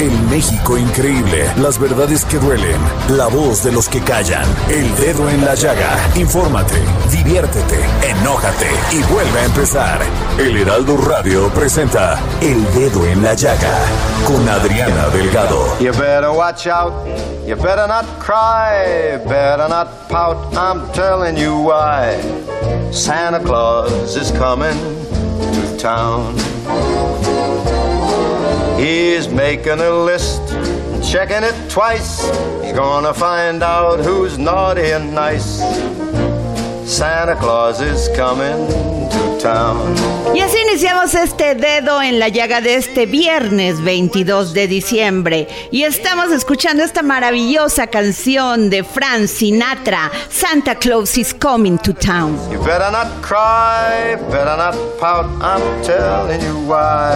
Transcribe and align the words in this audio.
El 0.00 0.12
México 0.30 0.78
increíble. 0.78 1.50
Las 1.56 1.76
verdades 1.76 2.24
que 2.24 2.38
duelen. 2.38 2.80
La 3.16 3.26
voz 3.26 3.64
de 3.64 3.72
los 3.72 3.88
que 3.88 4.00
callan. 4.00 4.44
El 4.70 4.94
dedo 4.94 5.28
en 5.28 5.44
la 5.44 5.56
llaga. 5.56 5.90
Infórmate, 6.14 6.76
diviértete, 7.10 7.80
enójate 8.08 8.68
y 8.92 9.02
vuelve 9.12 9.40
a 9.40 9.44
empezar. 9.44 10.00
El 10.38 10.56
Heraldo 10.56 10.96
Radio 10.98 11.48
presenta 11.48 12.16
El 12.40 12.64
Dedo 12.74 13.04
en 13.06 13.24
la 13.24 13.34
Llaga 13.34 13.76
con 14.24 14.48
Adriana 14.48 15.08
Delgado. 15.08 15.76
You 15.80 15.90
better 15.90 16.30
watch 16.30 16.68
out. 16.68 16.92
You 17.44 17.56
better 17.56 17.88
not 17.88 18.04
cry. 18.20 19.18
Better 19.26 19.68
not 19.68 20.08
pout. 20.08 20.36
I'm 20.56 20.88
telling 20.92 21.36
you 21.36 21.58
why. 21.58 22.16
Santa 22.92 23.40
Claus 23.40 24.16
is 24.16 24.30
coming 24.30 24.78
to 25.40 25.76
town. 25.76 26.36
He's 28.78 29.26
making 29.26 29.80
a 29.80 29.90
list, 29.90 30.40
checking 31.10 31.42
it 31.42 31.56
twice. 31.68 32.22
He's 32.62 32.72
gonna 32.72 33.12
find 33.12 33.60
out 33.60 33.98
who's 33.98 34.38
naughty 34.38 34.92
and 34.92 35.12
nice. 35.12 36.07
Santa 36.88 37.36
Claus 37.36 37.82
is 37.82 38.08
coming 38.16 38.66
to 39.10 39.38
town. 39.42 39.94
Y 40.34 40.40
así 40.40 40.56
iniciamos 40.70 41.14
este 41.14 41.54
dedo 41.54 42.00
en 42.00 42.18
la 42.18 42.28
llaga 42.28 42.62
de 42.62 42.76
este 42.76 43.04
viernes 43.04 43.82
22 43.84 44.54
de 44.54 44.66
diciembre. 44.68 45.48
Y 45.70 45.82
estamos 45.82 46.32
escuchando 46.32 46.82
esta 46.82 47.02
maravillosa 47.02 47.88
canción 47.88 48.70
de 48.70 48.84
Frank 48.84 49.26
Sinatra, 49.26 50.10
Santa 50.30 50.76
Claus 50.76 51.18
is 51.18 51.34
coming 51.34 51.76
to 51.76 51.92
town. 51.92 52.38
You 52.50 52.58
better 52.60 52.90
not 52.90 53.08
cry, 53.20 54.16
better 54.30 54.56
not 54.56 54.74
pout. 54.98 55.26
I'm 55.42 55.60
telling 55.82 56.40
you 56.40 56.54
why. 56.66 57.12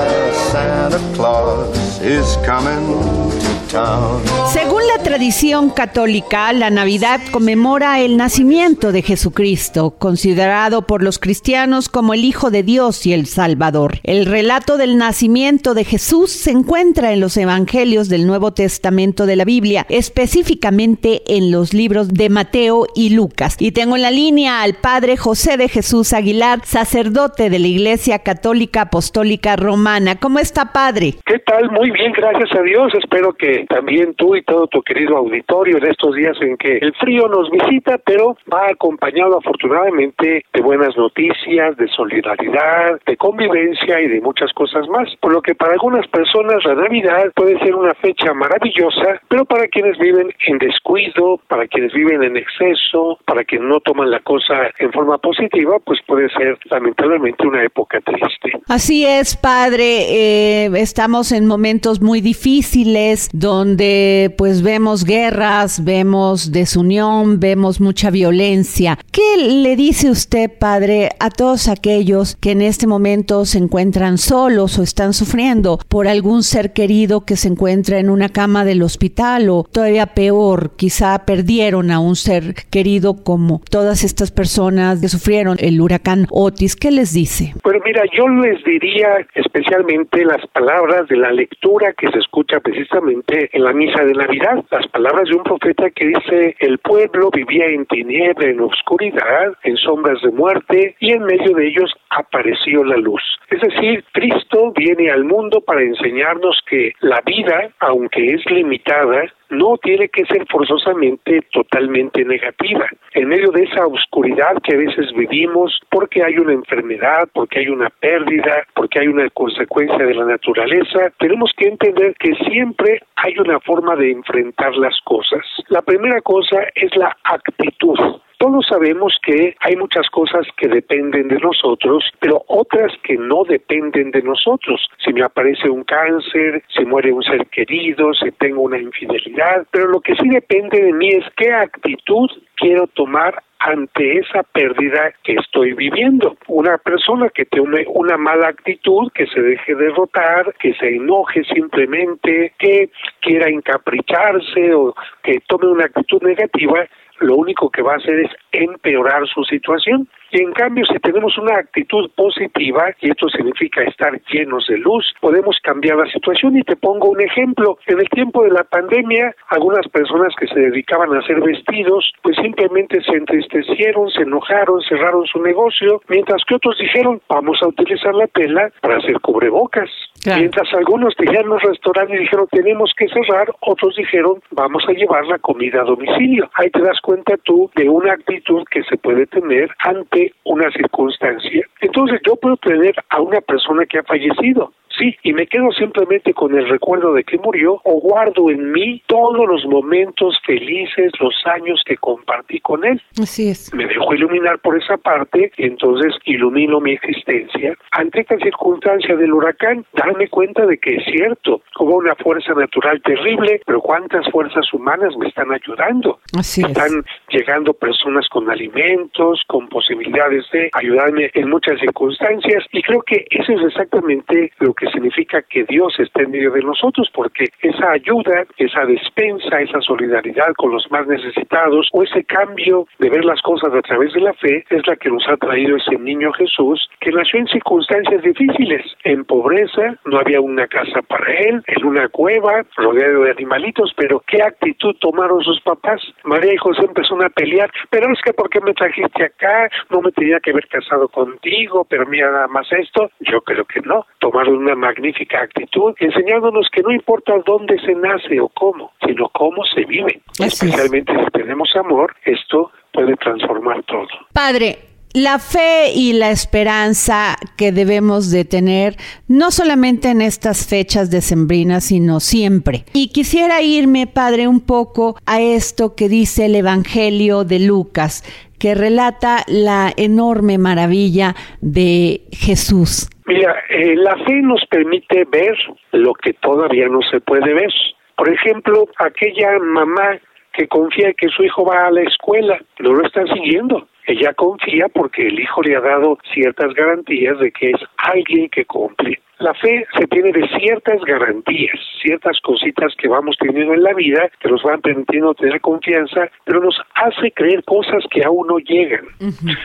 Santa 0.53 1.01
Claus 1.15 1.99
is 2.03 2.37
coming 2.45 3.01
to 3.41 3.73
town. 3.73 4.23
Según 4.53 4.83
la 4.87 5.03
tradición 5.03 5.71
católica, 5.71 6.53
la 6.53 6.71
Navidad 6.71 7.21
conmemora 7.31 8.01
el 8.01 8.17
nacimiento 8.17 8.93
de 8.93 9.03
Jesucristo, 9.03 9.62
considerado 9.99 10.83
por 10.83 11.03
los 11.03 11.19
cristianos 11.19 11.89
como 11.89 12.15
el 12.15 12.25
Hijo 12.25 12.51
de 12.51 12.63
Dios 12.63 13.07
y 13.07 13.13
el 13.13 13.27
Salvador. 13.27 13.99
El 14.03 14.27
relato 14.27 14.77
del 14.77 14.97
nacimiento 14.97 15.75
de 15.75 15.85
Jesús 15.85 16.33
se 16.33 16.51
encuentra 16.51 17.13
en 17.13 17.21
los 17.21 17.37
Evangelios 17.37 18.09
del 18.09 18.27
Nuevo 18.27 18.53
Testamento 18.53 19.25
de 19.25 19.37
la 19.37 19.45
Biblia, 19.45 19.87
específicamente 19.89 21.23
en 21.29 21.53
los 21.53 21.75
libros 21.75 22.09
de 22.09 22.29
Mateo 22.29 22.87
y 22.95 23.11
Lucas. 23.11 23.57
Y 23.61 23.73
tengo 23.73 23.97
en 23.97 24.03
la 24.03 24.11
línea 24.11 24.63
al 24.63 24.75
Padre 24.75 25.17
José 25.17 25.57
de 25.57 25.69
Jesús 25.69 26.13
Aguilar, 26.13 26.61
sacerdote 26.65 27.49
de 27.49 27.59
la 27.59 27.69
Iglesia 27.69 28.19
Católica 28.21 28.83
Apostólica 28.83 29.55
Romana. 29.57 30.17
¿Cómo 30.17 30.39
está, 30.39 30.73
Padre? 30.73 31.15
¿Qué 31.25 31.39
tal? 31.39 31.71
Muy 31.71 31.91
bien, 31.91 32.13
gracias 32.13 32.51
a 32.59 32.63
Dios. 32.63 32.93
Espero 32.95 33.33
que 33.33 33.65
también 33.69 34.15
tú 34.15 34.35
y 34.35 34.43
todo 34.43 34.67
tu 34.67 34.83
querido 34.83 35.17
auditorio 35.17 35.79
en 35.79 35.87
estos 35.87 36.17
días 36.17 36.37
en 36.41 36.57
que 36.57 36.79
el 36.79 36.93
frío 36.95 37.29
nos 37.29 37.51
visita, 37.51 37.99
pero 38.05 38.37
va 38.53 38.69
acompañado 38.69 39.37
afortunadamente 39.53 40.45
de 40.53 40.63
buenas 40.63 40.97
noticias, 40.97 41.77
de 41.77 41.89
solidaridad, 41.89 43.01
de 43.07 43.17
convivencia 43.17 44.01
y 44.01 44.09
de 44.09 44.21
muchas 44.21 44.53
cosas 44.53 44.89
más. 44.89 45.09
Por 45.21 45.33
lo 45.33 45.43
que 45.43 45.55
para 45.55 45.73
algunas 45.73 46.07
personas 46.09 46.65
la 46.65 46.75
Navidad 46.75 47.33
puede 47.35 47.59
ser 47.59 47.75
una 47.75 47.95
fecha 47.95 48.33
maravillosa, 48.33 49.21
pero 49.29 49.45
para 49.45 49.67
quienes 49.69 49.99
viven 49.99 50.33
en 50.47 50.59
descuido, 50.59 51.41
para 51.49 51.67
quienes 51.67 51.93
viven 51.93 52.23
en 52.23 52.37
exceso, 52.37 53.19
para 53.27 53.45
quienes 53.45 53.69
no 53.69 53.81
toman 53.81 54.11
la 54.11 54.21
cosa 54.21 54.71
en 54.79 54.93
forma 54.93 55.19
positiva, 55.19 55.79
pues 55.85 56.01
puede 56.07 56.29
ser 56.31 56.59
lamentablemente 56.71 57.47
una 57.47 57.63
época 57.63 58.01
triste. 58.01 58.61
Así 58.69 59.05
es, 59.07 59.37
padre. 59.37 59.85
Eh, 59.85 60.71
estamos 60.77 61.33
en 61.33 61.47
momentos 61.47 62.01
muy 62.01 62.21
difíciles 62.21 63.29
donde 63.33 64.35
pues 64.39 64.63
vemos 64.63 65.05
guerras, 65.05 65.85
vemos 65.85 66.53
desunión, 66.53 67.39
vemos 67.39 67.81
mucha 67.81 68.11
violencia. 68.11 68.99
¿Qué 69.13 69.42
le 69.49 69.77
dice 69.77 70.11
usted, 70.11 70.51
padre, 70.59 71.11
a 71.19 71.31
todos 71.31 71.69
aquellos 71.69 72.37
que 72.37 72.53
en 72.53 72.63
este 72.63 72.87
momento 72.87 73.45
se 73.45 73.59
encuentran 73.59 74.19
solos 74.19 74.79
o 74.79 74.83
están 74.83 75.13
sufriendo 75.13 75.79
por 75.89 76.07
algún 76.07 76.43
ser 76.43 76.73
querido 76.73 77.25
que 77.25 77.37
se 77.37 77.49
encuentra 77.49 77.99
en 77.99 78.11
una 78.11 78.29
cama 78.29 78.65
del 78.65 78.83
hospital 78.83 79.49
o 79.49 79.65
todavía 79.65 80.07
peor, 80.07 80.77
quizá 80.77 81.25
perdieron 81.27 81.91
a 81.91 81.99
un 81.99 82.17
ser 82.17 82.55
querido 82.71 83.23
como 83.25 83.61
todas 83.71 84.05
estas 84.05 84.31
personas 84.31 85.01
que 85.01 85.09
sufrieron 85.09 85.57
el 85.61 85.81
huracán 85.81 86.27
Otis? 86.31 86.77
¿Qué 86.77 86.91
les 86.91 87.13
dice? 87.13 87.55
Pero 87.65 87.81
mira, 87.85 88.03
yo 88.17 88.29
les 88.29 88.63
diría 88.65 89.27
especialmente 89.35 90.25
las 90.25 90.47
palabras 90.49 91.09
de 91.09 91.17
la 91.17 91.33
lectura 91.33 91.93
que 91.95 92.11
se 92.11 92.19
escucha 92.19 92.61
precisamente 92.61 93.51
en 93.53 93.65
la 93.65 93.73
misa 93.73 94.05
de 94.05 94.13
Navidad, 94.13 94.65
las 94.71 94.87
palabras 94.89 95.29
de 95.29 95.37
un 95.37 95.43
profeta 95.43 95.91
que 95.91 96.07
dice, 96.07 96.57
el 96.61 96.79
pueblo 96.79 97.31
vivía 97.31 97.67
en 97.67 97.87
tiniebla, 97.87 98.49
en 98.49 98.61
oscuridad, 98.61 99.32
en 99.63 99.77
sombras 99.77 100.21
de 100.23 100.31
muerte, 100.31 100.97
y 101.01 101.13
en 101.13 101.25
medio 101.25 101.55
de 101.55 101.69
ellos 101.69 101.93
apareció 102.11 102.85
la 102.85 102.97
luz. 102.97 103.23
Es 103.51 103.61
decir, 103.61 104.05
Cristo 104.13 104.73
viene 104.75 105.11
al 105.11 105.25
mundo 105.25 105.61
para 105.61 105.83
enseñarnos 105.83 106.61
que 106.69 106.93
la 107.01 107.21
vida, 107.25 107.71
aunque 107.81 108.25
es 108.35 108.45
limitada, 108.51 109.25
no 109.51 109.77
tiene 109.77 110.09
que 110.09 110.25
ser 110.25 110.47
forzosamente 110.51 111.43
totalmente 111.53 112.25
negativa. 112.25 112.87
En 113.13 113.29
medio 113.29 113.51
de 113.51 113.65
esa 113.65 113.87
oscuridad 113.87 114.57
que 114.63 114.75
a 114.75 114.79
veces 114.79 115.13
vivimos, 115.13 115.79
porque 115.91 116.25
hay 116.25 116.39
una 116.39 116.55
enfermedad, 116.55 117.29
porque 117.35 117.61
hay 117.61 117.69
una 117.69 117.91
pérdida, 117.91 118.65
porque 118.75 119.01
hay 119.01 119.09
una 119.09 119.29
consecuencia 119.31 119.99
de 119.99 120.15
la 120.15 120.25
naturaleza, 120.25 121.13
tenemos 121.19 121.53
que 121.57 121.69
entender 121.69 122.15
que 122.19 122.35
siempre 122.47 123.03
hay 123.17 123.39
una 123.39 123.61
forma 123.61 123.95
de 123.97 124.13
enfrentar 124.13 124.75
las 124.77 124.99
cosas. 125.05 125.45
La 125.69 125.83
primera 125.83 126.21
cosa 126.23 126.63
es 126.75 126.95
la 126.97 127.15
actitud. 127.25 127.99
Todos 128.43 128.67
sabemos 128.67 129.17
que 129.23 129.55
hay 129.61 129.77
muchas 129.77 130.11
cosas 130.11 130.45
que 130.57 130.67
dependen 130.67 131.29
de 131.29 131.39
nosotros, 131.39 132.11
pero 132.19 132.43
otras 132.49 132.93
que 133.05 133.17
no 133.17 133.45
dependen 133.45 134.11
de 134.11 134.21
nosotros. 134.21 134.85
Si 134.99 135.13
me 135.13 135.23
aparece 135.23 135.71
un 135.71 135.85
cáncer, 135.85 136.65
si 136.77 136.85
muere 136.85 137.13
un 137.13 137.23
ser 137.23 137.47
querido, 137.47 138.13
si 138.15 138.33
tengo 138.33 138.63
una 138.63 138.81
infidelidad, 138.81 139.65
pero 139.71 139.87
lo 139.87 140.01
que 140.01 140.17
sí 140.17 140.29
depende 140.29 140.83
de 140.83 140.93
mí 140.93 141.11
es 141.11 141.25
qué 141.37 141.53
actitud 141.53 142.29
quiero 142.57 142.89
tomar 142.89 143.41
ante 143.61 144.19
esa 144.19 144.43
pérdida 144.43 145.13
que 145.23 145.35
estoy 145.35 145.75
viviendo. 145.75 146.37
Una 146.49 146.79
persona 146.79 147.29
que 147.29 147.45
tiene 147.45 147.85
una 147.87 148.17
mala 148.17 148.49
actitud, 148.49 149.13
que 149.15 149.29
se 149.29 149.41
deje 149.41 149.77
derrotar, 149.77 150.53
que 150.59 150.75
se 150.75 150.97
enoje 150.97 151.45
simplemente, 151.45 152.53
que 152.59 152.91
quiera 153.21 153.49
encapricharse 153.49 154.75
o 154.75 154.95
que 155.23 155.39
tome 155.47 155.69
una 155.69 155.85
actitud 155.85 156.23
negativa, 156.23 156.89
lo 157.21 157.37
único 157.37 157.71
que 157.71 157.83
va 157.83 157.95
a 157.95 157.97
hacer 157.97 158.21
es 158.21 158.31
empeorar 158.53 159.27
su 159.27 159.45
situación. 159.45 160.09
Y 160.33 160.41
en 160.41 160.53
cambio, 160.53 160.87
si 160.87 160.99
tenemos 160.99 161.37
una 161.37 161.59
actitud 161.59 162.11
positiva, 162.17 162.95
y 163.01 163.11
esto 163.11 163.29
significa 163.29 163.83
estar 163.83 164.19
llenos 164.33 164.67
de 164.67 164.79
luz, 164.79 165.05
podemos 165.21 165.59
cambiar 165.63 165.99
la 165.99 166.07
situación. 166.07 166.57
Y 166.57 166.63
te 166.63 166.75
pongo 166.75 167.11
un 167.11 167.21
ejemplo. 167.21 167.79
En 167.87 168.01
el 168.01 168.09
tiempo 168.09 168.43
de 168.43 168.51
la 168.51 168.65
pandemia, 168.65 169.35
algunas 169.49 169.87
personas 169.89 170.35
que 170.41 170.47
se 170.47 170.59
dedicaban 170.59 171.15
a 171.15 171.19
hacer 171.19 171.39
vestidos, 171.43 172.15
pues 172.23 172.37
simplemente 172.37 173.03
se 173.03 173.13
entristecieron, 173.13 174.11
se 174.11 174.23
enojaron, 174.23 174.81
cerraron 174.89 175.27
su 175.27 175.43
negocio, 175.43 176.01
mientras 176.09 176.43
que 176.47 176.55
otros 176.55 176.79
dijeron, 176.79 177.21
vamos 177.29 177.59
a 177.63 177.69
utilizar 177.69 178.15
la 178.15 178.27
tela 178.29 178.73
para 178.81 178.97
hacer 178.97 179.21
cubrebocas. 179.21 179.91
Mientras 180.25 180.73
algunos 180.73 181.15
dijeron 181.19 181.51
los 181.51 181.63
restaurantes 181.63 182.21
dijeron, 182.21 182.47
tenemos 182.51 182.93
que 182.97 183.09
cerrar, 183.09 183.53
otros 183.61 183.97
dijeron, 183.97 184.41
vamos 184.53 184.85
a 184.89 184.93
llevar 184.93 185.27
la 185.27 185.39
comida 185.39 185.83
a 185.83 185.85
domicilio. 185.85 186.49
Ahí 186.55 186.71
te 186.71 186.81
das 186.81 187.01
cuenta 187.01 187.37
tú 187.39 187.71
de 187.75 187.89
una 187.89 188.13
actitud 188.13 188.63
que 188.71 188.85
se 188.85 188.97
puede 188.97 189.27
tener 189.27 189.69
ante 189.81 190.22
una 190.45 190.71
circunstancia. 190.71 191.67
Entonces 191.81 192.21
yo 192.27 192.37
puedo 192.37 192.57
tener 192.57 192.95
a 193.09 193.21
una 193.21 193.41
persona 193.41 193.87
que 193.87 193.99
ha 193.99 194.03
fallecido, 194.03 194.73
sí, 195.03 195.17
y 195.23 195.33
me 195.33 195.47
quedo 195.47 195.71
simplemente 195.73 196.33
con 196.33 196.57
el 196.57 196.69
recuerdo 196.69 197.15
de 197.15 197.25
que 197.25 197.39
murió 197.39 197.81
o 197.85 198.01
guardo 198.01 198.51
en 198.51 198.73
mí 198.73 199.03
todos 199.07 199.47
los 199.47 199.65
momentos 199.67 200.39
felices, 200.45 201.13
los 201.21 201.35
años 201.47 201.83
que 201.85 201.97
compartí 201.97 202.61
con 202.61 202.85
él. 202.85 203.01
Así 203.21 203.49
es. 203.49 203.73
Me 203.75 203.87
dejo 203.87 204.15
iluminar 204.15 204.59
por 204.61 204.77
esa 204.77 204.97
parte 204.97 205.53
y 205.57 205.65
entonces 205.65 206.15
ilumino 206.25 206.81
mi 206.81 206.93
existencia. 206.93 207.77
Ante 207.93 208.21
esta 208.21 208.37
circunstancia 208.39 209.17
del 209.17 209.33
huracán, 209.33 209.85
darme 209.95 210.29
cuenta 210.29 210.67
de 210.67 210.79
que 210.79 210.97
es 210.97 211.05
cierto, 211.05 211.63
hubo 211.79 211.97
una 211.97 212.15
fuerza 212.17 212.55
natural 212.55 213.01
terrible, 213.03 213.61
pero 213.67 213.81
cuántas 213.81 214.29
fuerzas 214.31 214.73
humanas 214.73 215.17
me 215.17 215.29
están 215.29 215.53
ayudando. 215.53 216.21
Así 216.39 216.63
están 216.63 217.05
llegando 217.29 217.75
personas 217.75 218.29
con 218.29 218.51
alimentos, 218.51 219.43
con 219.47 219.69
posibilidades 219.69 220.45
de 220.53 220.71
ayudarme 220.73 221.31
en 221.35 221.51
muchas 221.51 221.81
circunstancias 221.81 222.65
y 222.73 222.83
creo 222.83 223.03
que 223.03 223.27
eso 223.31 223.53
es 223.53 223.63
exactamente 223.67 224.53
lo 224.59 224.75
que 224.75 224.87
significa 224.93 225.43
que 225.43 225.65
Dios 225.65 225.99
está 225.99 226.23
en 226.23 226.31
medio 226.31 226.51
de 226.51 226.63
nosotros, 226.63 227.11
porque 227.15 227.47
esa 227.61 227.93
ayuda, 227.93 228.45
esa 228.57 228.85
despensa, 228.85 229.61
esa 229.61 229.81
solidaridad 229.81 230.53
con 230.57 230.73
los 230.73 230.91
más 230.91 231.07
necesitados 231.07 231.89
o 231.93 232.03
ese 232.03 232.25
cambio 232.25 232.87
de 232.99 233.11
ver 233.11 233.25
las 233.25 233.41
cosas 233.43 233.73
a 233.75 233.83
través 233.83 234.13
de 234.13 234.21
la 234.21 234.33
fe 234.35 234.65
es 234.71 234.87
la 234.87 234.97
que 234.97 235.11
nos 235.11 235.27
ha 235.29 235.37
traído 235.37 235.77
ese 235.77 235.97
niño 235.99 236.33
Jesús 236.33 236.89
que 237.01 237.11
nació 237.11 237.41
en 237.41 237.49
circunstancias 237.49 238.23
difíciles, 238.23 238.85
en 239.05 239.25
pobreza, 239.25 239.97
no 240.05 240.19
había 240.19 240.41
una 240.41 240.67
casa 240.67 241.03
para 241.03 241.33
él, 241.33 241.63
en 241.67 241.87
una 241.87 242.09
cueva, 242.09 242.65
rodeado 242.77 243.25
de 243.25 243.31
animalitos, 243.31 243.93
pero 243.97 244.23
¿qué 244.27 244.43
actitud 244.43 244.95
tomaron 245.01 245.43
sus 245.43 245.61
papás? 245.61 246.01
María 246.25 246.55
y 246.55 246.57
José 246.57 246.83
empezaron 246.85 247.25
a 247.25 247.31
pelear, 247.31 247.71
pero 247.91 248.13
es 248.13 248.21
que 248.23 248.33
¿por 248.33 248.49
qué 248.51 248.61
me 248.61 248.75
trajiste 248.75 249.25
acá? 249.25 249.69
No 249.91 250.01
me 250.01 250.13
tenía 250.13 250.41
que 250.41 250.51
haber 250.51 250.67
casado 250.69 251.09
contigo, 251.09 251.87
pero 251.89 252.07
mira 252.07 252.31
nada 252.31 252.49
más 252.49 252.67
esto. 252.73 253.11
Yo 253.21 253.41
creo 253.43 253.65
que 253.65 253.81
no, 253.81 254.07
tomaron 254.19 254.57
una 254.57 254.75
magnífica 254.83 255.43
actitud, 255.43 255.95
enseñándonos 256.01 256.69
que 256.73 256.83
no 256.83 256.91
importa 256.93 257.33
dónde 257.47 257.79
se 257.81 257.95
nace 257.95 258.41
o 258.41 258.49
cómo, 258.49 258.91
sino 259.07 259.29
cómo 259.29 259.65
se 259.65 259.85
vive. 259.85 260.21
Especialmente 260.39 261.13
si 261.13 261.31
tenemos 261.31 261.71
amor, 261.77 262.15
esto 262.25 262.71
puede 262.93 263.17
transformar 263.17 263.83
todo. 263.85 264.09
Padre, 264.33 264.79
la 265.15 265.39
fe 265.39 265.93
y 265.95 266.15
la 266.15 266.31
esperanza 266.31 267.37
que 267.57 267.71
debemos 267.71 268.31
de 268.31 268.45
tener, 268.45 268.97
no 269.29 269.51
solamente 269.51 270.09
en 270.09 270.23
estas 270.23 270.67
fechas 270.67 271.11
decembrinas, 271.11 271.85
sino 271.85 272.19
siempre. 272.21 272.85
Y 272.95 273.09
quisiera 273.09 273.61
irme, 273.63 274.07
Padre, 274.07 274.49
un 274.49 274.61
poco 274.61 275.17
a 275.27 275.41
esto 275.41 275.95
que 275.95 276.09
dice 276.09 276.47
el 276.47 276.55
Evangelio 276.55 277.45
de 277.45 277.61
Lucas, 277.61 278.25
que 278.63 278.77
relata 278.77 279.39
la 279.49 279.91
enorme 279.97 280.57
maravilla 280.57 281.35
de 281.61 282.21
Jesús. 282.31 283.11
Mira, 283.27 283.57
eh, 283.69 283.97
la 283.97 284.17
fe 284.19 284.41
nos 284.41 284.65
permite 284.67 285.25
ver 285.25 285.57
lo 285.91 286.15
que 286.15 286.33
todavía 286.35 286.87
no 286.87 287.01
se 287.11 287.21
puede 287.21 287.55
ver. 287.55 287.73
Por 288.17 288.29
ejemplo, 288.29 288.87
aquella 288.99 289.59
mamá 289.59 290.17
que 290.53 290.69
confía 290.69 291.13
que 291.15 291.27
su 291.31 291.43
hijo 291.43 291.65
va 291.65 291.89
a 291.89 291.91
la 291.91 292.03
escuela, 292.03 292.61
no 292.79 292.93
lo 292.93 293.05
está 293.05 293.27
siguiendo. 293.35 293.89
Ella 294.07 294.33
confía 294.35 294.87
porque 294.89 295.27
el 295.27 295.41
hijo 295.41 295.61
le 295.63 295.75
ha 295.75 295.81
dado 295.81 296.19
ciertas 296.33 296.73
garantías 296.75 297.41
de 297.41 297.51
que 297.51 297.71
es 297.71 297.81
alguien 297.97 298.49
que 298.49 298.65
cumple. 298.65 299.21
La 299.43 299.55
fe 299.55 299.85
se 299.99 300.07
tiene 300.07 300.31
de 300.31 300.47
ciertas 300.57 301.01
garantías, 301.03 301.77
ciertas 302.01 302.39
cositas 302.43 302.95
que 302.97 303.09
vamos 303.09 303.37
teniendo 303.41 303.75
en 303.75 303.83
la 303.83 303.93
vida 303.93 304.31
que 304.39 304.49
nos 304.49 304.63
van 304.63 304.81
permitiendo 304.81 305.35
tener 305.35 305.61
confianza, 305.61 306.31
pero 306.45 306.61
nos 306.61 306.81
hace 306.95 307.33
creer 307.33 307.65
cosas 307.65 308.05
que 308.13 308.23
aún 308.25 308.47
no 308.47 308.59
llegan. 308.59 309.05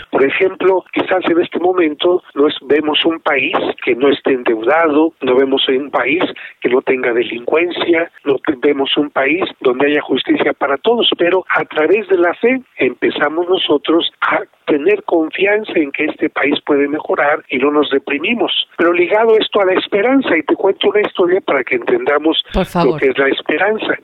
Por 0.10 0.26
ejemplo, 0.26 0.84
quizás 0.94 1.24
en 1.30 1.40
este 1.42 1.60
momento 1.60 2.24
no 2.34 2.48
vemos 2.64 3.06
un 3.06 3.20
país 3.20 3.54
que 3.86 3.94
no 3.94 4.10
esté 4.10 4.34
endeudado, 4.34 5.14
no 5.22 5.36
vemos 5.36 5.70
un 5.70 5.92
país 5.92 6.24
que 6.60 6.70
no 6.70 6.82
tenga 6.82 7.14
delincuencia, 7.14 8.10
no 8.26 8.38
vemos 8.58 8.98
un 8.98 9.12
país 9.12 9.44
donde 9.62 9.92
haya 9.92 10.02
justicia 10.02 10.54
para 10.54 10.78
todos, 10.78 11.08
pero 11.20 11.46
a 11.50 11.64
través 11.66 12.08
de 12.08 12.18
la 12.18 12.34
fe 12.34 12.60
empezamos 12.78 13.48
nosotros 13.48 14.12
a 14.22 14.42
tener 14.66 15.04
confianza 15.04 15.72
en 15.76 15.92
que 15.92 16.06
este 16.06 16.30
país 16.30 16.60
puede 16.66 16.88
mejorar 16.88 17.44
y 17.50 17.58
no 17.58 17.72
nos 17.72 17.90
deprimimos. 17.90 18.52
Pero 18.78 18.92
ligado 18.92 19.38
esto 19.38 19.62
a 19.62 19.66
la 19.68 19.74
esperanza, 19.74 20.38
y 20.38 20.44
te 20.44 20.56
cuento 20.56 20.90
una 20.90 21.02
historia 21.02 21.42
para 21.42 21.64
que 21.64 21.76
entendamos 21.76 22.44
lo 22.54 22.98
que 22.98 23.10
es 23.10 23.18
la 23.18 23.28
esperanza. 23.30 23.98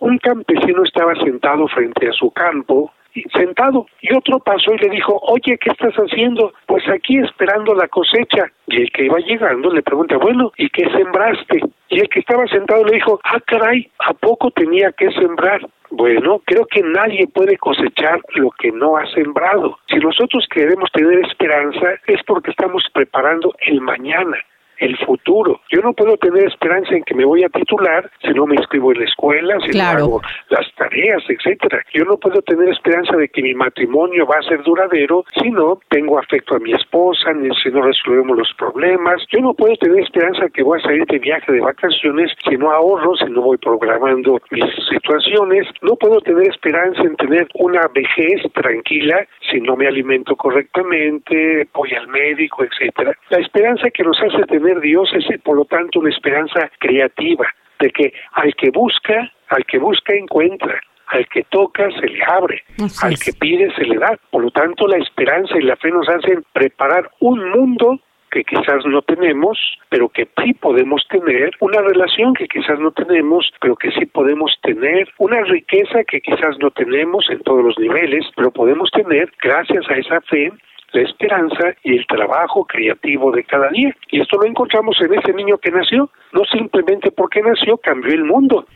Un 0.00 0.18
campesino 0.18 0.82
estaba 0.84 1.14
sentado 1.16 1.68
frente 1.68 2.08
a 2.08 2.12
su 2.12 2.30
campo, 2.30 2.92
sentado, 3.32 3.86
y 4.00 4.12
otro 4.14 4.40
pasó 4.40 4.74
y 4.74 4.78
le 4.78 4.90
dijo, 4.90 5.18
oye, 5.22 5.56
¿qué 5.58 5.70
estás 5.70 5.94
haciendo? 5.94 6.52
Pues 6.66 6.86
aquí 6.88 7.18
esperando 7.18 7.74
la 7.74 7.88
cosecha. 7.88 8.50
Y 8.66 8.82
el 8.82 8.90
que 8.90 9.04
iba 9.04 9.18
llegando 9.18 9.70
le 9.70 9.82
pregunta, 9.82 10.16
bueno, 10.16 10.52
¿y 10.56 10.68
qué 10.70 10.90
sembraste? 10.90 11.60
Y 11.88 12.00
el 12.00 12.08
que 12.08 12.20
estaba 12.20 12.46
sentado 12.48 12.84
le 12.84 12.96
dijo, 12.96 13.20
ah, 13.24 13.40
caray, 13.46 13.88
¿a 14.00 14.14
poco 14.14 14.50
tenía 14.50 14.90
que 14.92 15.10
sembrar? 15.12 15.60
Bueno, 15.90 16.40
creo 16.44 16.66
que 16.66 16.82
nadie 16.82 17.28
puede 17.28 17.56
cosechar 17.56 18.20
lo 18.34 18.50
que 18.50 18.72
no 18.72 18.96
ha 18.96 19.06
sembrado. 19.12 19.78
Si 19.88 19.96
nosotros 19.96 20.46
queremos 20.50 20.90
tener 20.92 21.24
esperanza 21.24 21.94
es 22.08 22.20
porque 22.26 22.50
estamos 22.50 22.82
preparando 22.92 23.54
el 23.60 23.80
mañana 23.80 24.36
el 24.78 24.96
futuro. 24.98 25.60
Yo 25.70 25.80
no 25.80 25.92
puedo 25.92 26.16
tener 26.16 26.46
esperanza 26.46 26.94
en 26.94 27.04
que 27.04 27.14
me 27.14 27.24
voy 27.24 27.44
a 27.44 27.48
titular 27.48 28.10
si 28.22 28.30
no 28.30 28.46
me 28.46 28.56
inscribo 28.56 28.92
en 28.92 29.00
la 29.00 29.04
escuela, 29.04 29.58
si 29.60 29.76
no 29.76 29.84
hago 29.84 30.22
las 30.50 30.66
tareas, 30.74 31.22
etcétera. 31.28 31.84
Yo 31.92 32.04
no 32.04 32.16
puedo 32.16 32.42
tener 32.42 32.68
esperanza 32.68 33.16
de 33.16 33.28
que 33.28 33.42
mi 33.42 33.54
matrimonio 33.54 34.26
va 34.26 34.36
a 34.38 34.42
ser 34.42 34.62
duradero 34.62 35.24
si 35.40 35.50
no 35.50 35.80
tengo 35.88 36.18
afecto 36.18 36.56
a 36.56 36.58
mi 36.58 36.72
esposa, 36.72 37.32
ni 37.32 37.54
si 37.56 37.70
no 37.70 37.82
resolvemos 37.82 38.38
los 38.38 38.52
problemas. 38.58 39.22
Yo 39.30 39.40
no 39.40 39.54
puedo 39.54 39.76
tener 39.76 40.00
esperanza 40.00 40.48
que 40.48 40.62
voy 40.62 40.78
a 40.78 40.82
salir 40.82 41.04
de 41.06 41.18
viaje 41.18 41.52
de 41.52 41.60
vacaciones 41.60 42.32
si 42.48 42.56
no 42.56 42.70
ahorro, 42.70 43.16
si 43.16 43.26
no 43.26 43.42
voy 43.42 43.58
programando 43.58 44.40
mis 44.50 44.64
situaciones. 44.90 45.66
No 45.82 45.96
puedo 45.96 46.20
tener 46.20 46.48
esperanza 46.48 47.02
en 47.02 47.16
tener 47.16 47.48
una 47.54 47.82
vejez 47.94 48.42
tranquila 48.52 49.26
si 49.50 49.60
no 49.60 49.76
me 49.76 49.86
alimento 49.86 50.36
correctamente, 50.36 51.68
voy 51.72 51.92
al 51.94 52.08
médico, 52.08 52.64
etcétera. 52.64 53.16
La 53.30 53.38
esperanza 53.38 53.90
que 53.90 54.02
nos 54.02 54.20
hace 54.20 54.42
tener 54.46 54.63
Dios 54.80 55.10
es 55.14 55.26
por 55.42 55.56
lo 55.56 55.64
tanto 55.64 56.00
una 56.00 56.10
esperanza 56.10 56.70
creativa, 56.78 57.46
de 57.80 57.90
que 57.90 58.12
al 58.32 58.54
que 58.54 58.70
busca, 58.70 59.30
al 59.48 59.64
que 59.66 59.78
busca 59.78 60.14
encuentra, 60.14 60.80
al 61.08 61.26
que 61.28 61.44
toca 61.44 61.90
se 61.90 62.06
le 62.06 62.24
abre, 62.24 62.62
al 63.02 63.18
que 63.18 63.32
pide 63.32 63.74
se 63.74 63.84
le 63.84 63.98
da. 63.98 64.18
Por 64.30 64.42
lo 64.42 64.50
tanto, 64.50 64.86
la 64.88 64.98
esperanza 64.98 65.58
y 65.58 65.62
la 65.62 65.76
fe 65.76 65.90
nos 65.90 66.08
hacen 66.08 66.44
preparar 66.52 67.10
un 67.20 67.50
mundo 67.50 68.00
que 68.34 68.42
quizás 68.42 68.84
no 68.84 69.00
tenemos, 69.02 69.56
pero 69.90 70.08
que 70.08 70.28
sí 70.42 70.54
podemos 70.54 71.06
tener, 71.08 71.52
una 71.60 71.80
relación 71.80 72.34
que 72.34 72.48
quizás 72.48 72.80
no 72.80 72.90
tenemos, 72.90 73.48
pero 73.60 73.76
que 73.76 73.92
sí 73.92 74.06
podemos 74.06 74.52
tener, 74.60 75.08
una 75.18 75.40
riqueza 75.42 76.02
que 76.02 76.20
quizás 76.20 76.58
no 76.58 76.72
tenemos 76.72 77.30
en 77.30 77.40
todos 77.44 77.64
los 77.64 77.78
niveles, 77.78 78.26
pero 78.34 78.50
podemos 78.50 78.90
tener 78.90 79.32
gracias 79.40 79.88
a 79.88 79.94
esa 79.94 80.20
fe 80.22 80.52
la 80.94 81.02
esperanza 81.02 81.74
y 81.82 81.96
el 81.98 82.06
trabajo 82.06 82.64
creativo 82.64 83.32
de 83.32 83.44
cada 83.44 83.68
día. 83.70 83.94
Y 84.10 84.20
esto 84.20 84.38
lo 84.38 84.46
encontramos 84.46 84.96
en 85.00 85.14
ese 85.14 85.32
niño 85.32 85.58
que 85.58 85.70
nació, 85.70 86.08
no 86.32 86.44
simplemente 86.44 87.10
porque 87.10 87.42
nació, 87.42 87.76
cambió 87.78 88.14
el 88.14 88.24
mundo. 88.24 88.66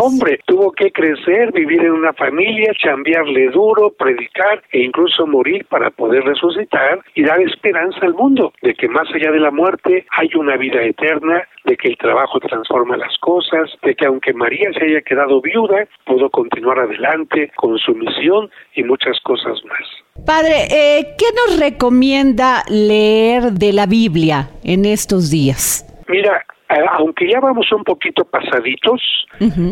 hombre, 0.00 0.40
tuvo 0.46 0.72
que 0.72 0.90
crecer, 0.90 1.52
vivir 1.52 1.82
en 1.82 1.92
una 1.92 2.12
familia, 2.14 2.72
chambearle 2.82 3.50
duro, 3.50 3.90
predicar 3.90 4.62
e 4.72 4.80
incluso 4.80 5.26
morir 5.26 5.66
para 5.66 5.90
poder 5.90 6.24
resucitar 6.24 7.00
y 7.14 7.22
dar 7.22 7.40
esperanza 7.40 7.98
al 8.02 8.14
mundo 8.14 8.52
de 8.62 8.74
que 8.74 8.88
más 8.88 9.08
allá 9.14 9.30
de 9.30 9.40
la 9.40 9.50
muerte 9.50 10.06
hay 10.16 10.30
una 10.34 10.56
vida 10.56 10.82
eterna, 10.82 11.46
de 11.64 11.76
que 11.76 11.88
el 11.88 11.98
trabajo 11.98 12.40
transforma 12.40 12.96
las 12.96 13.16
cosas, 13.18 13.70
de 13.82 13.94
que 13.94 14.06
aunque 14.06 14.32
María 14.32 14.72
se 14.72 14.84
haya 14.84 15.02
quedado 15.02 15.40
viuda, 15.40 15.86
pudo 16.04 16.30
continuar 16.30 16.78
adelante 16.78 17.50
con 17.56 17.76
su 17.78 17.94
misión 17.94 18.50
y 18.74 18.82
muchas 18.82 19.20
cosas 19.20 19.62
más. 19.64 20.05
Padre, 20.24 20.66
eh, 20.70 21.14
¿qué 21.18 21.26
nos 21.34 21.60
recomienda 21.60 22.64
leer 22.68 23.52
de 23.52 23.72
la 23.72 23.86
Biblia 23.86 24.50
en 24.64 24.84
estos 24.84 25.30
días? 25.30 25.84
Mira, 26.08 26.44
aunque 26.68 27.28
ya 27.30 27.40
vamos 27.40 27.70
un 27.72 27.84
poquito 27.84 28.24
pasaditos, 28.24 29.26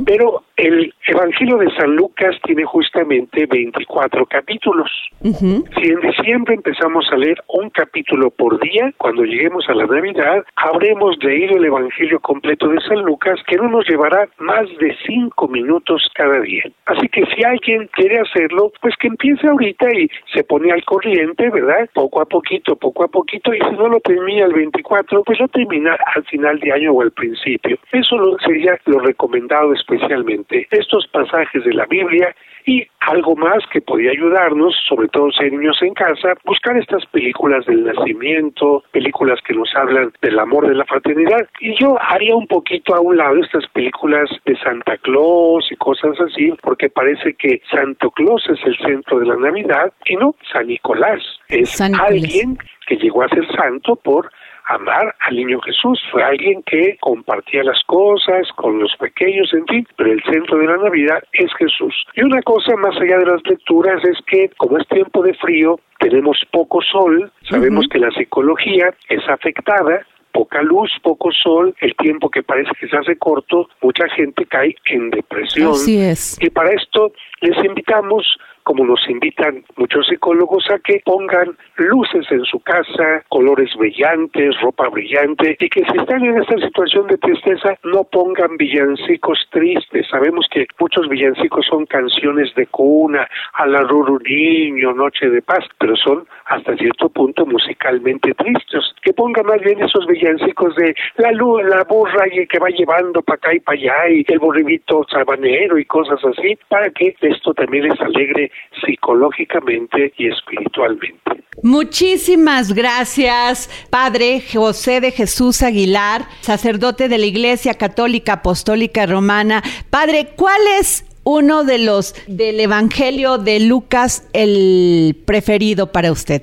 pero 0.07 0.43
el 0.57 0.93
Evangelio 1.07 1.59
de 1.59 1.71
San 1.77 1.97
Lucas 1.97 2.37
tiene 2.45 2.65
justamente 2.65 3.47
24 3.47 4.27
capítulos. 4.27 4.91
Si 5.23 5.89
en 5.89 6.01
diciembre 6.01 6.55
empezamos 6.55 7.07
a 7.11 7.17
leer 7.17 7.43
un 7.49 7.71
capítulo 7.71 8.31
por 8.31 8.61
día, 8.61 8.93
cuando 8.99 9.25
lleguemos 9.25 9.69
a 9.69 9.75
la 9.75 9.87
Navidad, 9.87 10.45
habremos 10.57 11.17
leído 11.23 11.57
el 11.57 11.65
Evangelio 11.65 12.21
completo 12.21 12.69
de 12.69 12.81
San 12.81 13.03
Lucas, 13.03 13.41
que 13.47 13.57
no 13.57 13.69
nos 13.69 13.89
llevará 13.89 14.29
más 14.39 14.67
de 14.79 14.97
cinco 15.07 15.49
minutos 15.49 16.09
cada 16.15 16.41
día. 16.41 16.65
Así 16.87 17.09
que 17.09 17.25
si 17.27 17.43
alguien 17.45 17.89
quiere 17.93 18.21
hacerlo, 18.21 18.73
pues 18.81 18.95
que 18.97 19.09
empiece 19.09 19.49
ahorita 19.49 19.89
y 19.97 20.09
se 20.33 20.45
pone 20.45 20.71
al 20.71 20.85
corriente, 20.85 21.51
¿verdad? 21.51 21.89
Poco 21.95 22.21
a 22.21 22.27
poquito, 22.27 22.77
poco 22.77 23.05
a 23.05 23.09
poquito, 23.09 23.53
y 23.55 23.59
si 23.59 23.71
no 23.77 23.89
lo 23.89 24.01
termina 24.01 24.45
el 24.45 24.53
24, 24.53 25.25
pues 25.25 25.41
lo 25.41 25.49
termina 25.49 25.97
al 26.15 26.25
final 26.25 26.59
de 26.61 26.73
año 26.73 26.84
o 26.93 27.03
al 27.03 27.13
principio. 27.13 27.79
Eso 27.93 28.17
sería 28.45 28.79
lo 28.87 29.01
recomendado 29.01 29.73
especialmente. 29.73 30.67
Estos 30.71 31.07
pasajes 31.09 31.65
de 31.65 31.73
la 31.73 31.87
Biblia 31.87 32.35
y 32.67 32.87
algo 33.01 33.37
más 33.37 33.63
que 33.71 33.81
podría 33.81 34.13
ayudarnos, 34.13 34.75
sobre 34.89 35.09
todo 35.09 35.31
si 35.33 35.45
hay 35.45 35.51
niños 35.51 35.77
en 35.83 35.93
casa, 35.93 36.35
buscar 36.45 36.77
estas 36.77 37.05
películas 37.07 37.67
del 37.67 37.85
nacimiento, 37.85 38.83
películas 38.91 39.39
que 39.47 39.55
nos 39.55 39.69
hablan 39.77 40.13
del 40.23 40.39
amor, 40.39 40.67
de 40.69 40.75
la 40.75 40.85
fraternidad. 40.87 41.47
Y 41.61 41.75
yo 41.79 41.99
haría 42.01 42.35
un 42.35 42.47
poquito 42.47 42.95
a 42.95 43.01
un 43.01 43.19
lado 43.19 43.37
estas 43.37 43.67
películas 43.69 44.31
de 44.47 44.57
Santa 44.57 44.97
Claus 44.99 45.71
y 45.71 45.77
cosas 45.77 46.19
así, 46.21 46.53
porque 46.63 46.89
parece 46.89 47.35
que 47.35 47.61
Santo 47.71 48.11
Claus 48.11 48.43
es 48.49 48.59
el 48.65 48.77
centro 48.79 49.21
de 49.21 49.27
la 49.27 49.37
Navidad 49.37 49.93
y 50.07 50.17
no, 50.17 50.35
San 50.51 50.67
Nicolás 50.67 51.21
es 51.49 51.81
alguien 51.81 52.57
que 52.87 52.97
llegó 52.97 53.23
a 53.23 53.29
ser 53.29 53.47
santo 53.55 53.97
por 53.97 54.31
amar 54.67 55.15
al 55.21 55.37
niño 55.37 55.61
Jesús. 55.61 56.01
Fue 56.11 56.23
alguien 56.23 56.63
que 56.63 56.97
compartía 57.01 57.63
las 57.65 57.83
cosas 57.87 58.49
con 58.57 58.79
los 58.79 58.95
pequeños, 58.97 59.53
en 59.53 59.67
fin, 59.67 59.87
pero 59.97 60.13
el 60.13 60.23
centro 60.25 60.59
de 60.59 60.67
la 60.67 60.77
Navidad 60.77 61.23
es 61.33 61.53
Jesús. 61.59 61.95
Y 62.15 62.23
una 62.23 62.43
cosa 62.43 62.75
más 62.77 62.97
allá 62.97 63.19
de 63.19 63.27
las 63.27 63.43
lecturas 63.45 64.03
es 64.05 64.19
que 64.27 64.51
como 64.57 64.79
es 64.79 64.89
tiempo 64.89 65.23
de 65.23 65.35
frío, 65.35 65.79
tenemos 65.99 66.39
poco 66.51 66.81
sol, 66.83 67.31
sabemos 67.49 67.87
que 67.91 67.99
la 67.99 68.11
psicología 68.11 68.95
es 69.09 69.29
afectada, 69.29 70.07
poca 70.33 70.61
luz, 70.63 70.91
poco 71.03 71.31
sol, 71.31 71.75
el 71.81 71.95
tiempo 71.95 72.29
que 72.29 72.43
parece 72.43 72.71
que 72.79 72.89
se 72.89 72.97
hace 72.97 73.17
corto, 73.17 73.69
mucha 73.81 74.09
gente 74.09 74.45
cae 74.47 74.75
en 74.87 75.11
depresión. 75.11 75.71
Así 75.71 76.01
es. 76.01 76.37
Y 76.41 76.51
para 76.51 76.73
esto 76.73 77.13
les 77.41 77.57
invitamos 77.65 78.27
como 78.65 78.85
nos 78.85 79.09
invitan 79.09 79.63
muchos 79.77 80.07
psicólogos 80.09 80.69
a 80.71 80.79
que 80.79 81.01
pongan 81.05 81.57
luces 81.77 82.27
en 82.31 82.45
su 82.45 82.61
casa, 82.61 83.23
colores 83.29 83.71
brillantes, 83.77 84.61
ropa 84.61 84.89
brillante, 84.89 85.57
y 85.61 85.69
que 85.69 85.85
si 85.85 85.99
están 85.99 86.25
en 86.25 86.39
esta 86.39 86.57
situación 86.59 87.07
de 87.07 87.19
tristeza, 87.19 87.77
no 87.85 88.05
pongan 88.05 88.57
villancicos 88.57 89.47
tristes. 89.51 90.07
Sabemos 90.11 90.47
que 90.51 90.67
muchos 90.79 91.09
villancicos 91.09 91.67
son 91.67 91.87
canciones 91.87 92.55
de 92.55 92.67
cuna, 92.67 93.29
a 93.53 93.67
la 93.67 93.85
Niño, 94.25 94.93
Noche 94.95 95.29
de 95.29 95.43
Paz, 95.43 95.65
pero 95.79 95.95
son 95.97 96.27
hasta 96.47 96.77
cierto 96.77 97.09
punto 97.09 97.47
musicalmente 97.47 98.35
tristes. 98.35 98.85
Que 99.03 99.13
pongan 99.13 99.47
más 99.47 99.61
bien 99.61 99.83
esos 99.83 100.07
villancicos 100.07 100.75
de 100.77 100.95
la 101.17 101.33
luz, 101.33 101.63
la 101.65 101.85
burra 101.85 102.27
y 102.33 102.47
que 102.47 102.59
va 102.59 102.69
llevando 102.69 103.23
para 103.23 103.37
acá 103.37 103.55
y 103.55 103.61
para 103.61 103.79
allá, 103.79 104.09
y 104.11 104.25
el 104.27 104.39
borribito 104.39 105.05
sabanero 105.11 105.79
y 105.79 105.85
cosas 105.85 106.25
así, 106.25 106.59
para 106.69 106.91
que 106.91 107.15
esto 107.21 107.55
también 107.55 107.89
les 107.89 108.01
alegre 108.01 108.51
psicológicamente 108.85 110.13
y 110.17 110.29
espiritualmente. 110.29 111.45
Muchísimas 111.63 112.75
gracias, 112.75 113.71
Padre 113.91 114.43
José 114.53 115.01
de 115.01 115.13
Jesús 115.13 115.63
Aguilar, 115.63 116.23
sacerdote 116.41 117.09
de 117.09 117.19
la 117.19 117.27
Iglesia 117.27 117.75
Católica 117.75 118.35
Apostólica 118.35 119.07
Romana. 119.07 119.63
Padre, 119.91 120.29
¿cuál 120.37 120.61
es 120.79 121.09
uno 121.25 121.65
de 121.65 121.79
los 121.79 122.15
del 122.27 122.61
Evangelio 122.61 123.39
de 123.39 123.61
Lucas 123.61 124.29
el 124.33 125.17
preferido 125.27 125.91
para 125.91 126.13
usted? 126.13 126.43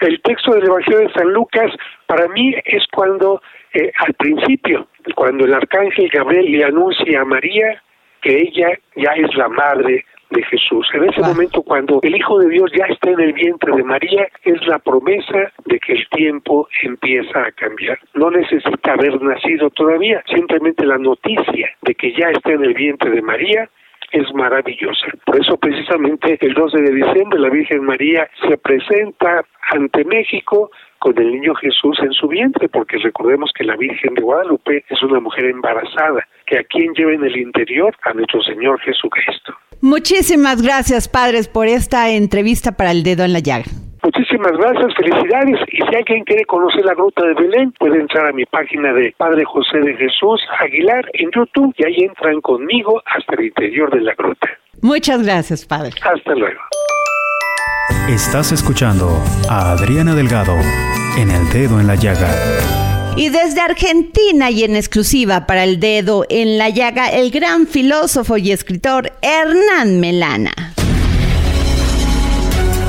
El 0.00 0.20
texto 0.22 0.54
del 0.54 0.64
Evangelio 0.64 1.00
de 1.00 1.12
San 1.12 1.32
Lucas 1.32 1.70
para 2.06 2.28
mí 2.28 2.54
es 2.64 2.84
cuando 2.92 3.40
eh, 3.74 3.92
al 4.06 4.14
principio, 4.14 4.88
cuando 5.14 5.44
el 5.44 5.54
arcángel 5.54 6.08
Gabriel 6.08 6.50
le 6.50 6.64
anuncia 6.64 7.20
a 7.20 7.24
María 7.24 7.82
que 8.22 8.38
ella 8.38 8.78
ya 8.96 9.12
es 9.12 9.34
la 9.36 9.48
madre 9.48 10.04
de 10.30 10.42
Jesús. 10.44 10.86
En 10.94 11.04
ese 11.04 11.20
momento, 11.20 11.62
cuando 11.62 12.00
el 12.02 12.14
Hijo 12.14 12.38
de 12.38 12.48
Dios 12.48 12.70
ya 12.76 12.86
está 12.86 13.10
en 13.10 13.20
el 13.20 13.32
vientre 13.32 13.74
de 13.74 13.82
María, 13.82 14.28
es 14.44 14.66
la 14.66 14.78
promesa 14.78 15.52
de 15.64 15.78
que 15.80 15.92
el 15.92 16.08
tiempo 16.10 16.68
empieza 16.82 17.40
a 17.40 17.52
cambiar. 17.52 17.98
No 18.14 18.30
necesita 18.30 18.92
haber 18.92 19.20
nacido 19.22 19.70
todavía, 19.70 20.22
simplemente 20.26 20.84
la 20.84 20.98
noticia 20.98 21.70
de 21.82 21.94
que 21.94 22.12
ya 22.12 22.30
está 22.30 22.52
en 22.52 22.64
el 22.64 22.74
vientre 22.74 23.10
de 23.10 23.22
María 23.22 23.68
es 24.12 24.32
maravillosa. 24.34 25.06
Por 25.24 25.40
eso 25.40 25.56
precisamente 25.58 26.38
el 26.40 26.54
12 26.54 26.80
de 26.80 26.94
diciembre 26.94 27.38
la 27.38 27.50
Virgen 27.50 27.84
María 27.84 28.28
se 28.48 28.56
presenta 28.56 29.44
ante 29.70 30.04
México 30.04 30.70
con 30.98 31.16
el 31.18 31.30
niño 31.30 31.54
Jesús 31.54 31.98
en 32.00 32.12
su 32.12 32.26
vientre, 32.28 32.68
porque 32.68 32.98
recordemos 32.98 33.52
que 33.54 33.64
la 33.64 33.76
Virgen 33.76 34.14
de 34.14 34.22
Guadalupe 34.22 34.84
es 34.88 35.02
una 35.02 35.20
mujer 35.20 35.44
embarazada, 35.44 36.26
que 36.48 36.58
a 36.58 36.64
quien 36.64 36.92
lleva 36.94 37.12
en 37.12 37.24
el 37.24 37.36
interior 37.36 37.94
a 38.04 38.12
nuestro 38.14 38.42
Señor 38.42 38.80
Jesucristo. 38.80 39.54
Muchísimas 39.80 40.62
gracias, 40.62 41.08
padres, 41.08 41.48
por 41.48 41.66
esta 41.66 42.10
entrevista 42.10 42.72
para 42.72 42.90
el 42.90 43.02
dedo 43.02 43.24
en 43.24 43.32
la 43.32 43.38
llaga. 43.40 43.66
Muchísimas 44.02 44.52
gracias, 44.52 44.94
felicidades. 44.96 45.60
Y 45.70 45.76
si 45.76 45.94
alguien 45.94 46.24
quiere 46.24 46.44
conocer 46.46 46.84
la 46.84 46.94
gruta 46.94 47.24
de 47.26 47.34
Belén, 47.34 47.72
puede 47.78 48.00
entrar 48.00 48.26
a 48.26 48.32
mi 48.32 48.44
página 48.46 48.92
de 48.92 49.14
Padre 49.16 49.44
José 49.44 49.78
de 49.80 49.94
Jesús 49.96 50.40
Aguilar 50.60 51.04
en 51.14 51.30
YouTube 51.30 51.74
y 51.76 51.84
ahí 51.84 52.04
entran 52.04 52.40
conmigo 52.40 53.02
hasta 53.04 53.34
el 53.34 53.46
interior 53.46 53.92
de 53.92 54.00
la 54.00 54.14
gruta. 54.14 54.48
Muchas 54.80 55.22
gracias, 55.24 55.66
padre. 55.66 55.90
Hasta 56.02 56.34
luego. 56.34 56.60
Estás 58.08 58.52
escuchando 58.52 59.08
a 59.50 59.72
Adriana 59.72 60.14
Delgado 60.14 60.54
en 61.18 61.30
El 61.30 61.48
Dedo 61.52 61.80
en 61.80 61.86
la 61.86 61.96
Llaga. 61.96 62.97
Y 63.18 63.30
desde 63.30 63.60
Argentina 63.60 64.48
y 64.48 64.62
en 64.62 64.76
exclusiva 64.76 65.44
para 65.44 65.64
el 65.64 65.80
dedo 65.80 66.24
en 66.28 66.56
la 66.56 66.68
llaga, 66.68 67.08
el 67.08 67.32
gran 67.32 67.66
filósofo 67.66 68.36
y 68.36 68.52
escritor 68.52 69.12
Hernán 69.22 69.98
Melana. 69.98 70.52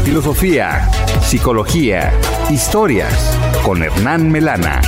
Filosofía, 0.06 0.88
psicología, 1.24 2.14
historias 2.52 3.12
con 3.64 3.82
Hernán 3.82 4.32
Melana. 4.32 4.82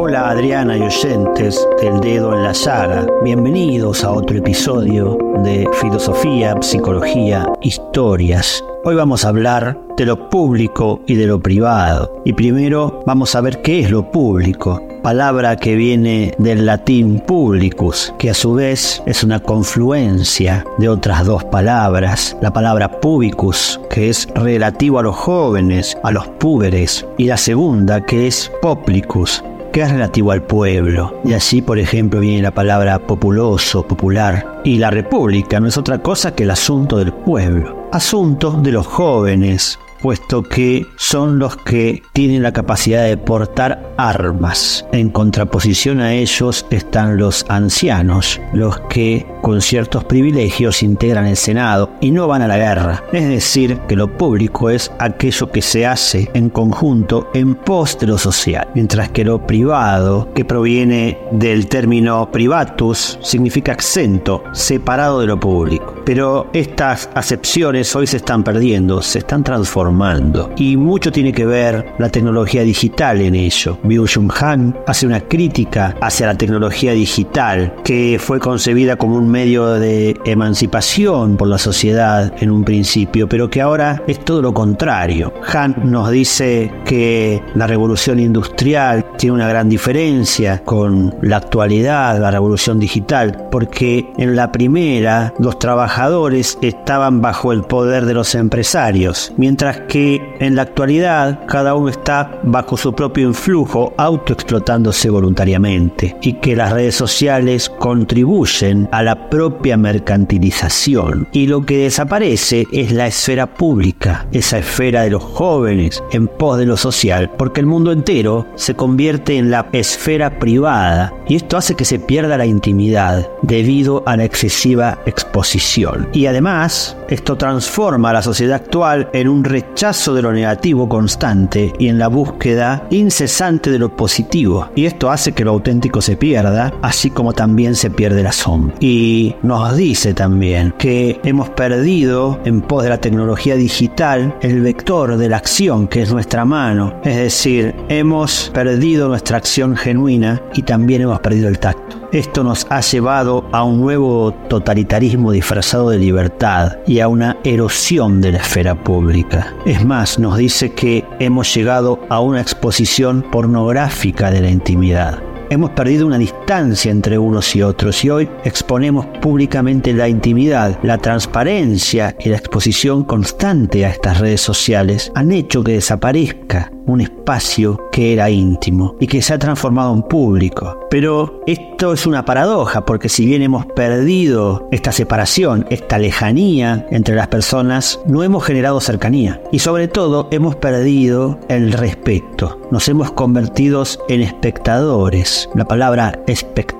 Hola 0.00 0.30
Adriana 0.30 0.76
y 0.76 0.82
oyentes 0.82 1.66
del 1.82 1.98
dedo 1.98 2.32
en 2.32 2.44
la 2.44 2.52
llaga. 2.52 3.04
Bienvenidos 3.24 4.04
a 4.04 4.12
otro 4.12 4.38
episodio 4.38 5.18
de 5.42 5.68
Filosofía, 5.80 6.54
Psicología, 6.62 7.44
Historias. 7.62 8.62
Hoy 8.84 8.94
vamos 8.94 9.24
a 9.24 9.30
hablar 9.30 9.76
de 9.96 10.06
lo 10.06 10.30
público 10.30 11.00
y 11.08 11.16
de 11.16 11.26
lo 11.26 11.40
privado. 11.40 12.22
Y 12.24 12.32
primero 12.32 13.02
vamos 13.06 13.34
a 13.34 13.40
ver 13.40 13.60
qué 13.60 13.80
es 13.80 13.90
lo 13.90 14.08
público, 14.12 14.80
palabra 15.02 15.56
que 15.56 15.74
viene 15.74 16.32
del 16.38 16.64
latín 16.64 17.18
publicus, 17.18 18.14
que 18.20 18.30
a 18.30 18.34
su 18.34 18.54
vez 18.54 19.02
es 19.04 19.24
una 19.24 19.40
confluencia 19.40 20.64
de 20.78 20.88
otras 20.88 21.26
dos 21.26 21.42
palabras, 21.42 22.36
la 22.40 22.52
palabra 22.52 23.00
pubicus, 23.00 23.80
que 23.90 24.10
es 24.10 24.28
relativo 24.36 25.00
a 25.00 25.02
los 25.02 25.16
jóvenes, 25.16 25.98
a 26.04 26.12
los 26.12 26.28
púberes, 26.28 27.04
y 27.16 27.24
la 27.24 27.36
segunda 27.36 28.00
que 28.00 28.28
es 28.28 28.52
poplicus, 28.62 29.42
es 29.84 29.92
relativo 29.92 30.32
al 30.32 30.42
pueblo. 30.42 31.20
Y 31.24 31.32
así, 31.32 31.62
por 31.62 31.78
ejemplo, 31.78 32.20
viene 32.20 32.42
la 32.42 32.54
palabra 32.54 32.98
populoso, 32.98 33.86
popular. 33.86 34.60
Y 34.64 34.78
la 34.78 34.90
república 34.90 35.60
no 35.60 35.68
es 35.68 35.76
otra 35.76 35.98
cosa 36.02 36.34
que 36.34 36.44
el 36.44 36.50
asunto 36.50 36.98
del 36.98 37.12
pueblo. 37.12 37.88
Asunto 37.92 38.52
de 38.52 38.72
los 38.72 38.86
jóvenes, 38.86 39.78
puesto 40.00 40.42
que 40.42 40.86
son 40.96 41.38
los 41.38 41.56
que 41.56 42.02
tienen 42.12 42.42
la 42.42 42.52
capacidad 42.52 43.04
de 43.04 43.16
portar 43.16 43.92
armas. 43.96 44.86
En 44.92 45.10
contraposición 45.10 46.00
a 46.00 46.14
ellos 46.14 46.66
están 46.70 47.16
los 47.16 47.44
ancianos, 47.48 48.40
los 48.52 48.80
que 48.88 49.26
con 49.48 49.62
ciertos 49.62 50.04
privilegios 50.04 50.82
integran 50.82 51.24
el 51.24 51.38
Senado 51.38 51.88
y 52.02 52.10
no 52.10 52.28
van 52.28 52.42
a 52.42 52.46
la 52.46 52.58
guerra. 52.58 53.04
Es 53.14 53.26
decir, 53.26 53.78
que 53.88 53.96
lo 53.96 54.14
público 54.18 54.68
es 54.68 54.92
aquello 54.98 55.50
que 55.50 55.62
se 55.62 55.86
hace 55.86 56.28
en 56.34 56.50
conjunto 56.50 57.30
en 57.32 57.54
pos 57.54 57.98
de 57.98 58.08
lo 58.08 58.18
social, 58.18 58.68
mientras 58.74 59.08
que 59.08 59.24
lo 59.24 59.46
privado, 59.46 60.28
que 60.34 60.44
proviene 60.44 61.16
del 61.32 61.66
término 61.66 62.30
privatus, 62.30 63.18
significa 63.22 63.72
exento, 63.72 64.44
separado 64.52 65.20
de 65.20 65.28
lo 65.28 65.40
público. 65.40 65.94
Pero 66.04 66.50
estas 66.52 67.08
acepciones 67.14 67.96
hoy 67.96 68.06
se 68.06 68.18
están 68.18 68.44
perdiendo, 68.44 69.00
se 69.00 69.20
están 69.20 69.42
transformando 69.44 70.52
y 70.58 70.76
mucho 70.76 71.10
tiene 71.10 71.32
que 71.32 71.46
ver 71.46 71.94
la 71.98 72.10
tecnología 72.10 72.64
digital 72.64 73.22
en 73.22 73.34
ello. 73.34 73.78
Byung 73.82 74.30
Han 74.42 74.76
hace 74.86 75.06
una 75.06 75.22
crítica 75.22 75.96
hacia 76.02 76.26
la 76.26 76.34
tecnología 76.34 76.92
digital 76.92 77.76
que 77.82 78.18
fue 78.20 78.38
concebida 78.40 78.96
como 78.96 79.16
un 79.16 79.30
medio 79.38 79.74
de 79.74 80.16
emancipación 80.24 81.36
por 81.36 81.46
la 81.46 81.58
sociedad 81.58 82.32
en 82.40 82.50
un 82.50 82.64
principio, 82.64 83.28
pero 83.28 83.48
que 83.48 83.60
ahora 83.60 84.02
es 84.08 84.18
todo 84.24 84.42
lo 84.42 84.52
contrario. 84.52 85.32
Han 85.54 85.76
nos 85.84 86.10
dice 86.10 86.72
que 86.84 87.40
la 87.54 87.68
revolución 87.68 88.18
industrial 88.18 89.06
tiene 89.16 89.36
una 89.36 89.48
gran 89.48 89.68
diferencia 89.68 90.64
con 90.64 91.14
la 91.22 91.36
actualidad, 91.36 92.18
la 92.18 92.32
revolución 92.32 92.80
digital, 92.80 93.46
porque 93.48 94.10
en 94.18 94.34
la 94.34 94.50
primera 94.50 95.32
los 95.38 95.60
trabajadores 95.60 96.58
estaban 96.60 97.20
bajo 97.20 97.52
el 97.52 97.62
poder 97.62 98.06
de 98.06 98.14
los 98.14 98.34
empresarios, 98.34 99.32
mientras 99.36 99.82
que 99.82 100.20
en 100.40 100.56
la 100.56 100.62
actualidad 100.62 101.46
cada 101.46 101.76
uno 101.76 101.90
está 101.90 102.40
bajo 102.42 102.76
su 102.76 102.92
propio 102.92 103.28
influjo, 103.28 103.92
autoexplotándose 103.98 105.10
voluntariamente, 105.10 106.16
y 106.22 106.32
que 106.34 106.56
las 106.56 106.72
redes 106.72 106.96
sociales 106.96 107.70
contribuyen 107.70 108.88
a 108.90 109.04
la 109.04 109.27
propia 109.30 109.76
mercantilización. 109.76 111.28
Y 111.32 111.46
lo 111.46 111.64
que 111.64 111.78
desaparece 111.78 112.66
es 112.72 112.92
la 112.92 113.06
esfera 113.06 113.46
pública, 113.46 114.26
esa 114.32 114.58
esfera 114.58 115.02
de 115.02 115.10
los 115.10 115.22
jóvenes 115.22 116.02
en 116.12 116.28
pos 116.28 116.58
de 116.58 116.66
lo 116.66 116.76
social, 116.76 117.30
porque 117.36 117.60
el 117.60 117.66
mundo 117.66 117.92
entero 117.92 118.46
se 118.54 118.74
convierte 118.74 119.36
en 119.36 119.50
la 119.50 119.68
esfera 119.72 120.38
privada 120.38 121.12
y 121.28 121.36
esto 121.36 121.56
hace 121.56 121.74
que 121.74 121.84
se 121.84 121.98
pierda 121.98 122.38
la 122.38 122.46
intimidad 122.46 123.28
debido 123.42 124.02
a 124.06 124.16
la 124.16 124.24
excesiva 124.24 124.98
exposición. 125.06 126.08
Y 126.12 126.26
además, 126.26 126.96
esto 127.08 127.36
transforma 127.36 128.10
a 128.10 128.14
la 128.14 128.22
sociedad 128.22 128.56
actual 128.56 129.08
en 129.12 129.28
un 129.28 129.44
rechazo 129.44 130.14
de 130.14 130.22
lo 130.22 130.32
negativo 130.32 130.88
constante 130.88 131.72
y 131.78 131.88
en 131.88 131.98
la 131.98 132.08
búsqueda 132.08 132.86
incesante 132.90 133.70
de 133.70 133.78
lo 133.78 133.94
positivo. 133.94 134.68
Y 134.74 134.86
esto 134.86 135.10
hace 135.10 135.32
que 135.32 135.44
lo 135.44 135.52
auténtico 135.52 136.00
se 136.00 136.16
pierda, 136.16 136.72
así 136.82 137.10
como 137.10 137.32
también 137.32 137.74
se 137.74 137.90
pierde 137.90 138.22
la 138.22 138.32
sombra. 138.32 138.74
Y 138.80 139.17
nos 139.42 139.76
dice 139.76 140.14
también 140.14 140.74
que 140.78 141.20
hemos 141.24 141.50
perdido 141.50 142.40
en 142.44 142.60
pos 142.60 142.82
de 142.82 142.90
la 142.90 143.00
tecnología 143.00 143.56
digital 143.56 144.34
el 144.40 144.60
vector 144.60 145.16
de 145.16 145.28
la 145.28 145.36
acción 145.36 145.88
que 145.88 146.02
es 146.02 146.12
nuestra 146.12 146.44
mano. 146.44 146.94
Es 147.04 147.16
decir, 147.16 147.74
hemos 147.88 148.50
perdido 148.52 149.08
nuestra 149.08 149.38
acción 149.38 149.76
genuina 149.76 150.42
y 150.54 150.62
también 150.62 151.02
hemos 151.02 151.20
perdido 151.20 151.48
el 151.48 151.58
tacto. 151.58 151.96
Esto 152.12 152.42
nos 152.42 152.66
ha 152.70 152.80
llevado 152.80 153.44
a 153.52 153.64
un 153.64 153.82
nuevo 153.82 154.32
totalitarismo 154.48 155.30
disfrazado 155.30 155.90
de 155.90 155.98
libertad 155.98 156.78
y 156.86 157.00
a 157.00 157.08
una 157.08 157.36
erosión 157.44 158.22
de 158.22 158.32
la 158.32 158.38
esfera 158.38 158.82
pública. 158.82 159.54
Es 159.66 159.84
más, 159.84 160.18
nos 160.18 160.38
dice 160.38 160.72
que 160.72 161.04
hemos 161.18 161.52
llegado 161.54 162.00
a 162.08 162.20
una 162.20 162.40
exposición 162.40 163.22
pornográfica 163.30 164.30
de 164.30 164.40
la 164.40 164.50
intimidad. 164.50 165.27
Hemos 165.50 165.70
perdido 165.70 166.06
una 166.06 166.18
distancia 166.18 166.90
entre 166.90 167.18
unos 167.18 167.56
y 167.56 167.62
otros 167.62 168.04
y 168.04 168.10
hoy 168.10 168.28
exponemos 168.44 169.06
públicamente 169.22 169.94
la 169.94 170.06
intimidad, 170.06 170.78
la 170.82 170.98
transparencia 170.98 172.14
y 172.20 172.28
la 172.28 172.36
exposición 172.36 173.04
constante 173.04 173.86
a 173.86 173.90
estas 173.90 174.20
redes 174.20 174.42
sociales 174.42 175.10
han 175.14 175.32
hecho 175.32 175.64
que 175.64 175.72
desaparezca 175.72 176.70
un 176.86 177.00
espacio 177.00 177.88
que 177.92 178.12
era 178.12 178.28
íntimo 178.30 178.96
y 179.00 179.06
que 179.06 179.22
se 179.22 179.34
ha 179.34 179.38
transformado 179.38 179.94
en 179.94 180.02
público. 180.02 180.86
Pero 180.90 181.40
esto 181.46 181.94
es 181.94 182.06
una 182.06 182.24
paradoja 182.24 182.84
porque 182.84 183.08
si 183.08 183.24
bien 183.24 183.42
hemos 183.42 183.64
perdido 183.66 184.68
esta 184.70 184.92
separación, 184.92 185.66
esta 185.70 185.98
lejanía 185.98 186.86
entre 186.90 187.14
las 187.14 187.28
personas, 187.28 188.00
no 188.06 188.22
hemos 188.22 188.44
generado 188.44 188.80
cercanía 188.80 189.40
y 189.50 189.60
sobre 189.60 189.88
todo 189.88 190.28
hemos 190.30 190.56
perdido 190.56 191.40
el 191.48 191.72
respeto. 191.72 192.57
Nos 192.70 192.86
hemos 192.88 193.10
convertido 193.12 193.82
en 194.10 194.20
espectadores. 194.20 195.48
La 195.54 195.64
palabra 195.64 196.20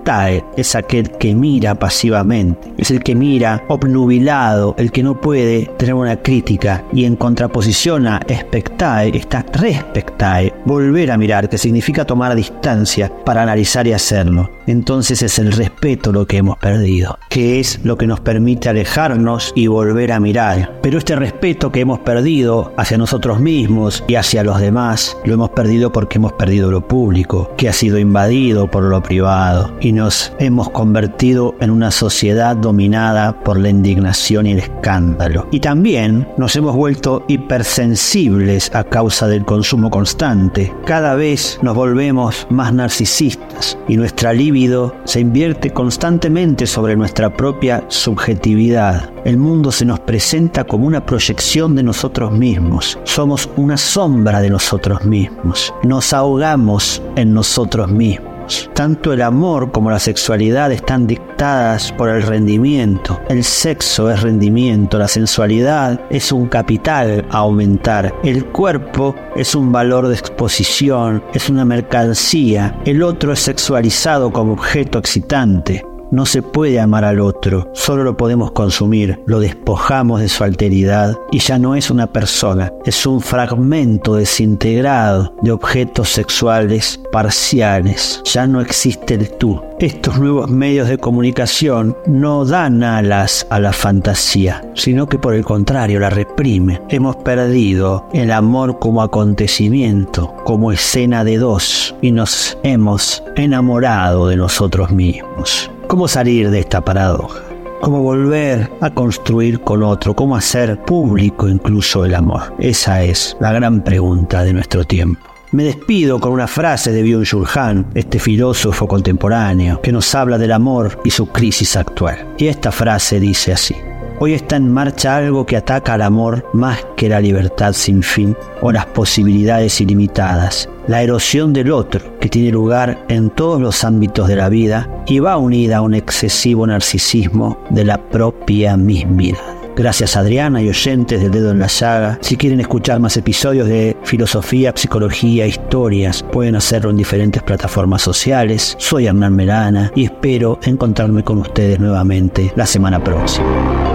espectae 0.09 0.45
es 0.57 0.75
aquel 0.75 1.11
que 1.11 1.35
mira 1.35 1.75
pasivamente, 1.75 2.73
es 2.79 2.91
el 2.91 3.03
que 3.03 3.15
mira 3.15 3.65
obnubilado, 3.69 4.75
el 4.79 4.91
que 4.91 5.03
no 5.03 5.21
puede 5.21 5.67
tener 5.77 5.95
una 5.95 6.17
crítica 6.17 6.85
y 6.93 7.05
en 7.05 7.17
contraposición 7.17 8.07
a 8.07 8.21
espectae 8.27 9.17
está 9.17 9.45
respectae 9.53 10.55
volver 10.65 11.11
a 11.11 11.19
mirar, 11.19 11.49
que 11.49 11.59
significa 11.59 12.07
tomar 12.07 12.35
distancia 12.35 13.13
para 13.25 13.43
analizar 13.43 13.87
y 13.87 13.93
hacerlo. 13.93 14.51
Entonces 14.67 15.23
es 15.23 15.39
el 15.39 15.53
respeto 15.53 16.13
lo 16.13 16.27
que 16.27 16.39
hemos 16.39 16.59
perdido, 16.59 17.19
que 17.29 17.61
es 17.61 17.81
lo 17.85 17.97
que 17.97 18.07
nos 18.07 18.21
permite 18.21 18.69
alejarnos 18.69 19.53
y 19.55 19.67
volver 19.67 20.13
a 20.13 20.21
mirar. 20.21 20.79
Pero 20.83 20.99
este 20.99 21.17
respeto 21.17 21.73
que 21.73 21.81
hemos 21.81 22.01
perdido 22.01 22.73
hacia 22.77 22.99
nosotros 22.99 23.41
mismos 23.41 24.05
y 24.09 24.15
hacia 24.17 24.45
los 24.45 24.61
demás, 24.61 25.17
lo 25.25 25.35
hemos 25.35 25.51
perdido 25.51 25.93
porque 25.93 26.19
hemos 26.19 26.33
perdido 26.35 26.71
lo 26.71 26.87
público, 26.87 27.53
que 27.57 27.69
ha 27.69 27.73
sido 27.73 27.99
invadido 27.99 28.71
por 28.71 28.85
lo 28.85 29.03
privado, 29.03 29.73
y 29.81 29.93
hemos 30.39 30.71
convertido 30.71 31.55
en 31.61 31.71
una 31.71 31.91
sociedad 31.91 32.57
dominada 32.57 33.39
por 33.41 33.59
la 33.59 33.69
indignación 33.69 34.47
y 34.47 34.53
el 34.53 34.61
escándalo. 34.61 35.49
Y 35.51 35.61
también 35.61 36.29
nos 36.37 36.55
hemos 36.57 36.77
vuelto 36.77 37.25
hipersensibles 37.29 38.75
a 38.75 38.85
causa 38.85 39.27
del 39.27 39.45
consumo 39.45 39.91
constante. 39.91 40.73
Cada 40.85 41.15
vez 41.15 41.59
nos 41.63 41.75
volvemos 41.75 42.47
más 42.51 42.73
narcisistas 42.73 43.77
y 43.89 43.97
nuestra 43.97 44.33
libido 44.33 44.95
se 45.05 45.21
invierte 45.21 45.71
constantemente 45.71 46.67
sobre 46.67 46.97
nuestra 46.97 47.35
propia 47.35 47.85
subjetividad. 47.89 49.11
El 49.25 49.37
mundo 49.37 49.73
se 49.73 49.85
nos 49.85 50.01
presenta 50.01 50.65
como 50.65 50.87
una 50.87 51.05
proyección 51.05 51.75
de 51.75 51.83
nosotros 51.83 52.33
mismos. 52.33 52.99
Somos 53.05 53.49
una 53.57 53.77
sombra 53.77 54.41
de 54.41 54.51
nosotros 54.51 55.05
mismos. 55.05 55.75
Nos 55.83 56.13
ahogamos 56.13 57.03
en 57.17 57.35
nosotros 57.35 57.91
mismos. 57.91 58.38
Tanto 58.75 59.13
el 59.13 59.23
amor 59.23 59.73
como 59.73 59.91
la 59.91 59.99
sexualidad 59.99 60.73
están 60.73 61.07
dictadas 61.07 61.93
por 61.93 62.09
el 62.09 62.23
rendimiento. 62.23 63.21
El 63.29 63.45
sexo 63.45 64.11
es 64.11 64.23
rendimiento, 64.23 64.99
la 64.99 65.09
sensualidad 65.09 66.01
es 66.11 66.33
un 66.33 66.49
capital 66.49 67.27
a 67.31 67.39
aumentar. 67.39 68.15
El 68.23 68.47
cuerpo 68.47 69.15
es 69.37 69.55
un 69.55 69.73
valor 69.73 70.09
de 70.09 70.15
exposición, 70.15 71.23
es 71.33 71.49
una 71.49 71.65
mercancía. 71.65 72.79
El 72.85 73.03
otro 73.03 73.33
es 73.33 73.41
sexualizado 73.41 74.33
como 74.33 74.53
objeto 74.53 74.99
excitante. 74.99 75.88
No 76.11 76.25
se 76.25 76.41
puede 76.41 76.81
amar 76.81 77.05
al 77.05 77.21
otro, 77.21 77.71
solo 77.75 78.03
lo 78.03 78.17
podemos 78.17 78.53
consumir, 78.53 79.21
lo 79.27 79.41
despojamos 79.41 80.21
de 80.21 80.31
su 80.31 80.43
alteridad 80.43 81.15
y 81.31 81.39
ya 81.41 81.59
no 81.59 81.75
es 81.75 81.91
una 81.91 82.07
persona, 82.07 82.73
es 82.87 83.05
un 83.05 83.21
fragmento 83.21 84.15
desintegrado 84.15 85.35
de 85.43 85.53
objetos 85.53 86.09
sexuales 86.09 86.99
parciales, 87.13 88.23
ya 88.25 88.47
no 88.47 88.63
existe 88.63 89.15
el 89.15 89.31
tú. 89.37 89.61
Estos 89.81 90.19
nuevos 90.19 90.51
medios 90.51 90.89
de 90.89 90.97
comunicación 90.97 91.95
no 92.07 92.47
dan 92.47 92.83
alas 92.83 93.47
a 93.51 93.61
la 93.61 93.73
fantasía, 93.73 94.63
sino 94.75 95.09
que 95.09 95.19
por 95.19 95.35
el 95.35 95.45
contrario 95.45 96.01
la 96.01 96.11
reprime. 96.11 96.81
Hemos 96.89 97.17
perdido 97.17 98.09
el 98.13 98.33
amor 98.33 98.79
como 98.79 99.03
acontecimiento, 99.03 100.35
como 100.45 100.73
escena 100.73 101.23
de 101.23 101.37
dos, 101.37 101.95
y 102.01 102.13
nos 102.13 102.59
hemos 102.63 103.23
enamorado 103.37 104.27
de 104.27 104.37
nosotros 104.37 104.91
mismos. 104.91 105.71
¿Cómo 105.89 106.07
salir 106.07 106.51
de 106.51 106.61
esta 106.61 106.85
paradoja? 106.85 107.41
¿Cómo 107.81 108.03
volver 108.03 108.71
a 108.83 108.91
construir 108.91 109.61
con 109.61 109.83
otro? 109.83 110.15
¿Cómo 110.15 110.37
hacer 110.37 110.79
público 110.83 111.49
incluso 111.49 112.05
el 112.05 112.15
amor? 112.15 112.55
Esa 112.59 113.03
es 113.03 113.39
la 113.41 113.53
gran 113.53 113.83
pregunta 113.83 114.45
de 114.45 114.53
nuestro 114.53 114.85
tiempo. 114.85 115.23
Me 115.51 115.65
despido 115.65 116.21
con 116.21 116.33
una 116.33 116.47
frase 116.47 116.93
de 116.93 117.03
Byung-Chul 117.03 117.49
Han, 117.57 117.87
este 117.95 118.19
filósofo 118.19 118.87
contemporáneo, 118.87 119.81
que 119.81 119.91
nos 119.91 120.15
habla 120.15 120.37
del 120.37 120.53
amor 120.53 121.01
y 121.05 121.11
su 121.11 121.29
crisis 121.29 121.75
actual. 121.75 122.35
Y 122.37 122.49
esta 122.49 122.71
frase 122.71 123.19
dice 123.19 123.55
así. 123.55 123.75
Hoy 124.21 124.35
está 124.35 124.57
en 124.57 124.73
marcha 124.73 125.15
algo 125.15 125.47
que 125.47 125.57
ataca 125.57 125.95
al 125.95 126.03
amor 126.03 126.45
más 126.53 126.85
que 126.97 127.09
la 127.09 127.21
libertad 127.21 127.73
sin 127.73 128.03
fin 128.03 128.37
o 128.61 128.73
las 128.73 128.87
posibilidades 128.87 129.81
ilimitadas. 129.81 130.69
La 130.89 131.03
erosión 131.03 131.53
del 131.53 131.71
otro, 131.71 132.19
que 132.19 132.29
tiene 132.29 132.51
lugar 132.51 133.05
en 133.09 133.31
todos 133.31 133.61
los 133.61 133.85
ámbitos 133.85 134.27
de 134.27 134.35
la 134.35 134.49
vida 134.49 134.89
y 135.07 135.21
va 135.21 135.37
unida 135.37 135.77
a 135.77 135.83
un 135.83 135.95
excesivo 135.95 136.67
narcisismo 136.67 137.63
de 137.71 137.85
la 137.85 137.99
propia 138.11 138.77
mismidad. 138.77 139.39
Gracias 139.77 140.17
Adriana 140.17 140.61
y 140.61 140.69
oyentes 140.69 141.23
del 141.23 141.31
Dedo 141.31 141.53
en 141.53 141.61
la 141.61 141.69
Llaga. 141.69 142.19
Si 142.21 142.37
quieren 142.37 142.59
escuchar 142.59 142.99
más 142.99 143.17
episodios 143.17 143.69
de 143.69 143.97
filosofía, 144.03 144.73
psicología, 144.75 145.47
historias, 145.47 146.25
pueden 146.25 146.57
hacerlo 146.57 146.91
en 146.91 146.97
diferentes 146.97 147.45
plataformas 147.45 148.03
sociales. 148.03 148.75
Soy 148.81 149.07
Hernán 149.07 149.37
Melana 149.37 149.93
y 149.95 150.07
espero 150.07 150.59
encontrarme 150.65 151.23
con 151.23 151.39
ustedes 151.39 151.79
nuevamente 151.79 152.53
la 152.57 152.67
semana 152.67 152.99
próxima. 153.05 153.88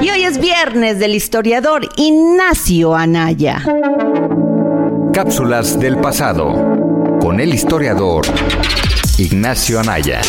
Y 0.00 0.10
hoy 0.10 0.24
es 0.24 0.38
viernes 0.38 0.98
del 0.98 1.14
historiador 1.14 1.88
Ignacio 1.96 2.94
Anaya. 2.94 3.62
Cápsulas 5.12 5.78
del 5.78 5.98
pasado 5.98 7.18
con 7.20 7.40
el 7.40 7.54
historiador 7.54 8.24
Ignacio 9.18 9.78
Anaya. 9.80 10.22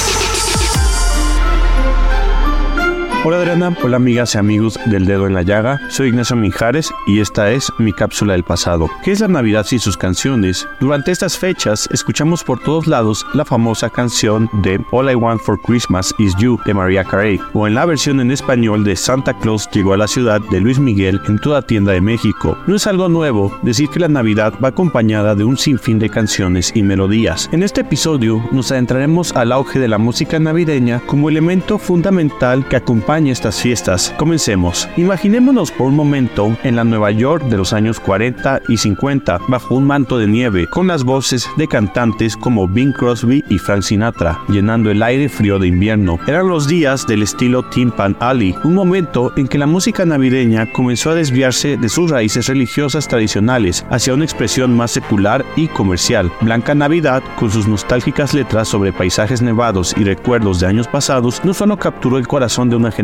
Hola 3.25 3.37
Adriana, 3.37 3.73
hola 3.81 3.95
amigas 3.95 4.35
y 4.35 4.37
amigos 4.37 4.77
del 4.85 5.05
Dedo 5.05 5.27
en 5.27 5.33
la 5.33 5.43
Llaga, 5.43 5.79
soy 5.89 6.09
Ignacio 6.09 6.35
Mijares 6.35 6.93
y 7.07 7.21
esta 7.21 7.51
es 7.51 7.71
mi 7.79 7.93
cápsula 7.93 8.33
del 8.33 8.43
pasado. 8.43 8.89
¿Qué 9.01 9.13
es 9.13 9.21
la 9.21 9.29
Navidad 9.29 9.65
sin 9.65 9.79
sus 9.79 9.95
canciones? 9.95 10.67
Durante 10.81 11.11
estas 11.11 11.37
fechas 11.37 11.87
escuchamos 11.93 12.43
por 12.43 12.59
todos 12.59 12.85
lados 12.85 13.25
la 13.33 13.45
famosa 13.45 13.89
canción 13.89 14.49
de 14.61 14.77
All 14.91 15.09
I 15.09 15.15
Want 15.15 15.39
for 15.39 15.57
Christmas 15.61 16.13
is 16.19 16.35
You 16.35 16.59
de 16.65 16.73
Mariah 16.73 17.05
Carey 17.05 17.39
o 17.53 17.65
en 17.65 17.75
la 17.75 17.85
versión 17.85 18.19
en 18.19 18.29
español 18.29 18.83
de 18.83 18.97
Santa 18.97 19.33
Claus 19.39 19.69
llegó 19.71 19.93
a 19.93 19.97
la 19.97 20.09
ciudad 20.09 20.41
de 20.51 20.59
Luis 20.59 20.77
Miguel 20.77 21.21
en 21.29 21.39
toda 21.39 21.61
tienda 21.61 21.93
de 21.93 22.01
México. 22.01 22.57
No 22.67 22.75
es 22.75 22.87
algo 22.87 23.07
nuevo 23.07 23.57
decir 23.61 23.87
que 23.87 24.01
la 24.01 24.09
Navidad 24.09 24.53
va 24.61 24.67
acompañada 24.67 25.33
de 25.33 25.45
un 25.45 25.55
sinfín 25.55 25.97
de 25.97 26.09
canciones 26.09 26.73
y 26.75 26.83
melodías. 26.83 27.47
En 27.53 27.63
este 27.63 27.81
episodio 27.81 28.43
nos 28.51 28.73
adentraremos 28.73 29.33
al 29.33 29.53
auge 29.53 29.79
de 29.79 29.87
la 29.87 29.97
música 29.97 30.39
navideña 30.39 30.99
como 31.05 31.29
elemento 31.29 31.77
fundamental 31.77 32.67
que 32.67 32.75
acompaña 32.75 33.12
estas 33.13 33.61
fiestas. 33.61 34.13
Comencemos. 34.17 34.89
Imaginémonos 34.97 35.71
por 35.71 35.87
un 35.87 35.95
momento 35.95 36.57
en 36.63 36.75
la 36.75 36.83
Nueva 36.83 37.11
York 37.11 37.43
de 37.43 37.57
los 37.57 37.71
años 37.71 37.99
40 37.99 38.63
y 38.67 38.77
50, 38.77 39.39
bajo 39.47 39.75
un 39.75 39.85
manto 39.85 40.17
de 40.17 40.25
nieve, 40.25 40.67
con 40.67 40.87
las 40.87 41.03
voces 41.03 41.47
de 41.55 41.67
cantantes 41.67 42.35
como 42.35 42.67
Bing 42.67 42.91
Crosby 42.91 43.43
y 43.49 43.59
Frank 43.59 43.83
Sinatra, 43.83 44.39
llenando 44.49 44.89
el 44.89 45.03
aire 45.03 45.29
frío 45.29 45.59
de 45.59 45.67
invierno. 45.67 46.17
Eran 46.25 46.47
los 46.47 46.67
días 46.67 47.05
del 47.05 47.21
estilo 47.21 47.61
Tim 47.69 47.91
Pan 47.91 48.17
Alley, 48.19 48.55
un 48.63 48.73
momento 48.73 49.31
en 49.37 49.47
que 49.47 49.59
la 49.59 49.67
música 49.67 50.05
navideña 50.05 50.71
comenzó 50.71 51.11
a 51.11 51.15
desviarse 51.15 51.77
de 51.77 51.89
sus 51.89 52.09
raíces 52.09 52.47
religiosas 52.47 53.07
tradicionales 53.07 53.85
hacia 53.91 54.15
una 54.15 54.25
expresión 54.25 54.75
más 54.75 54.89
secular 54.89 55.45
y 55.55 55.67
comercial. 55.67 56.31
Blanca 56.41 56.73
Navidad, 56.73 57.21
con 57.37 57.51
sus 57.51 57.67
nostálgicas 57.67 58.33
letras 58.33 58.67
sobre 58.69 58.91
paisajes 58.91 59.43
nevados 59.43 59.93
y 59.97 60.03
recuerdos 60.03 60.59
de 60.59 60.65
años 60.65 60.87
pasados, 60.87 61.41
no 61.45 61.53
solo 61.53 61.77
capturó 61.77 62.17
el 62.17 62.27
corazón 62.27 62.71
de 62.71 62.75
una 62.75 62.89
generación, 62.89 63.02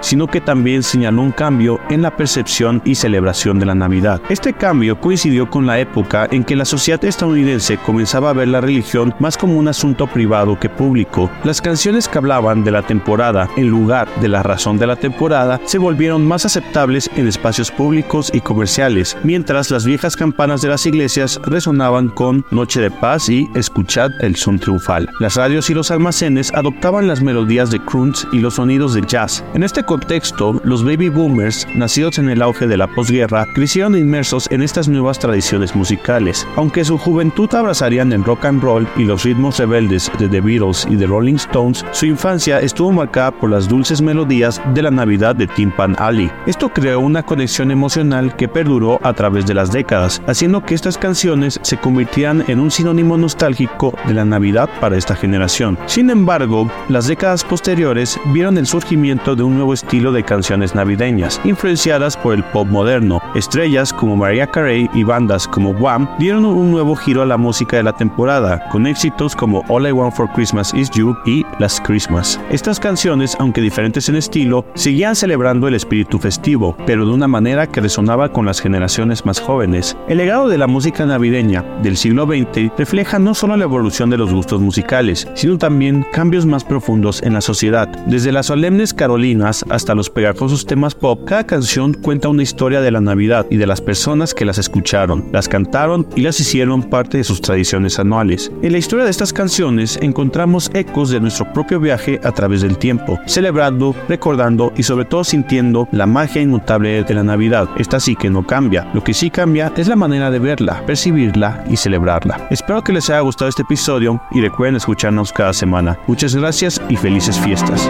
sino 0.00 0.26
que 0.26 0.40
también 0.40 0.82
señaló 0.82 1.22
un 1.22 1.32
cambio 1.32 1.80
en 1.90 2.02
la 2.02 2.16
percepción 2.16 2.82
y 2.84 2.94
celebración 2.94 3.58
de 3.58 3.66
la 3.66 3.74
Navidad. 3.74 4.20
Este 4.28 4.52
cambio 4.52 5.00
coincidió 5.00 5.48
con 5.48 5.66
la 5.66 5.78
época 5.78 6.28
en 6.30 6.44
que 6.44 6.56
la 6.56 6.64
sociedad 6.64 7.04
estadounidense 7.04 7.78
comenzaba 7.78 8.30
a 8.30 8.34
ver 8.34 8.48
la 8.48 8.60
religión 8.60 9.14
más 9.18 9.36
como 9.36 9.58
un 9.58 9.68
asunto 9.68 10.06
privado 10.06 10.58
que 10.58 10.68
público. 10.68 11.30
Las 11.44 11.60
canciones 11.60 12.08
que 12.08 12.18
hablaban 12.18 12.64
de 12.64 12.70
la 12.70 12.82
temporada 12.82 13.48
en 13.56 13.68
lugar 13.68 14.08
de 14.20 14.28
la 14.28 14.42
razón 14.42 14.78
de 14.78 14.86
la 14.86 14.96
temporada 14.96 15.60
se 15.64 15.78
volvieron 15.78 16.26
más 16.26 16.44
aceptables 16.44 17.10
en 17.16 17.26
espacios 17.26 17.70
públicos 17.70 18.30
y 18.32 18.40
comerciales, 18.40 19.16
mientras 19.22 19.70
las 19.70 19.84
viejas 19.84 20.16
campanas 20.16 20.62
de 20.62 20.68
las 20.68 20.86
iglesias 20.86 21.40
resonaban 21.44 22.08
con 22.08 22.44
Noche 22.50 22.80
de 22.80 22.90
Paz 22.90 23.28
y 23.28 23.48
Escuchad 23.54 24.10
el 24.20 24.36
son 24.36 24.58
triunfal. 24.58 25.08
Las 25.20 25.36
radios 25.36 25.70
y 25.70 25.74
los 25.74 25.90
almacenes 25.90 26.52
adoptaban 26.54 27.06
las 27.06 27.22
melodías 27.22 27.70
de 27.70 27.80
crunch 27.80 28.26
y 28.32 28.38
los 28.38 28.54
sonidos 28.54 28.94
de 28.94 29.02
jazz 29.02 29.37
en 29.54 29.62
este 29.62 29.82
contexto, 29.84 30.60
los 30.64 30.84
baby 30.84 31.08
boomers, 31.08 31.66
nacidos 31.74 32.18
en 32.18 32.28
el 32.28 32.42
auge 32.42 32.66
de 32.66 32.76
la 32.76 32.86
posguerra, 32.86 33.46
crecieron 33.54 33.96
inmersos 33.96 34.48
en 34.50 34.62
estas 34.62 34.88
nuevas 34.88 35.18
tradiciones 35.18 35.74
musicales. 35.74 36.46
Aunque 36.56 36.84
su 36.84 36.98
juventud 36.98 37.52
abrazarían 37.54 38.12
el 38.12 38.24
rock 38.24 38.44
and 38.44 38.62
roll 38.62 38.86
y 38.96 39.04
los 39.04 39.24
ritmos 39.24 39.58
rebeldes 39.58 40.10
de 40.18 40.28
The 40.28 40.40
Beatles 40.40 40.86
y 40.90 40.96
The 40.96 41.06
Rolling 41.06 41.36
Stones, 41.36 41.84
su 41.92 42.06
infancia 42.06 42.60
estuvo 42.60 42.92
marcada 42.92 43.30
por 43.30 43.50
las 43.50 43.68
dulces 43.68 44.00
melodías 44.00 44.60
de 44.74 44.82
la 44.82 44.90
Navidad 44.90 45.36
de 45.36 45.46
Tim 45.46 45.70
Pan 45.70 45.96
Alley. 45.98 46.30
Esto 46.46 46.68
creó 46.68 47.00
una 47.00 47.22
conexión 47.22 47.70
emocional 47.70 48.36
que 48.36 48.48
perduró 48.48 48.98
a 49.02 49.12
través 49.12 49.46
de 49.46 49.54
las 49.54 49.72
décadas, 49.72 50.22
haciendo 50.26 50.64
que 50.64 50.74
estas 50.74 50.98
canciones 50.98 51.58
se 51.62 51.76
convirtieran 51.76 52.44
en 52.48 52.60
un 52.60 52.70
sinónimo 52.70 53.16
nostálgico 53.16 53.94
de 54.06 54.14
la 54.14 54.24
Navidad 54.24 54.68
para 54.80 54.96
esta 54.96 55.14
generación. 55.14 55.78
Sin 55.86 56.10
embargo, 56.10 56.70
las 56.88 57.06
décadas 57.06 57.44
posteriores 57.44 58.18
vieron 58.32 58.58
el 58.58 58.66
surgimiento 58.66 59.27
de 59.34 59.42
un 59.42 59.56
nuevo 59.56 59.74
estilo 59.74 60.12
de 60.12 60.22
canciones 60.22 60.74
navideñas, 60.74 61.40
influenciadas 61.44 62.16
por 62.16 62.34
el 62.34 62.44
pop 62.44 62.66
moderno. 62.68 63.20
Estrellas 63.34 63.92
como 63.92 64.16
Mariah 64.16 64.50
Carey 64.50 64.88
y 64.94 65.04
bandas 65.04 65.46
como 65.46 65.70
Wham 65.70 66.08
dieron 66.18 66.44
un 66.44 66.70
nuevo 66.70 66.94
giro 66.96 67.22
a 67.22 67.26
la 67.26 67.36
música 67.36 67.76
de 67.76 67.82
la 67.82 67.92
temporada, 67.92 68.68
con 68.70 68.86
éxitos 68.86 69.34
como 69.34 69.64
All 69.68 69.86
I 69.86 69.92
Want 69.92 70.14
for 70.14 70.30
Christmas 70.32 70.72
Is 70.74 70.90
You 70.90 71.16
y 71.26 71.44
Last 71.58 71.84
Christmas. 71.84 72.40
Estas 72.50 72.80
canciones, 72.80 73.36
aunque 73.38 73.60
diferentes 73.60 74.08
en 74.08 74.16
estilo, 74.16 74.64
seguían 74.74 75.16
celebrando 75.16 75.68
el 75.68 75.74
espíritu 75.74 76.18
festivo, 76.18 76.76
pero 76.86 77.06
de 77.06 77.12
una 77.12 77.28
manera 77.28 77.66
que 77.66 77.80
resonaba 77.80 78.30
con 78.30 78.46
las 78.46 78.60
generaciones 78.60 79.24
más 79.26 79.40
jóvenes. 79.40 79.96
El 80.08 80.18
legado 80.18 80.48
de 80.48 80.58
la 80.58 80.66
música 80.66 81.06
navideña 81.06 81.64
del 81.82 81.96
siglo 81.96 82.26
XX 82.26 82.70
refleja 82.76 83.18
no 83.18 83.34
solo 83.34 83.56
la 83.56 83.64
evolución 83.64 84.10
de 84.10 84.18
los 84.18 84.32
gustos 84.32 84.60
musicales, 84.60 85.28
sino 85.34 85.58
también 85.58 86.06
cambios 86.12 86.46
más 86.46 86.64
profundos 86.64 87.22
en 87.22 87.34
la 87.34 87.40
sociedad. 87.40 87.88
Desde 88.06 88.32
las 88.32 88.46
solemnes 88.46 88.94
carolinas 89.08 89.64
hasta 89.70 89.94
los 89.94 90.10
pegajosos 90.10 90.66
temas 90.66 90.94
pop, 90.94 91.24
cada 91.24 91.46
canción 91.46 91.94
cuenta 91.94 92.28
una 92.28 92.42
historia 92.42 92.82
de 92.82 92.90
la 92.90 93.00
Navidad 93.00 93.46
y 93.48 93.56
de 93.56 93.66
las 93.66 93.80
personas 93.80 94.34
que 94.34 94.44
las 94.44 94.58
escucharon, 94.58 95.30
las 95.32 95.48
cantaron 95.48 96.06
y 96.14 96.20
las 96.20 96.38
hicieron 96.40 96.82
parte 96.82 97.16
de 97.16 97.24
sus 97.24 97.40
tradiciones 97.40 97.98
anuales. 97.98 98.52
En 98.60 98.72
la 98.72 98.76
historia 98.76 99.06
de 99.06 99.10
estas 99.10 99.32
canciones 99.32 99.98
encontramos 100.02 100.70
ecos 100.74 101.08
de 101.08 101.20
nuestro 101.20 101.50
propio 101.54 101.80
viaje 101.80 102.20
a 102.22 102.32
través 102.32 102.60
del 102.60 102.76
tiempo, 102.76 103.18
celebrando, 103.24 103.96
recordando 104.10 104.74
y 104.76 104.82
sobre 104.82 105.06
todo 105.06 105.24
sintiendo 105.24 105.88
la 105.90 106.04
magia 106.04 106.42
inmutable 106.42 107.02
de 107.02 107.14
la 107.14 107.22
Navidad. 107.22 107.66
Esta 107.78 108.00
sí 108.00 108.14
que 108.14 108.28
no 108.28 108.46
cambia. 108.46 108.90
Lo 108.92 109.02
que 109.02 109.14
sí 109.14 109.30
cambia 109.30 109.72
es 109.78 109.88
la 109.88 109.96
manera 109.96 110.30
de 110.30 110.38
verla, 110.38 110.84
percibirla 110.84 111.64
y 111.70 111.78
celebrarla. 111.78 112.46
Espero 112.50 112.84
que 112.84 112.92
les 112.92 113.08
haya 113.08 113.20
gustado 113.20 113.48
este 113.48 113.62
episodio 113.62 114.20
y 114.32 114.42
recuerden 114.42 114.76
escucharnos 114.76 115.32
cada 115.32 115.54
semana. 115.54 115.98
Muchas 116.06 116.36
gracias 116.36 116.78
y 116.90 116.96
felices 116.96 117.38
fiestas. 117.38 117.88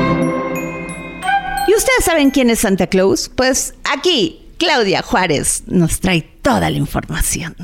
¿Y 1.68 1.74
ustedes 1.74 2.02
saben 2.02 2.30
quién 2.30 2.48
es 2.48 2.60
Santa 2.60 2.86
Claus? 2.86 3.30
Pues 3.34 3.74
aquí, 3.84 4.48
Claudia 4.56 5.02
Juárez 5.02 5.64
nos 5.66 6.00
trae 6.00 6.22
toda 6.40 6.70
la 6.70 6.78
información. 6.78 7.54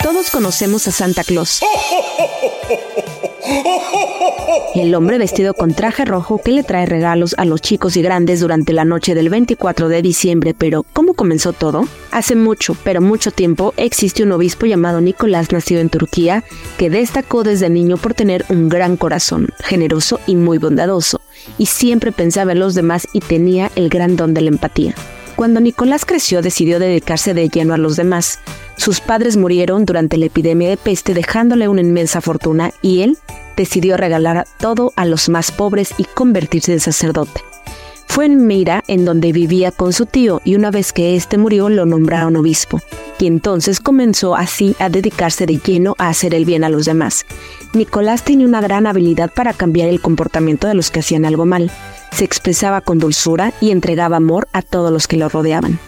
Todos 0.00 0.30
conocemos 0.30 0.86
a 0.86 0.92
Santa 0.92 1.24
Claus. 1.24 1.60
El 4.74 4.94
hombre 4.94 5.18
vestido 5.18 5.54
con 5.54 5.74
traje 5.74 6.04
rojo 6.04 6.38
que 6.38 6.52
le 6.52 6.62
trae 6.62 6.86
regalos 6.86 7.34
a 7.38 7.44
los 7.44 7.60
chicos 7.60 7.96
y 7.96 8.02
grandes 8.02 8.40
durante 8.40 8.72
la 8.72 8.84
noche 8.84 9.14
del 9.14 9.28
24 9.28 9.88
de 9.88 10.02
diciembre, 10.02 10.54
pero 10.56 10.84
¿cómo 10.92 11.14
comenzó 11.14 11.52
todo? 11.52 11.86
Hace 12.10 12.36
mucho, 12.36 12.76
pero 12.84 13.00
mucho 13.00 13.30
tiempo, 13.30 13.74
existe 13.76 14.22
un 14.22 14.32
obispo 14.32 14.66
llamado 14.66 15.00
Nicolás, 15.00 15.52
nacido 15.52 15.80
en 15.80 15.90
Turquía, 15.90 16.44
que 16.78 16.90
destacó 16.90 17.42
desde 17.42 17.70
niño 17.70 17.96
por 17.96 18.14
tener 18.14 18.44
un 18.48 18.68
gran 18.68 18.96
corazón, 18.96 19.48
generoso 19.60 20.20
y 20.26 20.36
muy 20.36 20.58
bondadoso, 20.58 21.20
y 21.58 21.66
siempre 21.66 22.12
pensaba 22.12 22.52
en 22.52 22.60
los 22.60 22.74
demás 22.74 23.08
y 23.12 23.20
tenía 23.20 23.70
el 23.76 23.88
gran 23.88 24.16
don 24.16 24.34
de 24.34 24.42
la 24.42 24.48
empatía. 24.48 24.94
Cuando 25.36 25.60
Nicolás 25.60 26.04
creció 26.04 26.42
decidió 26.42 26.78
dedicarse 26.78 27.34
de 27.34 27.48
lleno 27.48 27.74
a 27.74 27.78
los 27.78 27.96
demás. 27.96 28.38
Sus 28.76 29.00
padres 29.00 29.36
murieron 29.36 29.84
durante 29.84 30.16
la 30.16 30.26
epidemia 30.26 30.68
de 30.68 30.76
peste 30.76 31.14
dejándole 31.14 31.68
una 31.68 31.82
inmensa 31.82 32.20
fortuna 32.20 32.72
y 32.82 33.02
él 33.02 33.18
decidió 33.56 33.96
regalar 33.96 34.46
todo 34.58 34.92
a 34.96 35.04
los 35.04 35.28
más 35.28 35.52
pobres 35.52 35.94
y 35.98 36.04
convertirse 36.04 36.72
en 36.72 36.80
sacerdote. 36.80 37.42
Fue 38.12 38.26
en 38.26 38.46
Mira 38.46 38.84
en 38.88 39.06
donde 39.06 39.32
vivía 39.32 39.70
con 39.70 39.94
su 39.94 40.04
tío 40.04 40.42
y 40.44 40.54
una 40.54 40.70
vez 40.70 40.92
que 40.92 41.16
éste 41.16 41.38
murió 41.38 41.70
lo 41.70 41.86
nombraron 41.86 42.36
obispo, 42.36 42.80
y 43.18 43.26
entonces 43.26 43.80
comenzó 43.80 44.34
así 44.34 44.76
a 44.78 44.90
dedicarse 44.90 45.46
de 45.46 45.58
lleno 45.58 45.94
a 45.96 46.08
hacer 46.08 46.34
el 46.34 46.44
bien 46.44 46.62
a 46.62 46.68
los 46.68 46.84
demás. 46.84 47.24
Nicolás 47.72 48.22
tenía 48.22 48.46
una 48.46 48.60
gran 48.60 48.86
habilidad 48.86 49.30
para 49.32 49.54
cambiar 49.54 49.88
el 49.88 50.02
comportamiento 50.02 50.66
de 50.66 50.74
los 50.74 50.90
que 50.90 51.00
hacían 51.00 51.24
algo 51.24 51.46
mal. 51.46 51.70
Se 52.10 52.24
expresaba 52.24 52.82
con 52.82 52.98
dulzura 52.98 53.54
y 53.62 53.70
entregaba 53.70 54.18
amor 54.18 54.46
a 54.52 54.60
todos 54.60 54.92
los 54.92 55.06
que 55.06 55.16
lo 55.16 55.30
rodeaban. 55.30 55.78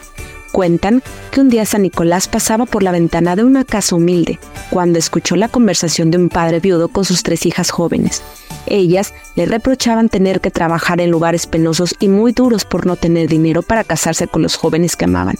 Cuentan 0.54 1.02
que 1.32 1.40
un 1.40 1.48
día 1.48 1.66
San 1.66 1.82
Nicolás 1.82 2.28
pasaba 2.28 2.64
por 2.64 2.84
la 2.84 2.92
ventana 2.92 3.34
de 3.34 3.42
una 3.42 3.64
casa 3.64 3.96
humilde 3.96 4.38
cuando 4.70 5.00
escuchó 5.00 5.34
la 5.34 5.48
conversación 5.48 6.12
de 6.12 6.18
un 6.18 6.28
padre 6.28 6.60
viudo 6.60 6.86
con 6.86 7.04
sus 7.04 7.24
tres 7.24 7.44
hijas 7.44 7.72
jóvenes. 7.72 8.22
Ellas 8.66 9.14
le 9.34 9.46
reprochaban 9.46 10.08
tener 10.08 10.40
que 10.40 10.52
trabajar 10.52 11.00
en 11.00 11.10
lugares 11.10 11.48
penosos 11.48 11.96
y 11.98 12.06
muy 12.06 12.30
duros 12.30 12.64
por 12.64 12.86
no 12.86 12.94
tener 12.94 13.26
dinero 13.26 13.62
para 13.62 13.82
casarse 13.82 14.28
con 14.28 14.42
los 14.42 14.54
jóvenes 14.54 14.94
que 14.94 15.06
amaban. 15.06 15.34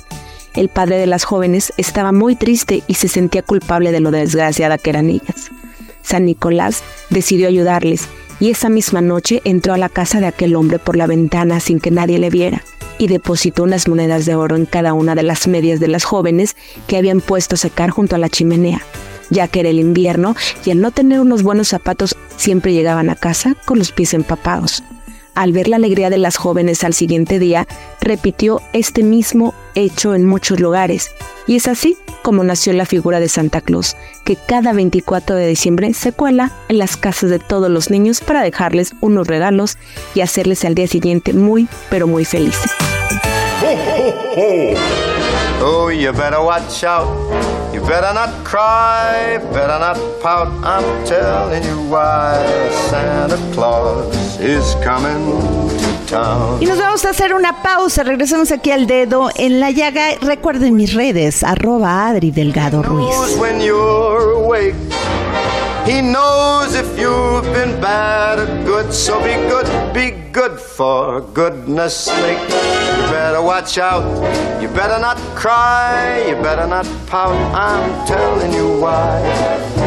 El 0.53 0.68
padre 0.68 0.98
de 0.98 1.07
las 1.07 1.22
jóvenes 1.22 1.72
estaba 1.77 2.11
muy 2.11 2.35
triste 2.35 2.83
y 2.88 2.94
se 2.94 3.07
sentía 3.07 3.42
culpable 3.42 3.92
de 3.92 4.00
lo 4.00 4.11
desgraciada 4.11 4.79
que 4.79 4.90
eran 4.90 5.11
ellas. 5.11 5.53
San 6.03 6.24
Nicolás 6.24 6.83
decidió 7.11 7.46
ayudarles 7.46 8.09
y 8.40 8.51
esa 8.51 8.68
misma 8.68 9.01
noche 9.01 9.40
entró 9.44 9.75
a 9.75 9.79
la 9.79 9.88
casa 9.88 10.20
de 10.20 10.27
aquel 10.27 10.57
hombre 10.57 10.79
por 10.79 10.97
la 10.97 11.07
ventana 11.07 11.61
sin 11.61 11.81
que 11.81 11.90
nadie 11.90 12.18
le 12.18 12.31
viera 12.31 12.62
y 12.99 13.09
depositó 13.09 13.64
unas 13.64 13.88
monedas 13.88 14.25
de 14.27 14.35
oro 14.35 14.57
en 14.57 14.66
cada 14.66 14.92
una 14.92 15.14
de 15.14 15.23
las 15.23 15.47
medias 15.49 15.81
de 15.81 15.88
las 15.88 16.05
jóvenes 16.05 16.57
que 16.87 16.97
habían 16.97 17.20
puesto 17.20 17.55
a 17.55 17.59
secar 17.59 17.90
junto 17.90 18.16
a 18.16 18.18
la 18.18 18.29
chimenea, 18.29 18.81
ya 19.31 19.49
que 19.49 19.61
era 19.61 19.68
el 19.68 19.81
invierno 19.81 20.37
y 20.64 20.70
al 20.70 20.81
no 20.81 20.90
tener 20.90 21.20
unos 21.20 21.42
buenos 21.42 21.68
zapatos 21.68 22.16
siempre 22.37 22.73
llegaban 22.73 23.11
a 23.11 23.16
casa 23.16 23.57
con 23.64 23.79
los 23.79 23.92
pies 23.92 24.14
empapados. 24.14 24.83
Al 25.35 25.53
ver 25.53 25.68
la 25.68 25.77
alegría 25.77 26.11
de 26.11 26.18
las 26.18 26.37
jóvenes 26.37 26.85
al 26.85 26.94
siguiente 26.94 27.38
día, 27.38 27.66
repitió 28.01 28.61
este 28.73 29.03
mismo 29.03 29.55
hecho 29.75 30.14
en 30.14 30.27
muchos 30.27 30.61
lugares 30.61 31.11
Y 31.47 31.57
es 31.57 31.66
así 31.66 31.97
como 32.23 32.42
nació 32.42 32.73
la 32.73 32.87
figura 32.87 33.20
de 33.20 33.29
Santa 33.29 33.61
Claus, 33.61 33.97
que 34.25 34.37
cada 34.37 34.73
24 34.73 35.37
de 35.37 35.47
diciembre 35.47 35.92
se 35.92 36.12
cuela 36.12 36.53
en 36.68 36.79
las 36.79 36.97
casas 36.97 37.29
de 37.29 37.38
todos 37.38 37.70
los 37.70 37.90
niños 37.90 38.23
para 38.23 38.42
dejarles 38.42 38.94
unos 39.03 39.27
regalos 39.27 39.77
y 40.14 40.23
hacerles 40.23 40.64
al 40.64 40.75
día 40.75 40.88
siguiente 40.88 41.35
muy, 41.35 41.68
pero 41.90 42.07
muy 42.07 42.25
felices. 42.25 42.70
Oh, 44.37 45.13
you 46.05 46.12
better 46.12 46.43
watch 46.43 46.85
out. 46.85 47.09
You 47.73 47.81
better 47.81 48.12
not 48.14 48.45
cry, 48.45 49.38
better 49.53 49.79
not 49.79 49.97
pout. 50.23 50.49
I'm 50.62 50.85
telling 51.07 51.64
you 51.64 51.90
why 51.90 52.38
Santa 52.90 53.37
Claus 53.53 54.38
is 54.38 54.77
coming 54.85 55.19
to 55.79 56.07
town. 56.07 56.59
Y 56.61 56.67
nos 56.67 56.79
vamos 56.79 57.05
a 57.05 57.11
hacer 57.11 57.35
una 57.35 57.62
pausa. 57.62 58.03
Regresamos 58.05 58.53
aquí 58.53 58.71
al 58.71 58.87
dedo 58.87 59.31
en 59.35 59.61
la 59.61 59.71
llaga. 59.71 60.17
Recuerden 60.21 60.77
mis 60.77 60.95
redes, 60.95 61.43
arroba 61.43 62.07
Adri 62.07 62.31
Delgado 62.31 62.83
Ruiz. 62.83 63.37
He 65.85 66.01
knows 66.01 66.75
if 66.75 66.99
you've 66.99 67.44
been 67.53 67.79
bad 67.79 68.38
or 68.38 68.47
good. 68.64 68.90
So 68.90 69.18
be 69.18 69.35
good, 69.51 69.68
be 69.92 70.12
good 70.33 70.59
for 70.59 71.20
goodness 71.20 71.94
sake. 71.94 72.40
You 72.40 73.03
better 73.12 73.42
watch 73.42 73.77
out. 73.77 74.03
You 74.62 74.68
better 74.68 74.99
not 74.99 75.18
cry. 75.37 76.25
You 76.27 76.37
better 76.37 76.66
not 76.66 76.87
pout. 77.07 77.37
I'm 77.55 78.07
telling 78.07 78.55
you 78.55 78.81
why. 78.81 79.20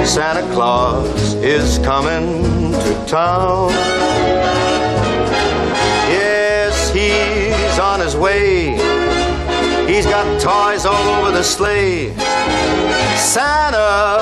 Santa 0.06 0.44
Claus 0.54 1.34
is 1.34 1.80
coming 1.80 2.72
to 2.74 3.06
town. 3.08 3.72
Yes, 6.14 6.92
he's 6.94 7.80
on 7.80 8.02
his 8.02 8.16
way. 8.16 8.74
He's 9.92 10.06
got 10.06 10.26
toys 10.40 10.86
all 10.86 11.08
over 11.18 11.32
the 11.32 11.44
sleigh. 11.44 12.14
Santa 13.18 14.22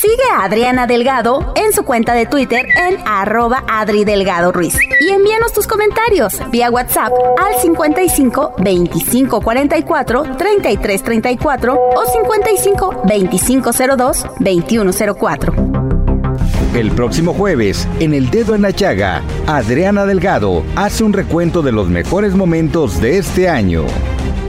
Sigue 0.00 0.24
a 0.30 0.44
Adriana 0.44 0.86
Delgado 0.86 1.54
en 1.56 1.72
su 1.72 1.82
cuenta 1.82 2.12
de 2.12 2.26
Twitter 2.26 2.66
en 2.66 2.98
arroba 3.06 3.64
Adri 3.66 4.04
Delgado 4.04 4.52
Ruiz. 4.52 4.76
Y 5.00 5.08
envíanos 5.08 5.54
tus 5.54 5.66
comentarios 5.66 6.34
vía 6.50 6.70
WhatsApp 6.70 7.12
al 7.38 7.58
55 7.62 8.56
25 8.58 9.40
44 9.40 10.36
33 10.36 11.02
34 11.02 11.74
o 11.74 12.04
55 12.12 13.02
25 13.06 13.70
02 13.96 14.26
21 14.40 14.92
04. 15.18 15.54
El 16.74 16.90
próximo 16.90 17.32
jueves, 17.32 17.88
en 17.98 18.12
El 18.12 18.30
Dedo 18.30 18.54
en 18.54 18.60
la 18.60 18.70
Llaga, 18.70 19.22
Adriana 19.46 20.04
Delgado 20.04 20.62
hace 20.74 21.04
un 21.04 21.14
recuento 21.14 21.62
de 21.62 21.72
los 21.72 21.88
mejores 21.88 22.34
momentos 22.34 23.00
de 23.00 23.16
este 23.16 23.48
año. 23.48 23.86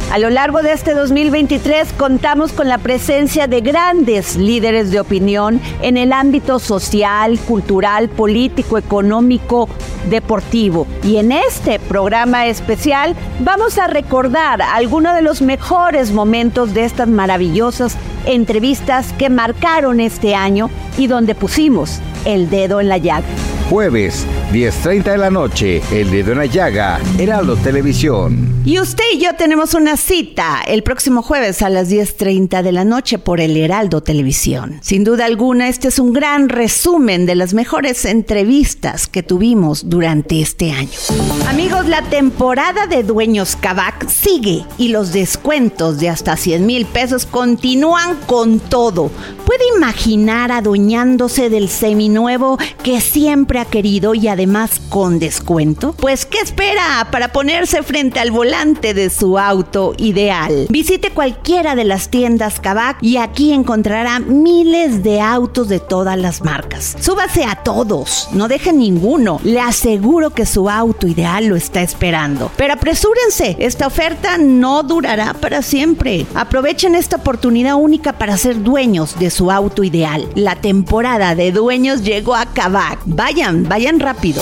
A 0.09 0.19
lo 0.19 0.29
largo 0.29 0.61
de 0.61 0.71
este 0.71 0.93
2023 0.93 1.91
contamos 1.91 2.53
con 2.53 2.69
la 2.69 2.77
presencia 2.77 3.45
de 3.47 3.59
grandes 3.59 4.37
líderes 4.37 4.89
de 4.89 5.01
opinión 5.01 5.59
en 5.81 5.97
el 5.97 6.13
ámbito 6.13 6.59
social, 6.59 7.37
cultural, 7.39 8.07
político, 8.07 8.77
económico, 8.77 9.67
deportivo. 10.09 10.87
Y 11.03 11.17
en 11.17 11.33
este 11.33 11.77
programa 11.79 12.47
especial 12.47 13.17
vamos 13.41 13.77
a 13.77 13.87
recordar 13.87 14.61
algunos 14.61 15.13
de 15.13 15.21
los 15.21 15.41
mejores 15.41 16.11
momentos 16.11 16.73
de 16.73 16.85
estas 16.85 17.09
maravillosas 17.09 17.97
entrevistas 18.25 19.11
que 19.17 19.29
marcaron 19.29 19.99
este 19.99 20.35
año 20.35 20.69
y 20.97 21.07
donde 21.07 21.35
pusimos 21.35 21.99
el 22.23 22.49
dedo 22.49 22.79
en 22.79 22.87
la 22.87 22.97
llaga. 22.97 23.27
Jueves, 23.69 24.25
10.30 24.53 25.11
de 25.11 25.17
la 25.17 25.29
noche, 25.29 25.81
El 25.91 26.09
Dedo 26.09 26.31
en 26.31 26.37
la 26.37 26.45
Llaga, 26.45 27.01
Heraldo 27.19 27.57
Televisión. 27.57 28.61
Y 28.63 28.79
usted 28.79 29.03
y 29.13 29.19
yo 29.19 29.35
tenemos 29.35 29.73
una 29.73 29.97
cita 29.97 30.61
el 30.65 30.83
próximo 30.83 31.21
jueves 31.21 31.61
a 31.61 31.69
las 31.69 31.89
10.30 31.89 32.63
de 32.63 32.71
la 32.71 32.85
noche 32.85 33.17
por 33.17 33.41
el 33.41 33.57
Heraldo 33.57 34.01
Televisión. 34.01 34.79
Sin 34.81 35.03
duda 35.03 35.25
alguna, 35.25 35.67
este 35.67 35.89
es 35.89 35.99
un 35.99 36.13
gran 36.13 36.47
resumen 36.47 37.25
de 37.25 37.35
las 37.35 37.53
mejores 37.53 38.05
entrevistas 38.05 39.07
que 39.07 39.21
tuvimos 39.21 39.89
durante 39.89 40.39
este 40.39 40.71
año. 40.71 40.97
Amigos, 41.49 41.87
la 41.87 42.03
temporada 42.03 42.87
de 42.87 43.03
Dueños 43.03 43.57
Kavak 43.57 44.07
sigue 44.09 44.65
y 44.77 44.89
los 44.89 45.11
descuentos 45.11 45.99
de 45.99 46.07
hasta 46.07 46.37
100 46.37 46.65
mil 46.65 46.85
pesos 46.85 47.25
continúan 47.25 48.15
con 48.27 48.59
todo. 48.59 49.11
¿Puede 49.45 49.63
imaginar 49.75 50.53
adueñándose 50.53 51.49
del 51.49 51.67
seminuevo 51.69 52.57
que 52.83 53.01
siempre 53.01 53.56
querido 53.65 54.13
y 54.13 54.27
además 54.27 54.79
con 54.89 55.19
descuento? 55.19 55.93
Pues, 55.93 56.25
¿qué 56.37 56.43
espera 56.43 57.07
para 57.11 57.29
ponerse 57.29 57.81
frente 57.81 58.19
al 58.19 58.29
volante 58.29 58.93
de 58.93 59.09
su 59.09 59.39
auto 59.39 59.95
ideal? 59.97 60.67
Visite 60.69 61.09
cualquiera 61.09 61.73
de 61.73 61.83
las 61.83 62.09
tiendas 62.09 62.59
Kavak 62.59 63.01
y 63.01 63.17
aquí 63.17 63.53
encontrará 63.53 64.19
miles 64.19 65.01
de 65.01 65.19
autos 65.19 65.67
de 65.67 65.79
todas 65.79 66.17
las 66.17 66.43
marcas. 66.43 66.95
Súbase 66.99 67.43
a 67.43 67.55
todos, 67.55 68.29
no 68.33 68.47
deje 68.47 68.71
ninguno. 68.71 69.39
Le 69.43 69.59
aseguro 69.59 70.29
que 70.29 70.45
su 70.45 70.69
auto 70.69 71.07
ideal 71.07 71.47
lo 71.47 71.55
está 71.55 71.81
esperando. 71.81 72.51
Pero 72.55 72.73
apresúrense, 72.73 73.55
esta 73.59 73.87
oferta 73.87 74.37
no 74.37 74.83
durará 74.83 75.33
para 75.33 75.63
siempre. 75.63 76.27
Aprovechen 76.35 76.93
esta 76.93 77.15
oportunidad 77.15 77.75
única 77.75 78.13
para 78.13 78.37
ser 78.37 78.61
dueños 78.61 79.17
de 79.17 79.31
su 79.31 79.49
auto 79.49 79.83
ideal. 79.83 80.27
La 80.35 80.55
temporada 80.55 81.33
de 81.33 81.51
dueños 81.51 82.03
llegó 82.03 82.35
a 82.35 82.45
Kavak. 82.45 82.99
Vayan, 83.05 83.67
vayan 83.67 83.99
rápido. 83.99 84.41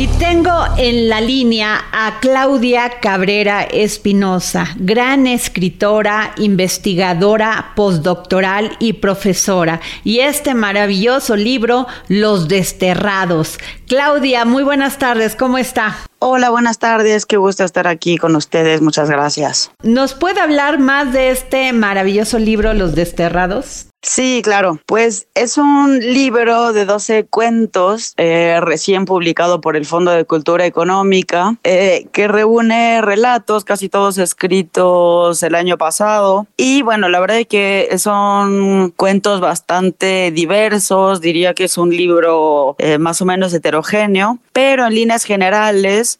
Y 0.00 0.08
tengo 0.18 0.64
en 0.78 1.10
la 1.10 1.20
línea 1.20 1.78
a 1.92 2.20
Claudia 2.20 3.00
Cabrera 3.02 3.64
Espinosa, 3.64 4.68
gran 4.78 5.26
escritora, 5.26 6.32
investigadora 6.38 7.72
postdoctoral 7.76 8.78
y 8.78 8.94
profesora. 8.94 9.82
Y 10.02 10.20
este 10.20 10.54
maravilloso 10.54 11.36
libro, 11.36 11.86
Los 12.08 12.48
Desterrados. 12.48 13.58
Claudia, 13.86 14.46
muy 14.46 14.62
buenas 14.62 14.96
tardes, 14.96 15.36
¿cómo 15.36 15.58
está? 15.58 15.98
Hola, 16.18 16.48
buenas 16.48 16.78
tardes, 16.78 17.26
qué 17.26 17.36
gusto 17.36 17.64
estar 17.64 17.86
aquí 17.86 18.16
con 18.16 18.36
ustedes, 18.36 18.80
muchas 18.80 19.10
gracias. 19.10 19.70
¿Nos 19.82 20.14
puede 20.14 20.40
hablar 20.40 20.78
más 20.78 21.12
de 21.12 21.28
este 21.28 21.74
maravilloso 21.74 22.38
libro, 22.38 22.72
Los 22.72 22.94
Desterrados? 22.94 23.89
Sí, 24.02 24.40
claro. 24.42 24.78
Pues 24.86 25.28
es 25.34 25.58
un 25.58 25.98
libro 25.98 26.72
de 26.72 26.86
12 26.86 27.26
cuentos 27.26 28.14
eh, 28.16 28.58
recién 28.62 29.04
publicado 29.04 29.60
por 29.60 29.76
el 29.76 29.84
Fondo 29.84 30.10
de 30.10 30.24
Cultura 30.24 30.64
Económica 30.64 31.56
eh, 31.64 32.06
que 32.10 32.26
reúne 32.26 33.02
relatos, 33.02 33.64
casi 33.64 33.90
todos 33.90 34.16
escritos 34.16 35.42
el 35.42 35.54
año 35.54 35.76
pasado. 35.76 36.46
Y 36.56 36.80
bueno, 36.80 37.10
la 37.10 37.20
verdad 37.20 37.40
es 37.40 37.46
que 37.46 37.90
son 37.98 38.90
cuentos 38.96 39.40
bastante 39.40 40.30
diversos, 40.30 41.20
diría 41.20 41.52
que 41.52 41.64
es 41.64 41.76
un 41.76 41.90
libro 41.90 42.76
eh, 42.78 42.96
más 42.96 43.20
o 43.20 43.26
menos 43.26 43.52
heterogéneo, 43.52 44.38
pero 44.54 44.86
en 44.86 44.94
líneas 44.94 45.24
generales 45.24 46.18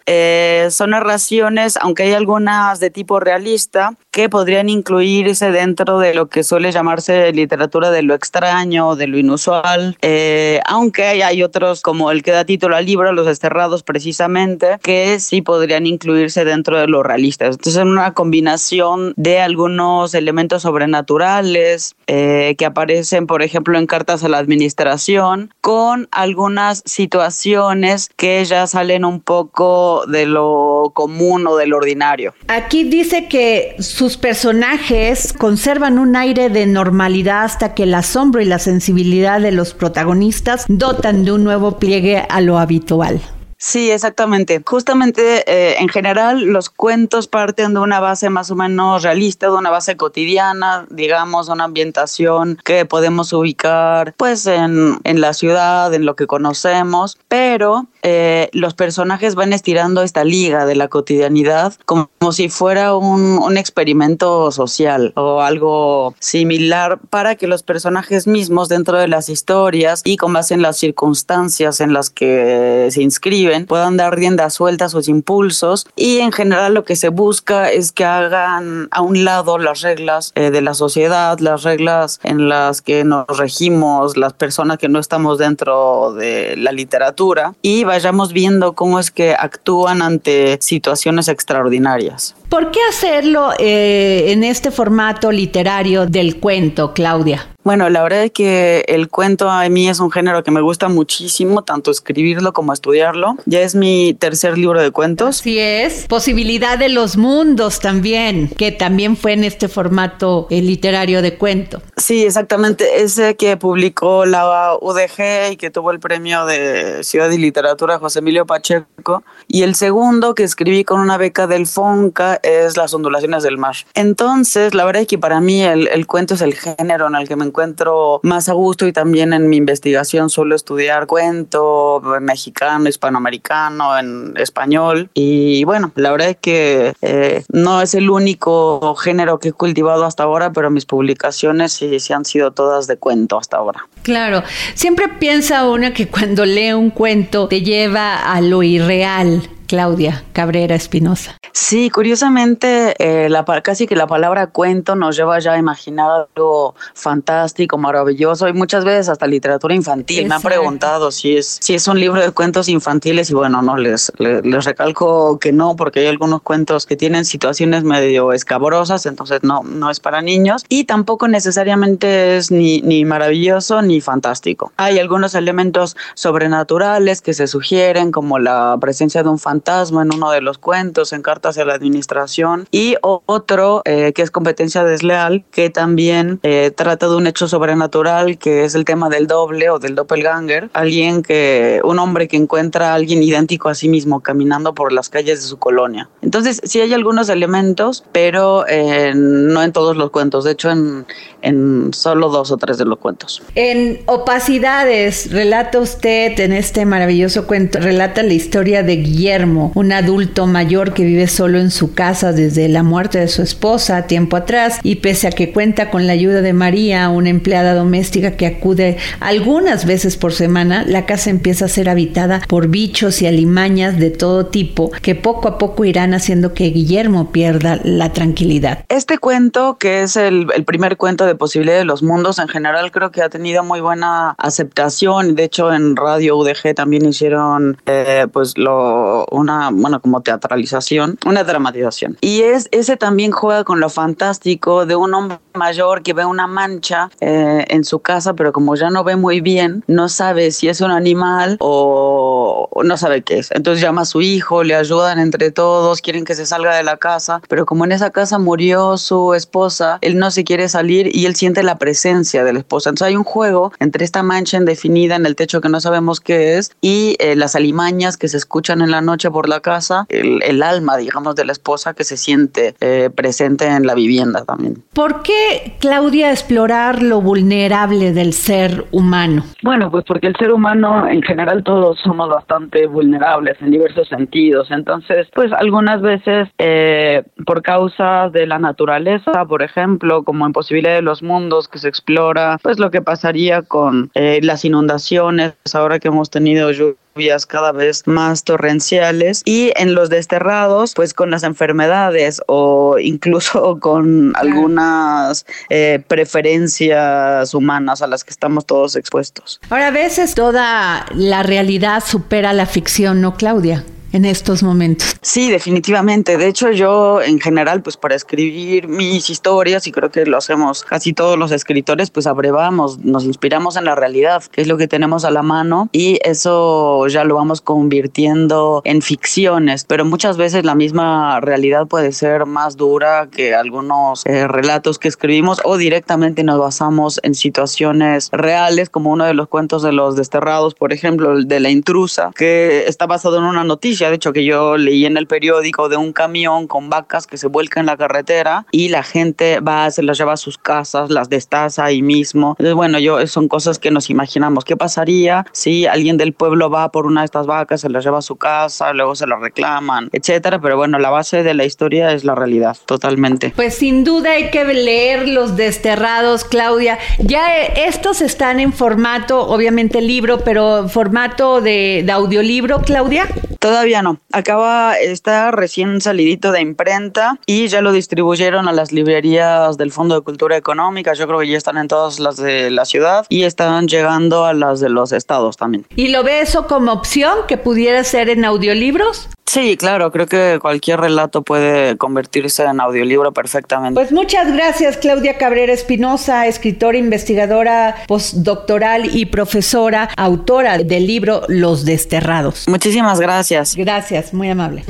son 0.71 0.91
narraciones, 0.91 1.79
aunque 1.81 2.03
hay 2.03 2.13
algunas 2.13 2.79
de 2.81 2.91
tipo 2.91 3.21
realista, 3.21 3.95
que 4.11 4.29
podrían 4.29 4.69
incluirse 4.69 5.51
dentro 5.51 5.99
de 5.99 6.15
lo 6.15 6.29
que 6.29 6.43
suele 6.43 6.73
llamarse 6.73 7.33
literatura 7.33 7.70
literatura 7.71 7.91
de 7.93 8.03
lo 8.03 8.15
extraño, 8.15 8.97
de 8.97 9.07
lo 9.07 9.17
inusual, 9.19 9.97
eh, 10.03 10.61
aunque 10.67 11.05
hay 11.05 11.43
otros 11.43 11.83
como 11.83 12.11
el 12.11 12.23
que 12.23 12.33
da 12.33 12.45
título 12.45 12.75
al 12.75 12.85
libro, 12.85 13.13
Los 13.13 13.27
Desterrados 13.27 13.85
precisamente, 13.85 14.79
que 14.83 15.21
sí 15.21 15.41
podrían 15.41 15.87
incluirse 15.87 16.45
dentro 16.45 16.79
de 16.79 16.89
lo 16.89 17.03
realista. 17.03 17.47
Entonces 17.47 17.77
es 17.77 17.85
una 17.85 18.13
combinación 18.13 19.15
de 19.17 19.41
algunos 19.41 20.15
elementos 20.15 20.63
sobrenaturales 20.63 21.95
eh, 22.09 22.57
que 22.59 22.67
aparecen, 22.67 23.29
por 23.29 23.43
ejemplo, 23.43 23.79
en 23.79 23.87
cartas 23.87 24.25
a 24.25 24.29
la 24.29 24.39
administración, 24.39 25.55
con 25.61 26.09
algunas 26.11 26.83
situaciones 26.87 28.11
que 28.17 28.45
ya 28.45 28.67
salen 28.67 29.05
un 29.05 29.21
poco 29.21 30.07
de 30.07 30.27
lo 30.27 30.91
común 30.95 31.47
o 31.47 31.57
del 31.57 31.73
ordinario. 31.73 32.35
Aquí 32.49 32.83
dice 32.83 33.29
que 33.29 33.77
sus 33.79 34.17
personajes 34.17 35.33
conservan 35.33 35.99
un 35.99 36.17
aire 36.17 36.49
de 36.49 36.67
normalidad 36.67 37.51
hasta 37.61 37.75
que 37.75 37.83
el 37.83 37.95
asombro 37.95 38.41
y 38.41 38.47
la 38.47 38.59
sensibilidad 38.59 39.39
de 39.39 39.53
los 39.53 39.75
protagonistas 39.75 40.65
dotan 40.69 41.27
de 41.27 41.33
un 41.33 41.45
nuevo 41.45 41.79
pliegue 41.79 42.25
a 42.27 42.41
lo 42.41 42.59
habitual. 42.59 43.21
Sí, 43.63 43.91
exactamente. 43.91 44.63
Justamente, 44.65 45.45
eh, 45.47 45.77
en 45.81 45.91
general, 45.91 46.41
los 46.45 46.71
cuentos 46.71 47.29
parten 47.29 47.75
de 47.75 47.81
una 47.81 48.01
base 48.01 48.31
más 48.31 48.51
o 48.51 48.57
menos 48.57 49.03
realista, 49.03 49.49
de 49.49 49.53
una 49.53 49.69
base 49.69 49.99
cotidiana, 49.99 50.87
digamos, 50.89 51.51
una 51.51 51.65
ambientación 51.65 52.59
que 52.65 52.87
podemos 52.87 53.35
ubicar, 53.35 54.15
pues, 54.17 54.47
en, 54.47 54.99
en 55.05 55.21
la 55.21 55.35
ciudad, 55.35 55.93
en 55.93 56.07
lo 56.07 56.17
que 56.17 56.27
conocemos, 56.27 57.19
pero 57.29 57.87
eh, 58.01 58.49
los 58.55 58.73
personajes 58.73 59.35
van 59.35 59.53
estirando 59.53 60.03
esta 60.03 60.25
liga 60.25 60.65
de 60.65 60.75
la 60.75 60.89
cotidianidad 60.89 61.75
como, 61.85 62.09
si 62.33 62.49
fuera 62.49 62.97
un, 62.97 63.39
un, 63.39 63.59
experimento 63.59 64.51
social 64.53 65.13
o 65.17 65.43
algo 65.43 66.15
similar 66.19 66.99
para 67.11 67.35
que 67.35 67.47
los 67.47 67.63
personajes 67.63 68.27
mismos 68.27 68.71
dentro 68.71 68.97
de 68.97 69.09
las 69.09 69.29
historias 69.29 70.01
y 70.05 70.17
con 70.17 70.33
base 70.33 70.55
en 70.55 70.63
las 70.63 70.79
circunstancias 70.79 71.81
en 71.83 71.93
las 71.93 72.09
que 72.09 72.89
se 72.91 73.03
inscriben 73.03 73.50
puedan 73.67 73.97
dar 73.97 74.17
rienda 74.17 74.51
suelta 74.51 74.87
a 74.87 74.89
sus 74.89 75.09
impulsos 75.09 75.87
y 75.97 76.19
en 76.19 76.33
general 76.33 76.75
lo 76.75 76.85
que 76.85 76.97
se 76.97 77.09
busca 77.09 77.71
es 77.71 77.93
que 77.93 78.05
hagan 78.05 78.89
a 78.91 79.03
un 79.03 79.25
lado 79.25 79.59
las 79.59 79.83
reglas 79.83 80.33
eh, 80.35 80.51
de 80.51 80.61
la 80.63 80.75
sociedad, 80.75 81.39
las 81.39 81.63
reglas 81.63 82.21
en 82.23 82.49
las 82.49 82.83
que 82.83 83.05
nos 83.05 83.27
regimos 83.39 84.17
las 84.17 84.33
personas 84.33 84.79
que 84.79 84.89
no 84.89 84.99
estamos 84.99 85.39
dentro 85.39 86.13
de 86.13 86.57
la 86.57 86.73
literatura 86.73 87.55
y 87.63 87.85
vayamos 87.85 88.33
viendo 88.33 88.75
cómo 88.75 88.99
es 88.99 89.11
que 89.11 89.35
actúan 89.35 90.03
ante 90.03 90.59
situaciones 90.61 91.29
extraordinarias. 91.29 92.35
¿Por 92.49 92.71
qué 92.71 92.81
hacerlo 92.89 93.51
eh, 93.59 94.33
en 94.33 94.45
este 94.45 94.71
formato 94.71 95.31
literario 95.31 96.07
del 96.07 96.41
cuento, 96.41 96.93
Claudia? 96.93 97.47
Bueno, 97.63 97.91
la 97.91 98.03
verdad 98.03 98.25
es 98.25 98.31
que 98.31 98.85
el 98.89 99.11
cuento 99.11 99.51
a 99.51 99.69
mí 99.69 99.89
es 99.89 100.01
un 100.01 100.11
género 100.11 100.43
que 100.43 100.51
me 100.51 100.63
gusta 100.63 100.89
muchísimo, 100.89 101.63
tanto 101.63 101.91
escribirlo 101.91 102.55
como 102.55 102.73
estudiarlo. 102.73 103.37
Ya 103.45 103.61
es 103.61 103.75
mi 103.75 104.15
tercer 104.15 104.57
libro 104.57 104.81
de 104.81 104.91
cuentos. 104.91 105.41
Así 105.41 105.59
es. 105.59 106.07
Posibilidad 106.07 106.79
de 106.79 106.89
los 106.89 107.19
mundos 107.19 107.81
también, 107.81 108.49
que 108.49 108.73
también 108.73 109.15
fue 109.15 109.35
en 109.35 109.45
este 109.45 109.69
formato 109.69 110.47
eh, 110.49 110.63
literario 110.63 111.21
de 111.21 111.37
cuento. 111.37 111.83
Sí, 111.99 112.25
exactamente. 112.25 113.03
Ese 113.03 113.37
que 113.37 113.59
publicó 113.59 114.25
la 114.25 114.77
UDG 114.81 115.53
y 115.53 115.57
que 115.57 115.71
tuvo 115.71 115.91
el 115.91 116.01
premio 116.01 116.47
de 116.47 117.05
Ciudad 117.05 117.31
y 117.31 117.37
Literatura 117.37 117.99
José 117.99 118.21
Emilio 118.21 118.47
Pacheco. 118.47 119.23
Y 119.49 119.65
el 119.65 119.75
segundo 119.75 120.35
que 120.35 120.45
escribí 120.45 120.85
con 120.85 120.99
una 120.99 121.19
beca 121.19 121.47
del 121.47 121.67
FONCA 121.67 122.41
es 122.43 122.79
Las 122.79 122.95
ondulaciones 122.95 123.43
del 123.43 123.59
mar. 123.59 123.77
Entonces, 123.93 124.75
la 124.75 124.87
verdad 124.87 125.03
es 125.03 125.09
que 125.09 125.19
para 125.19 125.41
mí 125.41 125.63
el, 125.63 125.89
el 125.89 126.07
cuento 126.07 126.35
es 126.35 126.41
el 126.41 126.55
género 126.55 127.09
en 127.09 127.17
el 127.17 127.29
que 127.29 127.37
me 127.37 127.50
encuentro 127.51 128.21
más 128.23 128.49
a 128.49 128.53
gusto 128.53 128.87
y 128.87 128.93
también 128.93 129.33
en 129.33 129.49
mi 129.49 129.57
investigación 129.57 130.31
suelo 130.31 130.55
estudiar 130.55 131.07
cuento 131.07 132.03
mexicano, 132.21 132.89
hispanoamericano, 132.89 133.99
en 133.99 134.35
español. 134.37 135.11
Y 135.15 135.65
bueno, 135.65 135.93
la 135.97 136.13
verdad 136.13 136.31
es 136.31 136.37
que 136.41 136.95
eh, 137.03 137.45
no 137.53 137.83
es 137.83 137.95
el 137.95 138.11
único 138.11 138.95
género 138.95 139.39
que 139.39 139.49
he 139.49 139.53
cultivado 139.53 140.05
hasta 140.05 140.23
ahora, 140.23 140.53
pero 140.53 140.71
mis 140.71 140.87
publicaciones 140.87 141.73
sí, 141.73 142.01
sí 142.01 142.13
han 142.13 142.25
sido 142.25 142.53
todas 142.53 142.87
de 142.87 142.97
cuento 142.97 143.39
hasta 143.39 143.57
ahora. 143.57 143.87
Claro, 144.03 144.43
siempre 144.75 145.09
piensa 145.09 145.69
uno 145.69 145.93
que 145.93 146.09
cuando 146.09 146.45
lee 146.47 146.73
un 146.73 146.91
cuento 146.91 147.49
te 147.49 147.63
lleva 147.63 148.33
a 148.33 148.41
lo 148.41 148.63
irreal 148.63 149.49
Claudia 149.71 150.25
Cabrera 150.33 150.75
Espinosa. 150.75 151.37
Sí, 151.53 151.91
curiosamente, 151.91 152.97
eh, 152.99 153.29
la, 153.29 153.45
casi 153.63 153.87
que 153.87 153.95
la 153.95 154.09
palabra 154.09 154.49
cuento 154.49 154.97
nos 154.97 155.17
lleva 155.17 155.39
ya 155.39 155.53
a 155.53 155.59
imaginar 155.59 156.27
algo 156.35 156.75
fantástico, 156.95 157.79
maravilloso 157.79 158.49
y 158.49 158.53
muchas 158.53 158.85
veces 158.85 159.09
hasta 159.09 159.29
literatura 159.29 159.73
infantil. 159.73 160.27
Me 160.27 160.35
han 160.35 160.43
preguntado 160.43 161.13
si 161.13 161.37
es, 161.37 161.59
si 161.61 161.75
es 161.75 161.87
un 161.87 162.01
libro 162.01 162.21
de 162.21 162.33
cuentos 162.33 162.69
infantiles 162.69 163.31
y 163.31 163.35
bueno, 163.35 163.63
no 163.63 163.77
les, 163.77 164.13
les, 164.19 164.65
recalco 164.65 165.39
que 165.39 165.53
no, 165.53 165.77
porque 165.77 166.01
hay 166.01 166.07
algunos 166.09 166.43
cuentos 166.43 166.85
que 166.85 166.97
tienen 166.97 167.25
situaciones 167.25 167.85
medio 167.85 168.33
escabrosas, 168.33 169.07
entonces 169.07 169.45
no, 169.45 169.63
no 169.63 169.89
es 169.89 170.01
para 170.01 170.21
niños 170.21 170.65
y 170.69 170.83
tampoco 170.83 171.29
necesariamente 171.29 172.37
es 172.37 172.51
ni, 172.51 172.83
ni 172.83 173.05
maravilloso 173.05 173.83
ni 173.83 174.01
fantástico. 174.01 174.73
Hay 174.79 174.99
algunos 174.99 175.37
elementos 175.37 175.97
sobrenaturales 176.15 177.23
que 177.23 177.35
se 177.35 177.47
sugieren, 177.47 178.11
como 178.11 178.41
la 178.41 178.77
presencia 178.81 179.23
de 179.23 179.29
un 179.29 179.39
fantasma 179.39 179.60
fantasma 179.61 180.03
en 180.03 180.15
uno 180.15 180.31
de 180.31 180.41
los 180.41 180.57
cuentos, 180.59 181.13
en 181.13 181.23
cartas 181.23 181.59
a 181.59 181.65
la 181.65 181.75
administración, 181.75 182.67
y 182.71 182.97
otro 183.03 183.83
eh, 183.85 184.13
que 184.15 184.23
es 184.23 184.31
competencia 184.31 184.85
desleal, 184.85 185.45
que 185.51 185.69
también 185.69 186.41
eh, 186.43 186.73
trata 186.75 187.09
de 187.09 187.17
un 187.17 187.27
hecho 187.27 187.47
sobrenatural, 187.47 188.39
que 188.39 188.65
es 188.65 188.75
el 188.75 188.85
tema 188.85 189.11
del 189.11 189.27
doble 189.27 189.69
o 189.69 189.79
del 189.79 189.95
doppelganger, 189.95 190.71
alguien 190.73 191.23
que, 191.23 191.81
un 191.85 191.99
hombre 191.99 192.27
que 192.27 192.37
encuentra 192.37 192.93
a 192.93 192.95
alguien 192.95 193.23
idéntico 193.23 193.69
a 193.69 193.75
sí 193.75 193.89
mismo 193.89 194.21
caminando 194.21 194.75
por 194.75 194.93
las 194.93 195.11
calles 195.11 195.43
de 195.43 195.49
su 195.49 195.59
colonia. 195.59 196.09
Entonces, 196.23 196.61
sí 196.65 196.81
hay 196.81 196.95
algunos 196.95 197.29
elementos, 197.29 198.05
pero 198.13 198.67
eh, 198.67 199.13
no 199.15 199.63
en 199.63 199.73
todos 199.73 199.97
los 199.97 200.11
cuentos, 200.11 200.45
de 200.45 200.53
hecho 200.53 200.71
en, 200.71 201.07
en 201.43 201.93
solo 201.93 202.31
dos 202.31 202.51
o 202.51 202.57
tres 202.57 202.79
de 202.79 202.87
los 202.87 202.99
cuentos. 202.99 203.43
En 203.55 204.01
Opacidades, 204.07 205.31
relata 205.31 205.79
usted 205.79 206.39
en 206.41 206.53
este 206.53 206.87
maravilloso 206.87 207.47
cuento, 207.47 207.79
relata 207.79 208.23
la 208.23 208.33
historia 208.33 208.83
de 208.83 208.97
Guillermo 208.97 209.50
un 209.57 209.93
adulto 209.93 210.47
mayor 210.47 210.95
que 210.95 211.05
vive 211.05 211.27
solo 211.27 211.59
en 211.59 211.71
su 211.71 211.95
casa 211.95 212.33
desde 212.33 212.69
la 212.69 212.83
muerte 212.83 213.19
de 213.19 213.29
su 213.29 213.43
esposa 213.43 214.07
tiempo 214.07 214.37
atrás 214.37 214.79
y 214.83 214.97
pese 214.97 215.29
a 215.29 215.31
que 215.31 215.53
cuenta 215.53 215.91
con 215.91 216.07
la 216.07 216.13
ayuda 216.13 216.43
de 216.43 216.53
María, 216.53 217.09
una 217.09 217.31
empleada 217.31 217.75
doméstica 217.75 218.37
que 218.37 218.47
acude 218.47 218.99
algunas 219.21 219.85
veces 219.87 220.17
por 220.17 220.33
semana, 220.33 220.85
la 220.87 221.07
casa 221.07 221.31
empieza 221.31 221.67
a 221.67 221.69
ser 221.69 221.89
habitada 221.89 222.41
por 222.49 222.69
bichos 222.69 223.23
y 223.23 223.27
alimañas 223.27 223.99
de 223.99 224.11
todo 224.11 224.47
tipo 224.47 224.91
que 225.03 225.15
poco 225.15 225.49
a 225.49 225.59
poco 225.59 225.85
irán 225.85 226.15
haciendo 226.15 226.55
que 226.55 226.71
Guillermo 226.71 227.33
pierda 227.33 227.81
la 227.85 228.13
tranquilidad. 228.13 228.85
Este 228.89 229.19
cuento, 229.19 229.77
que 229.79 230.03
es 230.03 230.17
el, 230.17 230.47
primer 230.67 230.97
cuento 230.97 231.27
de 231.27 231.35
Posibilidad 231.35 231.79
de 231.79 231.85
los 231.85 232.03
Mundos, 232.03 232.39
en 232.39 232.49
general 232.49 232.91
creo 232.91 233.11
que 233.11 233.23
ha 233.23 233.29
tenido 233.29 233.65
muy 233.65 233.81
buena 233.81 234.35
aceptación. 234.39 235.35
De 235.35 235.45
hecho, 235.45 235.73
en 235.73 235.97
Radio 235.97 236.37
UDG 236.37 236.75
también 236.75 237.07
hicieron 237.07 237.79
eh, 237.87 238.27
pues 238.33 238.57
lo 238.57 239.27
una, 239.41 239.71
bueno, 239.73 240.01
como 240.01 240.21
teatralización, 240.23 241.19
una 241.27 241.45
dramatización. 241.45 242.17
Y 242.21 242.43
es, 242.43 242.69
ese 242.73 242.97
también 242.97 243.33
juega 243.33 243.65
con 243.65 243.81
lo 243.81 243.89
fantástico 243.89 244.87
de 244.87 244.97
un 244.97 245.15
hombre 245.15 245.39
mayor 245.55 246.03
que 246.03 246.13
ve 246.13 246.25
una 246.25 246.47
mancha 246.47 247.11
eh, 247.21 247.65
en 247.69 247.85
su 247.85 248.01
casa, 248.01 248.35
pero 248.35 248.53
como 248.53 248.77
ya 248.77 248.91
no 248.91 249.05
ve 249.05 249.17
muy 249.17 249.41
bien, 249.41 249.85
no 249.87 250.09
sabe 250.09 250.51
si 250.51 250.69
es 250.69 250.81
un 250.81 250.91
animal 250.91 251.57
o, 251.61 252.69
no 252.85 252.97
sabe 252.97 253.23
qué 253.23 253.39
es. 253.39 253.51
Entonces 253.53 253.83
llama 253.83 254.03
a 254.03 254.05
su 254.05 254.23
hijo, 254.23 254.63
le 254.63 254.75
ayudan 254.75 255.19
entre 255.19 255.51
todos, 255.51 256.01
quieren 256.01 256.25
que 256.25 256.35
se 256.35 256.47
salga 256.47 256.77
de 256.77 256.83
la 256.83 256.97
casa, 256.97 257.41
pero 257.49 257.67
como 257.67 257.85
en 257.85 257.93
esa 257.93 258.11
casa 258.11 258.39
murió 258.39 258.97
su 258.97 259.35
esposa, 259.35 259.99
él 260.01 260.19
no 260.19 260.31
se 260.31 260.45
quiere 260.45 260.69
salir 260.69 261.15
y 261.15 261.27
él 261.27 261.35
siente 261.35 261.63
la 261.63 261.79
presencia 261.79 262.45
de 262.45 262.53
la 262.53 262.61
esposa. 262.61 262.91
Entonces 262.91 263.09
hay 263.09 263.17
un 263.17 263.25
juego 263.25 263.73
entre 263.79 264.05
esta 264.05 264.23
mancha 264.23 264.57
indefinida 264.57 265.17
en 265.17 265.27
el 265.27 265.37
techo 265.37 265.61
que 265.61 265.69
no 265.69 265.81
sabemos 265.81 266.21
qué 266.21 266.59
es 266.59 266.73
y 266.81 267.17
eh, 267.19 267.37
las 267.37 267.55
alimañas 267.55 268.17
que 268.17 268.29
se 268.29 268.37
escuchan 268.37 268.81
en 268.83 268.91
la 268.91 269.01
noche 269.01 269.30
por 269.31 269.49
la 269.49 269.61
casa, 269.61 270.07
el, 270.09 270.63
alma, 270.63 270.97
digamos, 270.97 271.35
de 271.37 271.45
la 271.45 271.53
esposa 271.53 271.95
que 271.95 272.05
se 272.05 272.17
siente 272.17 272.75
eh, 272.81 273.11
presente 273.15 273.67
en 273.67 273.87
la 273.87 273.95
vivienda 273.95 274.45
también. 274.45 274.83
¿Por 274.93 275.23
qué, 275.23 275.77
Claudia, 275.81 276.31
explorar 276.31 277.03
lo 277.03 277.21
vulnerable 277.21 278.13
del 278.13 278.33
ser 278.33 278.85
humano? 278.91 279.45
Bueno, 279.63 279.91
pues 279.91 280.05
porque 280.07 280.27
el 280.27 280.37
ser 280.37 280.53
humano 280.53 281.09
en 281.09 281.23
general 281.23 281.63
todos 281.65 281.99
somos 282.01 282.29
bastante 282.29 282.87
vulnerables 282.87 283.57
en 283.61 283.71
diversos 283.71 284.09
sentidos. 284.09 284.71
Entonces, 284.71 285.29
pues 285.35 285.53
algunas 285.53 286.03
veces 286.03 286.49
eh, 286.59 287.23
por 287.47 287.63
causas 287.63 288.33
de 288.33 288.47
la 288.47 288.59
naturaleza, 288.59 289.45
por 289.47 289.63
ejemplo, 289.63 290.23
como 290.25 290.47
en 290.47 290.53
posibilidad 290.53 290.95
de 290.95 291.03
los 291.03 291.23
mundos 291.23 291.69
que 291.69 291.79
se 291.79 291.89
explora, 291.89 292.59
pues 292.63 292.79
lo 292.79 292.91
que 292.91 293.03
pasaría 293.03 293.63
con 293.63 294.11
eh, 294.15 294.41
las 294.43 294.65
inundaciones, 294.65 295.55
ahora 295.75 295.99
que 295.99 296.09
hemos 296.09 296.31
tenido 296.31 296.71
vías 297.15 297.47
cada 297.47 297.73
vez 297.73 298.07
más 298.07 298.45
torrenciales 298.45 299.43
y 299.45 299.73
en 299.77 299.95
los 299.95 300.11
desterrados 300.11 300.95
pues 300.95 301.15
con 301.15 301.31
las 301.31 301.43
enfermedades 301.43 302.41
o 302.47 302.99
incluso 302.99 303.79
con 303.81 304.33
algunas 304.37 305.47
eh, 305.69 306.03
preferencias 306.07 307.55
humanas 307.55 308.03
a 308.03 308.07
las 308.07 308.25
que 308.25 308.31
estamos 308.31 308.67
todos 308.67 308.97
expuestos. 308.97 309.61
Ahora 309.71 309.89
a 309.89 309.93
veces 309.93 310.35
toda 310.35 311.07
la 311.15 311.43
realidad 311.43 312.03
supera 312.05 312.53
la 312.53 312.67
ficción, 312.67 313.21
¿no, 313.21 313.35
Claudia? 313.37 313.85
En 314.13 314.25
estos 314.25 314.63
momentos. 314.63 315.17
Sí, 315.23 315.51
definitivamente. 315.51 316.37
De 316.37 316.47
hecho, 316.47 316.71
yo 316.71 317.23
en 317.23 317.41
general, 317.41 317.83
pues 317.83 317.97
para 317.97 318.15
escribir 318.15 318.89
mis 318.89 319.31
historias, 319.31 319.87
y 319.87 319.93
creo 319.93 320.11
que 320.11 320.27
lo 320.27 320.39
hacemos 320.39 320.85
casi 320.85 321.13
todos 321.13 321.39
los 321.39 321.53
escritores, 321.53 322.11
pues 322.11 322.27
abrevamos, 322.27 322.99
nos 322.99 323.25
inspiramos 323.25 323.77
en 323.77 323.85
la 323.85 323.95
realidad, 323.95 324.43
que 324.45 324.63
es 324.63 324.67
lo 324.67 324.77
que 324.77 324.89
tenemos 324.89 325.25
a 325.25 325.31
la 325.31 325.43
mano, 325.43 325.89
y 325.93 326.19
eso 326.25 327.07
ya 327.09 327.25
lo 327.25 327.37
vamos 327.37 327.61
convirtiendo 327.61 328.83
en 328.85 329.03
ficciones, 329.03 329.85
pero 329.85 330.05
muchas 330.05 330.37
veces 330.37 330.65
la 330.65 330.75
misma 330.75 331.41
realidad 331.41 331.87
puede 331.87 332.13
ser 332.13 332.47
más 332.47 332.77
dura 332.77 333.29
que 333.31 333.55
algunos 333.55 334.25
eh, 334.27 334.49
relatos 334.49 334.99
que 334.99 335.09
escribimos 335.09 335.61
o 335.65 335.77
directamente 335.77 336.43
nos 336.45 336.59
basamos 336.59 337.21
en 337.23 337.35
situaciones 337.35 338.29
reales, 338.33 338.91
como 338.91 339.11
uno 339.11 339.25
de 339.25 339.35
los 339.35 339.49
cuentos 339.49 339.83
de 339.83 339.93
los 339.93 340.17
desterrados, 340.17 340.75
por 340.75 340.93
ejemplo, 340.93 341.33
el 341.33 341.49
de 341.49 341.61
la 341.61 341.71
intrusa, 341.71 342.31
que 342.35 342.85
está 342.87 343.07
basado 343.07 343.39
en 343.39 343.45
una 343.45 343.65
noticia 343.65 344.00
de 344.09 344.17
hecho 344.17 344.33
que 344.33 344.45
yo 344.45 344.77
leí 344.77 345.05
en 345.05 345.17
el 345.17 345.27
periódico 345.27 345.89
de 345.89 345.97
un 345.97 346.13
camión 346.13 346.67
con 346.67 346.89
vacas 346.89 347.27
que 347.27 347.37
se 347.37 347.49
vuelca 347.49 347.81
en 347.81 347.87
la 347.87 347.97
carretera 347.97 348.67
y 348.71 348.89
la 348.89 349.03
gente 349.03 349.61
va, 349.61 349.91
se 349.91 350.03
las 350.03 350.17
lleva 350.17 350.33
a 350.33 350.37
sus 350.37 350.57
casas, 350.57 351.11
las 351.11 351.29
destaza 351.29 351.85
ahí 351.85 352.03
mismo. 352.03 352.57
Entonces, 352.59 352.75
bueno, 352.75 352.99
yo 352.99 353.27
son 353.27 353.49
cosas 353.49 353.79
que 353.79 353.91
nos 353.91 354.11
imaginamos. 354.11 354.65
¿Qué 354.65 354.77
pasaría 354.77 355.45
si 355.53 355.87
alguien 355.87 356.17
del 356.17 356.33
pueblo 356.33 356.71
va 356.71 356.91
por 356.91 357.07
una 357.07 357.23
de 357.23 357.27
estas 357.27 357.47
vacas, 357.47 357.81
se 357.81 357.91
las 357.91 358.05
lleva 358.05 358.19
a 358.19 358.23
su 358.23 358.37
casa, 358.37 358.93
luego 358.93 359.15
se 359.15 359.27
las 359.27 359.41
reclaman, 359.41 360.09
etcétera? 360.13 360.61
Pero 360.61 360.77
bueno, 360.77 360.99
la 360.99 361.11
base 361.11 361.43
de 361.43 361.55
la 361.55 361.65
historia 361.65 362.13
es 362.13 362.25
la 362.25 362.35
realidad, 362.35 362.77
totalmente. 362.87 363.53
Pues 363.57 363.75
sin 363.75 364.05
duda 364.05 364.33
hay 364.33 364.51
que 364.51 364.65
leer 364.65 365.29
Los 365.29 365.57
Desterrados, 365.57 366.45
Claudia. 366.45 366.99
Ya 367.19 367.59
eh, 367.59 367.73
estos 367.87 368.21
están 368.21 368.61
en 368.61 368.73
formato, 368.73 369.49
obviamente 369.49 370.01
libro, 370.01 370.41
pero 370.45 370.89
formato 370.89 371.61
de, 371.61 372.03
de 372.05 372.13
audiolibro, 372.13 372.81
Claudia. 372.83 373.27
Todavía 373.59 373.90
no. 374.03 374.21
Acaba, 374.33 374.99
está 374.99 375.51
recién 375.51 376.01
salidito 376.01 376.53
de 376.53 376.61
imprenta 376.61 377.39
y 377.47 377.69
ya 377.69 377.81
lo 377.81 377.93
distribuyeron 377.93 378.69
a 378.69 378.73
las 378.73 378.93
librerías 378.93 379.77
del 379.77 379.93
Fondo 379.93 380.15
de 380.15 380.21
Cultura 380.23 380.57
Económica. 380.57 381.13
Yo 381.15 381.27
creo 381.27 381.41
que 381.41 381.49
ya 381.49 381.59
están 381.59 381.77
en 381.77 381.89
todas 381.89 382.21
las 382.21 382.37
de 382.37 382.71
la 382.71 382.85
ciudad 382.85 383.27
y 383.29 383.43
están 383.43 383.89
llegando 383.89 384.45
a 384.45 384.55
las 384.55 384.81
de 384.81 384.89
los 384.89 385.13
estados 385.13 385.57
también. 385.57 385.87
¿Y 385.97 386.09
lo 386.09 386.23
ve 386.23 386.41
eso 386.41 386.67
como 386.67 386.93
opción 386.93 387.35
que 387.49 387.57
pudiera 387.57 388.05
ser 388.05 388.31
en 388.31 388.45
audiolibros? 388.45 389.29
Sí, 389.51 389.77
claro, 389.77 390.13
creo 390.13 390.27
que 390.27 390.61
cualquier 390.63 391.01
relato 391.01 391.43
puede 391.43 391.97
convertirse 391.97 392.63
en 392.63 392.81
audiolibro 392.81 393.33
perfectamente. 393.33 393.99
Pues 393.99 394.13
muchas 394.13 394.53
gracias, 394.53 394.97
Claudia 394.97 395.39
Cabrera 395.39 395.73
Espinosa, 395.73 396.47
escritora, 396.47 396.97
investigadora 396.97 397.97
postdoctoral 398.07 399.13
y 399.13 399.27
profesora, 399.27 400.09
autora 400.17 400.79
del 400.79 401.05
libro 401.05 401.43
Los 401.49 401.85
Desterrados. 401.85 402.69
Muchísimas 402.69 403.19
gracias. 403.19 403.75
Gracias, 403.81 404.35
muy 404.35 404.51
amable. 404.51 404.85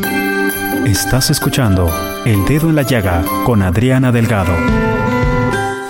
Estás 0.85 1.31
escuchando 1.31 1.89
El 2.27 2.45
Dedo 2.45 2.69
en 2.69 2.75
la 2.75 2.83
Llaga 2.83 3.23
con 3.47 3.63
Adriana 3.63 4.11
Delgado. 4.11 4.53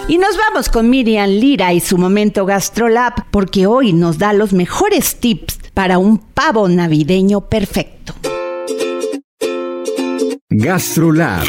Y 0.07 0.19
nos 0.19 0.37
vamos 0.37 0.69
con 0.69 0.91
Miriam 0.91 1.31
Lira 1.31 1.73
y 1.73 1.81
su 1.81 1.97
momento 1.97 2.45
GastroLab, 2.45 3.31
porque 3.31 3.67
hoy 3.67 3.95
nos 3.95 4.19
da 4.19 4.35
los 4.35 4.53
mejores 4.53 5.17
tips 5.17 5.61
para 5.73 5.97
un 5.97 6.19
pavo 6.19 6.69
navideño 6.69 7.41
perfecto. 7.49 8.13
GastroLab. 10.51 11.47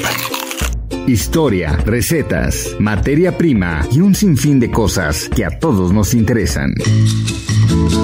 Historia, 1.05 1.75
recetas, 1.85 2.77
materia 2.79 3.37
prima 3.37 3.85
y 3.91 3.99
un 3.99 4.15
sinfín 4.15 4.61
de 4.61 4.71
cosas 4.71 5.27
que 5.27 5.43
a 5.43 5.59
todos 5.59 5.91
nos 5.91 6.13
interesan. 6.13 6.73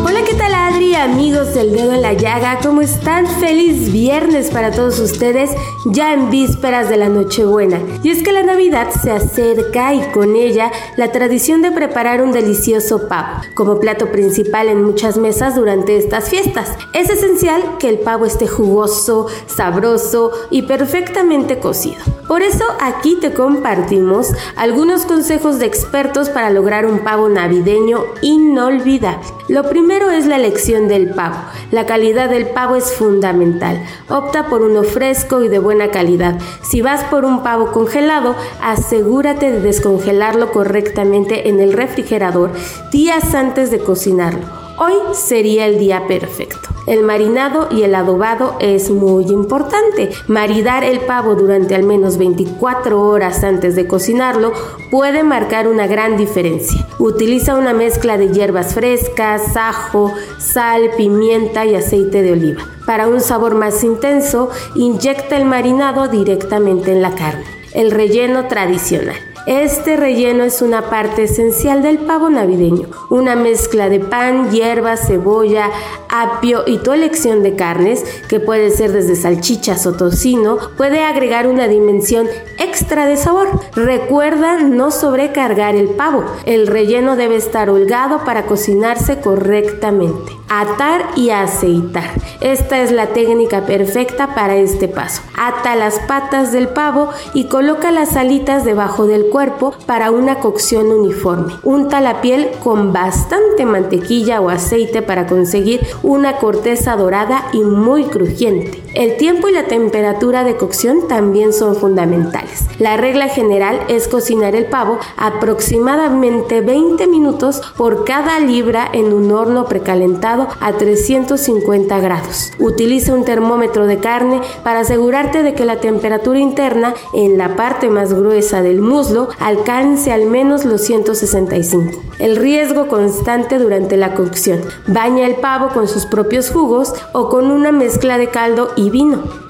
Hola, 0.04 0.20
¿qué 0.28 0.34
tal 0.34 0.54
Amigos 0.98 1.54
del 1.54 1.74
dedo 1.74 1.94
en 1.94 2.02
la 2.02 2.14
llaga, 2.14 2.58
¿cómo 2.64 2.82
están? 2.82 3.28
Feliz 3.28 3.92
viernes 3.92 4.50
para 4.50 4.72
todos 4.72 5.00
ustedes, 5.00 5.52
ya 5.86 6.12
en 6.12 6.32
vísperas 6.32 6.90
de 6.90 6.98
la 6.98 7.08
Nochebuena. 7.08 7.80
Y 8.02 8.10
es 8.10 8.24
que 8.24 8.32
la 8.32 8.42
Navidad 8.42 8.90
se 8.90 9.12
acerca 9.12 9.94
y 9.94 10.02
con 10.12 10.36
ella 10.36 10.72
la 10.96 11.12
tradición 11.12 11.62
de 11.62 11.72
preparar 11.72 12.24
un 12.24 12.32
delicioso 12.32 13.08
pavo 13.08 13.42
como 13.54 13.80
plato 13.80 14.12
principal 14.12 14.70
en 14.70 14.84
muchas 14.84 15.18
mesas 15.18 15.56
durante 15.56 15.98
estas 15.98 16.30
fiestas. 16.30 16.72
Es 16.94 17.12
esencial 17.12 17.62
que 17.78 17.90
el 17.90 18.00
pavo 18.00 18.26
esté 18.26 18.48
jugoso, 18.48 19.28
sabroso 19.46 20.32
y 20.50 20.64
perfectamente 20.64 21.60
cocido. 21.60 22.00
Por 22.28 22.42
eso 22.42 22.66
aquí 22.82 23.18
te 23.22 23.34
compartimos 23.34 24.32
algunos 24.56 25.06
consejos 25.06 25.60
de 25.60 25.68
expertos 25.68 26.30
para 26.30 26.50
lograr 26.50 26.88
un 26.88 27.00
pavo 27.00 27.30
navideño 27.30 28.04
inolvidable. 28.24 29.37
Lo 29.48 29.70
primero 29.70 30.10
es 30.10 30.26
la 30.26 30.36
elección 30.36 30.90
del 30.90 31.12
pavo. 31.12 31.38
La 31.72 31.86
calidad 31.86 32.30
del 32.30 32.48
pavo 32.48 32.76
es 32.76 32.94
fundamental. 32.94 33.82
Opta 34.10 34.48
por 34.48 34.62
uno 34.62 34.84
fresco 34.84 35.42
y 35.42 35.48
de 35.48 35.60
buena 35.60 35.90
calidad. 35.90 36.38
Si 36.64 36.82
vas 36.82 37.06
por 37.06 37.24
un 37.24 37.44
pavo 37.44 37.72
congelado, 37.72 38.36
asegúrate 38.62 39.52
de 39.52 39.62
descongelarlo 39.62 40.52
correctamente 40.52 41.48
en 41.48 41.62
el 41.62 41.72
refrigerador 41.72 42.52
días 42.92 43.34
antes 43.34 43.72
de 43.72 43.80
cocinarlo. 43.80 44.67
Hoy 44.80 44.94
sería 45.14 45.66
el 45.66 45.80
día 45.80 46.06
perfecto. 46.08 46.70
El 46.86 47.02
marinado 47.02 47.68
y 47.72 47.82
el 47.82 47.96
adobado 47.96 48.58
es 48.60 48.92
muy 48.92 49.26
importante. 49.26 50.12
Maridar 50.28 50.84
el 50.84 51.00
pavo 51.00 51.34
durante 51.34 51.74
al 51.74 51.82
menos 51.82 52.20
24 52.20 53.02
horas 53.02 53.44
antes 53.44 53.76
de 53.76 53.88
cocinarlo 53.88 54.54
puede 54.92 55.24
marcar 55.24 55.68
una 55.68 55.88
gran 55.88 56.16
diferencia. 56.16 56.88
Utiliza 57.00 57.56
una 57.56 57.74
mezcla 57.74 58.20
de 58.20 58.30
hierbas 58.30 58.76
frescas, 58.76 59.58
ajo, 59.58 60.14
sal, 60.38 60.92
pimienta 60.96 61.66
y 61.66 61.74
aceite 61.74 62.22
de 62.22 62.34
oliva. 62.34 62.62
Para 62.86 63.08
un 63.08 63.20
sabor 63.20 63.56
más 63.56 63.84
intenso, 63.84 64.52
inyecta 64.76 65.38
el 65.38 65.46
marinado 65.46 66.08
directamente 66.08 66.92
en 66.92 67.02
la 67.02 67.16
carne. 67.16 67.46
El 67.74 67.90
relleno 67.90 68.48
tradicional. 68.48 69.18
Este 69.48 69.96
relleno 69.96 70.44
es 70.44 70.62
una 70.62 70.90
parte 70.90 71.24
esencial 71.24 71.82
del 71.82 72.00
pavo 72.00 72.30
navideño, 72.30 72.90
una 73.10 73.38
mezcla 73.38 73.88
de 73.88 74.02
pan, 74.02 74.52
hierba, 74.52 74.98
cebolla, 74.98 75.72
apio 76.10 76.64
y 76.68 76.80
tu 76.80 76.92
elección 76.92 77.44
de 77.44 77.56
carnes, 77.56 78.04
que 78.28 78.42
puede 78.42 78.72
ser 78.72 78.92
desde 78.92 79.16
salchichas 79.16 79.88
o 79.88 79.94
tocino, 79.94 80.58
puede 80.76 81.02
agregar 81.02 81.48
una 81.48 81.70
dimensión 81.70 82.28
extra 82.60 83.06
de 83.06 83.16
sabor. 83.16 83.48
Recuerda 83.74 84.58
no 84.58 84.92
sobrecargar 84.92 85.76
el 85.76 85.92
pavo. 85.92 86.26
El 86.46 86.68
relleno 86.68 87.16
debe 87.16 87.38
estar 87.38 87.70
holgado 87.70 88.26
para 88.26 88.48
cocinarse 88.48 89.22
correctamente. 89.22 90.34
Atar 90.50 91.08
y 91.18 91.32
aceitar. 91.32 92.10
Esta 92.40 92.82
es 92.82 92.94
la 92.94 93.08
técnica 93.08 93.66
perfecta 93.66 94.34
para 94.34 94.56
este 94.56 94.88
paso. 94.88 95.22
Ata 95.38 95.76
las 95.76 96.00
patas 96.00 96.54
del 96.54 96.70
pavo 96.70 97.10
y 97.34 97.46
coloca 97.46 97.92
las 97.92 98.16
alitas 98.16 98.64
debajo 98.64 99.08
del 99.08 99.28
cuerpo 99.30 99.74
para 99.86 100.10
una 100.10 100.40
cocción 100.40 100.88
uniforme. 100.88 101.54
Unta 101.64 102.00
la 102.00 102.22
piel 102.22 102.50
con 102.64 102.94
bastante 102.94 103.66
mantequilla 103.66 104.40
o 104.40 104.50
aceite 104.50 105.02
para 105.02 105.28
conseguir 105.28 105.86
una 106.02 106.38
corteza 106.38 106.96
dorada 106.96 107.50
y 107.52 107.60
muy 107.60 108.06
crujiente. 108.06 108.82
El 108.98 109.16
tiempo 109.18 109.48
y 109.48 109.52
la 109.52 109.66
temperatura 109.66 110.44
de 110.44 110.58
cocción 110.58 111.08
también 111.08 111.54
son 111.54 111.76
fundamentales. 111.76 112.66
La 112.80 112.98
regla 112.98 113.28
general 113.28 113.80
es 113.90 114.08
cocinar 114.08 114.56
el 114.56 114.66
pavo 114.66 114.98
aproximadamente 115.18 116.62
20 116.62 117.06
minutos 117.06 117.62
por 117.78 118.06
cada 118.06 118.40
libra 118.40 118.90
en 118.92 119.14
un 119.14 119.32
horno 119.32 119.66
precalentado 119.66 120.48
a 120.60 120.74
350 120.74 122.00
grados. 122.00 122.54
Utiliza 122.58 123.14
un 123.14 123.24
termómetro 123.24 123.86
de 123.86 124.00
carne 124.00 124.42
para 124.64 124.80
asegurarte 124.80 125.44
de 125.44 125.54
que 125.54 125.66
la 125.66 125.80
temperatura 125.80 126.40
interna 126.40 126.96
en 127.14 127.38
la 127.38 127.56
parte 127.56 127.90
más 127.90 128.16
gruesa 128.16 128.64
del 128.64 128.82
muslo 128.82 129.30
alcance 129.40 130.12
al 130.12 130.26
menos 130.26 130.66
los 130.66 130.82
165. 130.82 132.02
El 132.18 132.36
riesgo 132.36 132.88
constante 132.88 133.60
durante 133.60 133.96
la 133.96 134.16
cocción. 134.16 134.62
Baña 134.88 135.28
el 135.28 135.36
pavo 135.36 135.68
con 135.72 135.88
sus 135.88 136.08
propios 136.08 136.50
jugos 136.50 136.96
o 137.14 137.30
con 137.30 137.52
una 137.52 137.72
mezcla 137.72 138.18
de 138.18 138.30
caldo 138.30 138.72
y 138.76 138.87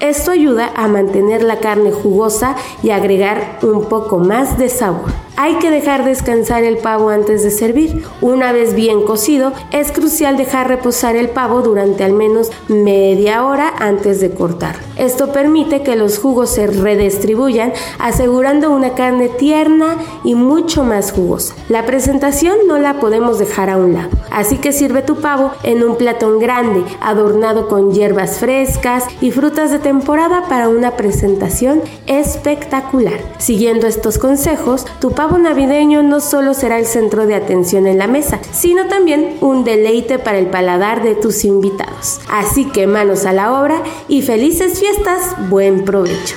Esto 0.00 0.32
ayuda 0.32 0.72
a 0.74 0.88
mantener 0.88 1.42
la 1.42 1.58
carne 1.58 1.92
jugosa 1.92 2.56
y 2.82 2.90
agregar 2.90 3.58
un 3.62 3.84
poco 3.84 4.18
más 4.18 4.58
de 4.58 4.68
sabor. 4.68 5.27
Hay 5.40 5.54
que 5.60 5.70
dejar 5.70 6.04
descansar 6.04 6.64
el 6.64 6.78
pavo 6.78 7.10
antes 7.10 7.44
de 7.44 7.52
servir. 7.52 8.02
Una 8.20 8.50
vez 8.50 8.74
bien 8.74 9.04
cocido, 9.04 9.52
es 9.70 9.92
crucial 9.92 10.36
dejar 10.36 10.66
reposar 10.66 11.14
el 11.14 11.28
pavo 11.28 11.62
durante 11.62 12.02
al 12.02 12.12
menos 12.12 12.50
media 12.66 13.46
hora 13.46 13.72
antes 13.78 14.20
de 14.20 14.32
cortar. 14.32 14.74
Esto 14.96 15.30
permite 15.30 15.84
que 15.84 15.94
los 15.94 16.18
jugos 16.18 16.50
se 16.50 16.66
redistribuyan, 16.66 17.72
asegurando 18.00 18.72
una 18.72 18.94
carne 18.94 19.28
tierna 19.28 19.98
y 20.24 20.34
mucho 20.34 20.82
más 20.82 21.12
jugosa. 21.12 21.54
La 21.68 21.86
presentación 21.86 22.56
no 22.66 22.76
la 22.76 22.98
podemos 22.98 23.38
dejar 23.38 23.70
a 23.70 23.76
un 23.76 23.94
lado, 23.94 24.10
así 24.32 24.56
que 24.56 24.72
sirve 24.72 25.02
tu 25.02 25.20
pavo 25.20 25.52
en 25.62 25.84
un 25.84 25.94
platón 25.94 26.40
grande, 26.40 26.82
adornado 27.00 27.68
con 27.68 27.92
hierbas 27.92 28.38
frescas 28.38 29.04
y 29.20 29.30
frutas 29.30 29.70
de 29.70 29.78
temporada 29.78 30.48
para 30.48 30.68
una 30.68 30.96
presentación 30.96 31.80
espectacular. 32.08 33.20
Siguiendo 33.38 33.86
estos 33.86 34.18
consejos, 34.18 34.84
tu 34.98 35.12
pavo 35.12 35.27
navideño 35.36 36.02
no 36.02 36.20
solo 36.20 36.54
será 36.54 36.78
el 36.78 36.86
centro 36.86 37.26
de 37.26 37.34
atención 37.34 37.86
en 37.86 37.98
la 37.98 38.06
mesa, 38.06 38.40
sino 38.52 38.86
también 38.86 39.36
un 39.42 39.64
deleite 39.64 40.18
para 40.18 40.38
el 40.38 40.46
paladar 40.46 41.02
de 41.02 41.14
tus 41.14 41.44
invitados. 41.44 42.20
Así 42.30 42.64
que 42.70 42.86
manos 42.86 43.26
a 43.26 43.32
la 43.32 43.60
obra 43.60 43.82
y 44.08 44.22
felices 44.22 44.78
fiestas, 44.78 45.50
buen 45.50 45.84
provecho. 45.84 46.36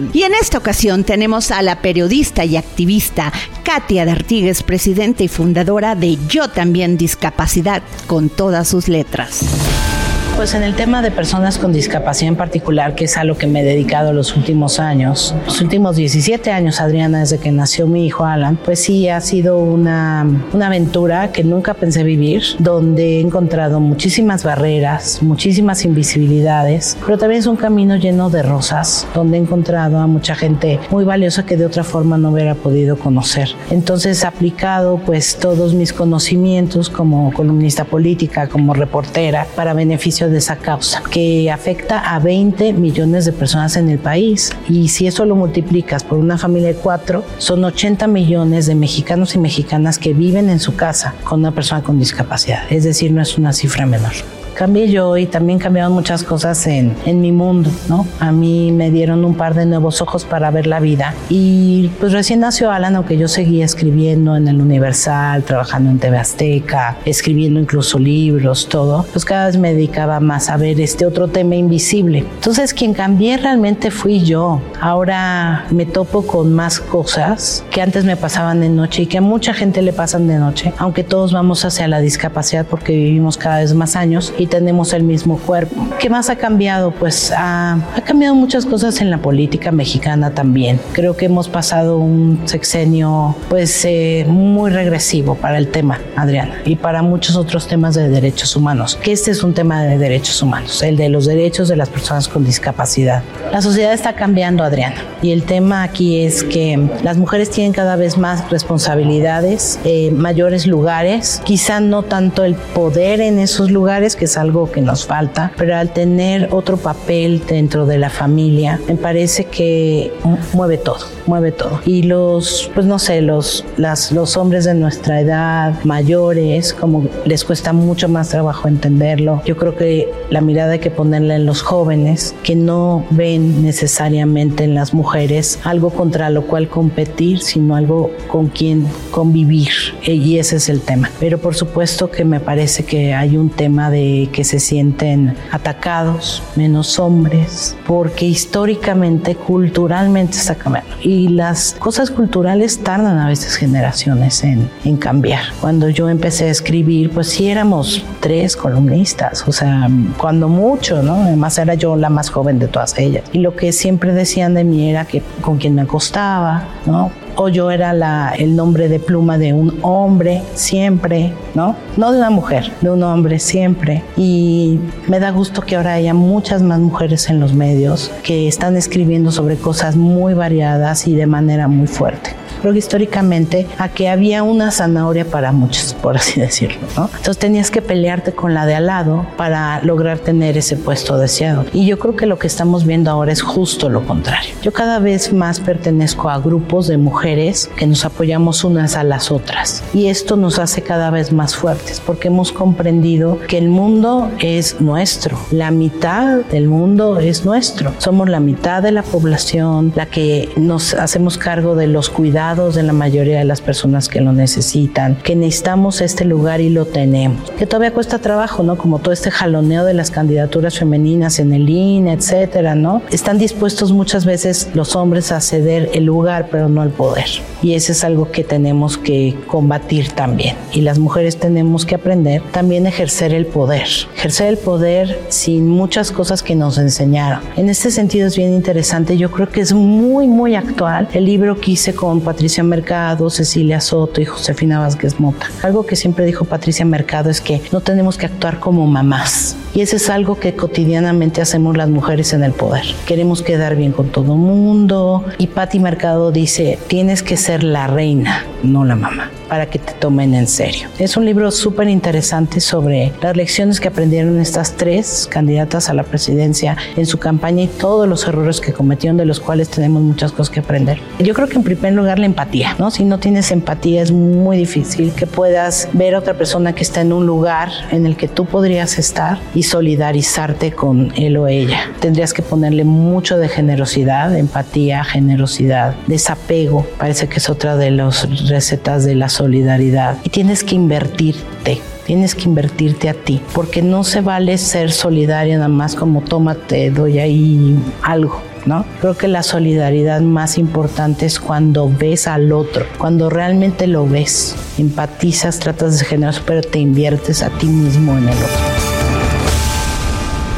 y 0.13 0.23
en 0.23 0.33
esta 0.33 0.57
ocasión 0.57 1.03
tenemos 1.03 1.51
a 1.51 1.61
la 1.61 1.81
periodista 1.81 2.45
y 2.45 2.57
activista 2.57 3.31
Katia 3.63 4.05
D'Artigues, 4.05 4.63
presidenta 4.63 5.23
y 5.23 5.27
fundadora 5.27 5.95
de 5.95 6.17
Yo 6.27 6.49
también 6.49 6.97
Discapacidad, 6.97 7.83
con 8.07 8.29
todas 8.29 8.67
sus 8.67 8.87
letras. 8.87 10.00
Pues 10.41 10.55
en 10.55 10.63
el 10.63 10.73
tema 10.73 11.03
de 11.03 11.11
personas 11.11 11.59
con 11.59 11.71
discapacidad 11.71 12.29
en 12.29 12.35
particular, 12.35 12.95
que 12.95 13.05
es 13.05 13.15
a 13.15 13.23
lo 13.23 13.37
que 13.37 13.45
me 13.45 13.61
he 13.61 13.63
dedicado 13.63 14.11
los 14.11 14.35
últimos 14.35 14.79
años, 14.79 15.35
los 15.45 15.61
últimos 15.61 15.95
17 15.95 16.49
años, 16.49 16.81
Adriana, 16.81 17.19
desde 17.19 17.37
que 17.37 17.51
nació 17.51 17.85
mi 17.85 18.07
hijo 18.07 18.25
Alan, 18.25 18.57
pues 18.57 18.81
sí 18.81 19.07
ha 19.07 19.21
sido 19.21 19.59
una, 19.59 20.25
una 20.51 20.65
aventura 20.65 21.31
que 21.31 21.43
nunca 21.43 21.75
pensé 21.75 22.03
vivir, 22.03 22.41
donde 22.57 23.17
he 23.17 23.21
encontrado 23.21 23.79
muchísimas 23.79 24.43
barreras, 24.43 25.21
muchísimas 25.21 25.85
invisibilidades, 25.85 26.97
pero 27.05 27.19
también 27.19 27.41
es 27.41 27.45
un 27.45 27.55
camino 27.55 27.95
lleno 27.97 28.31
de 28.31 28.41
rosas, 28.41 29.05
donde 29.13 29.37
he 29.37 29.41
encontrado 29.41 29.99
a 29.99 30.07
mucha 30.07 30.33
gente 30.33 30.79
muy 30.89 31.03
valiosa 31.03 31.45
que 31.45 31.55
de 31.55 31.67
otra 31.67 31.83
forma 31.83 32.17
no 32.17 32.31
hubiera 32.31 32.55
podido 32.55 32.97
conocer. 32.97 33.49
Entonces, 33.69 34.25
aplicado 34.25 34.99
pues 35.05 35.35
todos 35.35 35.75
mis 35.75 35.93
conocimientos 35.93 36.89
como 36.89 37.31
columnista 37.31 37.85
política, 37.85 38.47
como 38.47 38.73
reportera, 38.73 39.45
para 39.55 39.75
beneficio 39.75 40.30
esa 40.37 40.55
causa, 40.57 41.03
que 41.09 41.51
afecta 41.51 41.99
a 41.99 42.19
20 42.19 42.73
millones 42.73 43.25
de 43.25 43.31
personas 43.31 43.75
en 43.77 43.89
el 43.89 43.99
país. 43.99 44.51
Y 44.67 44.89
si 44.89 45.07
eso 45.07 45.25
lo 45.25 45.35
multiplicas 45.35 46.03
por 46.03 46.17
una 46.17 46.37
familia 46.37 46.69
de 46.69 46.75
cuatro, 46.75 47.23
son 47.37 47.63
80 47.63 48.07
millones 48.07 48.65
de 48.65 48.75
mexicanos 48.75 49.35
y 49.35 49.39
mexicanas 49.39 49.97
que 49.97 50.13
viven 50.13 50.49
en 50.49 50.59
su 50.59 50.75
casa 50.75 51.13
con 51.23 51.39
una 51.39 51.51
persona 51.51 51.83
con 51.83 51.99
discapacidad. 51.99 52.71
Es 52.71 52.83
decir, 52.83 53.11
no 53.11 53.21
es 53.21 53.37
una 53.37 53.53
cifra 53.53 53.85
menor 53.85 54.40
cambié 54.53 54.89
yo 54.89 55.17
y 55.17 55.25
también 55.25 55.59
cambiaron 55.59 55.93
muchas 55.93 56.23
cosas 56.23 56.65
en, 56.67 56.95
en 57.05 57.21
mi 57.21 57.31
mundo, 57.31 57.69
¿no? 57.87 58.05
A 58.19 58.31
mí 58.31 58.71
me 58.71 58.91
dieron 58.91 59.25
un 59.25 59.35
par 59.35 59.53
de 59.53 59.65
nuevos 59.65 60.01
ojos 60.01 60.25
para 60.25 60.51
ver 60.51 60.67
la 60.67 60.79
vida 60.79 61.13
y 61.29 61.89
pues 61.99 62.13
recién 62.13 62.41
nació 62.41 62.71
Alan, 62.71 62.95
aunque 62.95 63.17
yo 63.17 63.27
seguía 63.27 63.65
escribiendo 63.65 64.35
en 64.35 64.47
el 64.47 64.61
Universal, 64.61 65.43
trabajando 65.43 65.89
en 65.89 65.99
TV 65.99 66.17
Azteca, 66.17 66.97
escribiendo 67.05 67.59
incluso 67.59 67.99
libros, 67.99 68.67
todo, 68.67 69.05
pues 69.11 69.25
cada 69.25 69.47
vez 69.47 69.57
me 69.57 69.73
dedicaba 69.73 70.19
más 70.19 70.49
a 70.49 70.57
ver 70.57 70.79
este 70.79 71.05
otro 71.05 71.27
tema 71.27 71.55
invisible. 71.55 72.19
Entonces 72.19 72.73
quien 72.73 72.93
cambié 72.93 73.37
realmente 73.37 73.91
fui 73.91 74.21
yo. 74.21 74.61
Ahora 74.79 75.65
me 75.69 75.85
topo 75.85 76.25
con 76.25 76.53
más 76.53 76.79
cosas 76.79 77.63
que 77.71 77.81
antes 77.81 78.05
me 78.05 78.17
pasaban 78.17 78.61
de 78.61 78.69
noche 78.69 79.03
y 79.03 79.05
que 79.05 79.17
a 79.17 79.21
mucha 79.21 79.53
gente 79.53 79.81
le 79.81 79.93
pasan 79.93 80.27
de 80.27 80.35
noche, 80.35 80.73
aunque 80.77 81.03
todos 81.03 81.33
vamos 81.33 81.65
hacia 81.65 81.87
la 81.87 81.99
discapacidad 81.99 82.65
porque 82.65 82.93
vivimos 82.93 83.37
cada 83.37 83.59
vez 83.59 83.73
más 83.73 83.95
años 83.95 84.33
y 84.41 84.47
tenemos 84.47 84.93
el 84.93 85.03
mismo 85.03 85.37
cuerpo. 85.37 85.75
¿Qué 85.99 86.09
más 86.09 86.31
ha 86.31 86.35
cambiado? 86.35 86.89
Pues 86.89 87.31
ha, 87.35 87.77
cambiado 88.03 88.33
muchas 88.33 88.65
cosas 88.65 88.99
en 88.99 89.11
la 89.11 89.19
política 89.19 89.71
mexicana 89.71 90.31
también. 90.31 90.79
Creo 90.93 91.15
que 91.15 91.25
hemos 91.25 91.47
pasado 91.47 91.99
un 91.99 92.41
sexenio 92.45 93.35
pues 93.49 93.85
eh, 93.85 94.25
muy 94.27 94.71
regresivo 94.71 95.35
para 95.35 95.59
el 95.59 95.67
tema, 95.67 96.01
Adriana, 96.15 96.55
y 96.65 96.75
para 96.75 97.03
muchos 97.03 97.35
otros 97.35 97.67
temas 97.67 97.93
de 97.93 98.09
derechos 98.09 98.55
humanos, 98.55 98.97
que 98.99 99.11
este 99.11 99.29
es 99.29 99.43
un 99.43 99.53
tema 99.53 99.83
de 99.83 99.99
derechos 99.99 100.41
humanos, 100.41 100.81
el 100.81 100.97
de 100.97 101.09
los 101.09 101.27
derechos 101.27 101.67
de 101.67 101.75
las 101.75 101.89
personas 101.89 102.27
con 102.27 102.43
discapacidad. 102.43 103.21
La 103.51 103.61
sociedad 103.61 103.93
está 103.93 104.13
cambiando, 104.13 104.63
Adriana, 104.63 105.03
y 105.21 105.33
el 105.33 105.43
tema 105.43 105.83
aquí 105.83 106.25
es 106.25 106.43
que 106.43 106.89
las 107.03 107.17
mujeres 107.17 107.51
tienen 107.51 107.73
cada 107.73 107.95
vez 107.95 108.17
más 108.17 108.49
responsabilidades, 108.49 109.79
eh, 109.83 110.09
mayores 110.09 110.65
lugares, 110.65 111.41
quizá 111.45 111.79
no 111.79 112.01
tanto 112.01 112.43
el 112.43 112.55
poder 112.55 113.21
en 113.21 113.37
esos 113.37 113.69
lugares, 113.69 114.15
que 114.15 114.30
es 114.31 114.37
algo 114.37 114.71
que 114.71 114.81
nos 114.81 115.05
falta, 115.05 115.51
pero 115.57 115.75
al 115.75 115.91
tener 115.91 116.47
otro 116.51 116.77
papel 116.77 117.43
dentro 117.45 117.85
de 117.85 117.97
la 117.97 118.09
familia, 118.09 118.79
me 118.87 118.95
parece 118.95 119.45
que 119.45 120.13
mueve 120.53 120.77
todo, 120.77 121.05
mueve 121.27 121.51
todo. 121.51 121.81
Y 121.85 122.03
los, 122.03 122.71
pues 122.73 122.85
no 122.85 122.97
sé, 122.97 123.21
los, 123.21 123.65
las, 123.75 124.13
los 124.13 124.37
hombres 124.37 124.63
de 124.63 124.73
nuestra 124.73 125.19
edad, 125.19 125.73
mayores, 125.83 126.73
como 126.73 127.05
les 127.25 127.43
cuesta 127.43 127.73
mucho 127.73 128.07
más 128.07 128.29
trabajo 128.29 128.69
entenderlo. 128.69 129.41
Yo 129.45 129.57
creo 129.57 129.75
que 129.75 130.09
la 130.29 130.39
mirada 130.39 130.73
hay 130.73 130.79
que 130.79 130.91
ponerla 130.91 131.35
en 131.35 131.45
los 131.45 131.61
jóvenes, 131.61 132.33
que 132.43 132.55
no 132.55 133.05
ven 133.09 133.61
necesariamente 133.61 134.63
en 134.63 134.75
las 134.75 134.93
mujeres 134.93 135.59
algo 135.63 135.89
contra 135.89 136.29
lo 136.29 136.43
cual 136.43 136.69
competir, 136.69 137.41
sino 137.41 137.75
algo 137.75 138.11
con 138.27 138.47
quien 138.47 138.87
convivir. 139.11 139.71
Y 140.03 140.37
ese 140.37 140.55
es 140.55 140.69
el 140.69 140.79
tema. 140.79 141.09
Pero 141.19 141.37
por 141.37 141.53
supuesto 141.53 142.09
que 142.09 142.23
me 142.23 142.39
parece 142.39 142.85
que 142.85 143.13
hay 143.13 143.35
un 143.35 143.49
tema 143.49 143.89
de 143.89 144.20
que 144.27 144.43
se 144.43 144.59
sienten 144.59 145.35
atacados, 145.51 146.43
menos 146.55 146.99
hombres, 146.99 147.75
porque 147.85 148.25
históricamente, 148.25 149.35
culturalmente 149.35 150.37
está 150.37 150.55
cambiando. 150.55 150.91
Y 151.01 151.29
las 151.29 151.75
cosas 151.79 152.11
culturales 152.11 152.83
tardan 152.83 153.17
a 153.17 153.27
veces 153.27 153.55
generaciones 153.55 154.43
en, 154.43 154.69
en 154.85 154.97
cambiar. 154.97 155.43
Cuando 155.59 155.89
yo 155.89 156.09
empecé 156.09 156.45
a 156.45 156.49
escribir, 156.49 157.11
pues 157.11 157.27
sí 157.27 157.49
éramos 157.49 158.03
tres 158.19 158.55
columnistas, 158.55 159.47
o 159.47 159.51
sea, 159.51 159.89
cuando 160.17 160.47
mucho, 160.47 161.01
¿no? 161.01 161.23
Además 161.23 161.57
era 161.57 161.75
yo 161.75 161.95
la 161.95 162.09
más 162.09 162.29
joven 162.29 162.59
de 162.59 162.67
todas 162.67 162.97
ellas. 162.97 163.23
Y 163.31 163.39
lo 163.39 163.55
que 163.55 163.71
siempre 163.71 164.13
decían 164.13 164.53
de 164.53 164.63
mí 164.63 164.89
era 164.89 165.05
que 165.05 165.21
con 165.41 165.57
quien 165.57 165.75
me 165.75 165.81
acostaba, 165.81 166.65
¿no? 166.85 167.11
O 167.35 167.49
yo 167.49 167.71
era 167.71 167.93
la, 167.93 168.33
el 168.37 168.55
nombre 168.55 168.89
de 168.89 168.99
pluma 168.99 169.37
de 169.37 169.53
un 169.53 169.79
hombre 169.81 170.41
siempre, 170.53 171.33
¿no? 171.55 171.75
No 171.97 172.11
de 172.11 172.17
una 172.17 172.29
mujer, 172.29 172.71
de 172.81 172.89
un 172.89 173.03
hombre 173.03 173.39
siempre. 173.39 174.03
Y 174.17 174.79
me 175.07 175.19
da 175.19 175.31
gusto 175.31 175.61
que 175.61 175.75
ahora 175.75 175.93
haya 175.93 176.13
muchas 176.13 176.61
más 176.61 176.79
mujeres 176.79 177.29
en 177.29 177.39
los 177.39 177.53
medios 177.53 178.11
que 178.23 178.47
están 178.47 178.75
escribiendo 178.77 179.31
sobre 179.31 179.57
cosas 179.57 179.95
muy 179.95 180.33
variadas 180.33 181.07
y 181.07 181.15
de 181.15 181.25
manera 181.25 181.67
muy 181.67 181.87
fuerte 181.87 182.40
creo 182.61 182.73
que 182.73 182.79
históricamente 182.79 183.67
a 183.77 183.89
que 183.89 184.09
había 184.09 184.43
una 184.43 184.71
zanahoria 184.71 185.25
para 185.25 185.51
muchos, 185.51 185.93
por 185.93 186.17
así 186.17 186.39
decirlo, 186.39 186.81
¿no? 186.95 187.05
Entonces 187.05 187.37
tenías 187.37 187.71
que 187.71 187.81
pelearte 187.81 188.33
con 188.33 188.53
la 188.53 188.65
de 188.65 188.75
al 188.75 188.85
lado 188.87 189.25
para 189.37 189.81
lograr 189.81 190.19
tener 190.19 190.57
ese 190.57 190.77
puesto 190.77 191.17
deseado. 191.17 191.65
Y 191.73 191.85
yo 191.85 191.97
creo 191.99 192.15
que 192.15 192.25
lo 192.25 192.37
que 192.37 192.47
estamos 192.47 192.85
viendo 192.85 193.11
ahora 193.11 193.31
es 193.31 193.41
justo 193.41 193.89
lo 193.89 194.05
contrario. 194.05 194.53
Yo 194.61 194.71
cada 194.71 194.99
vez 194.99 195.33
más 195.33 195.59
pertenezco 195.59 196.29
a 196.29 196.39
grupos 196.39 196.87
de 196.87 196.97
mujeres 196.97 197.69
que 197.75 197.87
nos 197.87 198.05
apoyamos 198.05 198.63
unas 198.63 198.95
a 198.95 199.03
las 199.03 199.31
otras. 199.31 199.83
Y 199.93 200.07
esto 200.07 200.35
nos 200.35 200.59
hace 200.59 200.81
cada 200.81 201.09
vez 201.09 201.31
más 201.31 201.55
fuertes 201.55 202.01
porque 202.05 202.27
hemos 202.27 202.51
comprendido 202.51 203.39
que 203.47 203.57
el 203.57 203.69
mundo 203.69 204.29
es 204.39 204.79
nuestro, 204.81 205.37
la 205.51 205.71
mitad 205.71 206.45
del 206.45 206.67
mundo 206.67 207.19
es 207.19 207.45
nuestro. 207.45 207.93
Somos 207.97 208.29
la 208.29 208.39
mitad 208.39 208.83
de 208.83 208.91
la 208.91 209.03
población, 209.03 209.91
la 209.95 210.05
que 210.05 210.49
nos 210.55 210.93
hacemos 210.93 211.37
cargo 211.37 211.75
de 211.75 211.87
los 211.87 212.09
cuidados 212.09 212.50
de 212.51 212.83
la 212.83 212.91
mayoría 212.91 213.39
de 213.39 213.45
las 213.45 213.61
personas 213.61 214.09
que 214.09 214.19
lo 214.19 214.33
necesitan, 214.33 215.15
que 215.15 215.37
necesitamos 215.37 216.01
este 216.01 216.25
lugar 216.25 216.59
y 216.59 216.69
lo 216.69 216.85
tenemos. 216.85 217.49
Que 217.51 217.65
todavía 217.65 217.93
cuesta 217.93 218.19
trabajo, 218.19 218.61
¿no? 218.61 218.77
Como 218.77 218.99
todo 218.99 219.13
este 219.13 219.31
jaloneo 219.31 219.85
de 219.85 219.93
las 219.93 220.11
candidaturas 220.11 220.77
femeninas 220.77 221.39
en 221.39 221.53
el 221.53 221.69
INE, 221.69 222.11
etcétera, 222.11 222.75
¿no? 222.75 223.03
Están 223.09 223.37
dispuestos 223.37 223.93
muchas 223.93 224.25
veces 224.25 224.69
los 224.73 224.97
hombres 224.97 225.31
a 225.31 225.39
ceder 225.39 225.91
el 225.93 226.03
lugar, 226.03 226.49
pero 226.51 226.67
no 226.67 226.83
el 226.83 226.89
poder. 226.89 227.27
Y 227.61 227.75
eso 227.75 227.93
es 227.93 228.03
algo 228.03 228.31
que 228.31 228.43
tenemos 228.43 228.97
que 228.97 229.37
combatir 229.47 230.11
también. 230.11 230.57
Y 230.73 230.81
las 230.81 230.99
mujeres 230.99 231.37
tenemos 231.37 231.85
que 231.85 231.95
aprender 231.95 232.41
también 232.51 232.85
a 232.85 232.89
ejercer 232.89 233.33
el 233.33 233.45
poder. 233.45 233.87
Ejercer 234.17 234.47
el 234.47 234.57
poder 234.57 235.21
sin 235.29 235.69
muchas 235.69 236.11
cosas 236.11 236.43
que 236.43 236.55
nos 236.55 236.77
enseñaron. 236.77 237.39
En 237.55 237.69
este 237.69 237.91
sentido 237.91 238.27
es 238.27 238.35
bien 238.35 238.53
interesante. 238.53 239.15
Yo 239.15 239.31
creo 239.31 239.47
que 239.47 239.61
es 239.61 239.71
muy, 239.71 240.27
muy 240.27 240.55
actual 240.55 241.07
el 241.13 241.23
libro 241.23 241.57
que 241.57 241.71
hice 241.71 241.95
con 241.95 242.19
Patricia 242.19 242.40
Mercado, 242.63 243.29
Cecilia 243.29 243.79
Soto 243.79 244.19
y 244.19 244.25
Josefina 244.25 244.79
Vázquez 244.79 245.19
Mota. 245.19 245.47
Algo 245.61 245.85
que 245.85 245.95
siempre 245.95 246.25
dijo 246.25 246.45
Patricia 246.45 246.85
Mercado 246.85 247.29
es 247.29 247.39
que 247.39 247.61
no 247.71 247.81
tenemos 247.81 248.17
que 248.17 248.25
actuar 248.25 248.59
como 248.59 248.85
mamás. 248.87 249.55
Y 249.73 249.81
eso 249.81 249.95
es 249.95 250.09
algo 250.09 250.37
que 250.37 250.53
cotidianamente 250.53 251.41
hacemos 251.41 251.77
las 251.77 251.89
mujeres 251.89 252.33
en 252.33 252.43
el 252.43 252.51
poder. 252.51 252.83
Queremos 253.05 253.41
quedar 253.41 253.75
bien 253.75 253.93
con 253.93 254.09
todo 254.09 254.35
mundo. 254.35 255.23
Y 255.37 255.47
Patti 255.47 255.79
Mercado 255.79 256.31
dice, 256.31 256.77
tienes 256.87 257.23
que 257.23 257.37
ser 257.37 257.63
la 257.63 257.87
reina, 257.87 258.45
no 258.63 258.83
la 258.83 258.95
mamá 258.95 259.31
para 259.51 259.65
que 259.65 259.79
te 259.79 259.91
tomen 259.91 260.33
en 260.33 260.47
serio. 260.47 260.87
Es 260.97 261.17
un 261.17 261.25
libro 261.25 261.51
súper 261.51 261.89
interesante 261.89 262.61
sobre 262.61 263.11
las 263.21 263.35
lecciones 263.35 263.81
que 263.81 263.89
aprendieron 263.89 264.39
estas 264.39 264.77
tres 264.77 265.27
candidatas 265.29 265.89
a 265.89 265.93
la 265.93 266.03
presidencia 266.03 266.77
en 266.95 267.05
su 267.05 267.17
campaña 267.17 267.63
y 267.63 267.67
todos 267.67 268.07
los 268.07 268.25
errores 268.25 268.61
que 268.61 268.71
cometieron, 268.71 269.17
de 269.17 269.25
los 269.25 269.41
cuales 269.41 269.67
tenemos 269.67 270.03
muchas 270.03 270.31
cosas 270.31 270.53
que 270.53 270.61
aprender. 270.61 271.01
Yo 271.19 271.33
creo 271.33 271.49
que 271.49 271.57
en 271.57 271.63
primer 271.63 271.91
lugar 271.91 272.17
la 272.17 272.27
empatía, 272.27 272.77
¿no? 272.79 272.91
Si 272.91 273.03
no 273.03 273.19
tienes 273.19 273.51
empatía 273.51 274.01
es 274.01 274.13
muy 274.13 274.55
difícil 274.55 275.11
que 275.11 275.27
puedas 275.27 275.89
ver 275.91 276.15
a 276.15 276.19
otra 276.19 276.35
persona 276.35 276.73
que 276.73 276.83
está 276.83 277.01
en 277.01 277.11
un 277.11 277.25
lugar 277.25 277.71
en 277.91 278.05
el 278.05 278.15
que 278.15 278.29
tú 278.29 278.45
podrías 278.45 278.97
estar 278.99 279.39
solidarizarte 279.63 280.71
con 280.71 281.11
él 281.15 281.37
o 281.37 281.47
ella. 281.47 281.91
Tendrías 281.99 282.33
que 282.33 282.41
ponerle 282.41 282.83
mucho 282.83 283.37
de 283.37 283.49
generosidad, 283.49 284.35
empatía, 284.37 285.03
generosidad, 285.03 285.95
desapego. 286.07 286.85
Parece 286.97 287.27
que 287.27 287.37
es 287.37 287.49
otra 287.49 287.75
de 287.75 287.91
las 287.91 288.27
recetas 288.47 289.05
de 289.05 289.15
la 289.15 289.29
solidaridad. 289.29 290.17
Y 290.23 290.29
tienes 290.29 290.63
que 290.63 290.75
invertirte 290.75 291.81
tienes 292.05 292.35
que 292.35 292.43
invertirte 292.43 293.07
a 293.07 293.13
ti, 293.13 293.41
porque 293.53 293.81
no 293.81 294.03
se 294.03 294.19
vale 294.19 294.57
ser 294.57 294.91
solidaria 294.91 295.55
nada 295.55 295.69
más 295.69 295.95
como 295.95 296.21
tómate, 296.21 296.91
doy 296.91 297.19
ahí 297.19 297.79
algo. 298.03 298.41
¿No? 298.63 298.85
Creo 298.99 299.17
que 299.17 299.27
la 299.27 299.41
solidaridad 299.41 300.21
más 300.21 300.59
importante 300.59 301.25
es 301.25 301.39
cuando 301.39 301.89
ves 301.89 302.27
al 302.27 302.51
otro, 302.51 302.85
cuando 302.99 303.27
realmente 303.27 303.87
lo 303.87 304.05
ves, 304.05 304.55
empatizas, 304.77 305.57
tratas 305.57 305.97
de 305.97 306.05
generar, 306.05 306.35
pero 306.45 306.61
te 306.61 306.77
inviertes 306.77 307.41
a 307.41 307.49
ti 307.49 307.65
mismo 307.65 308.15
en 308.17 308.29
el 308.29 308.35
otro. 308.35 308.70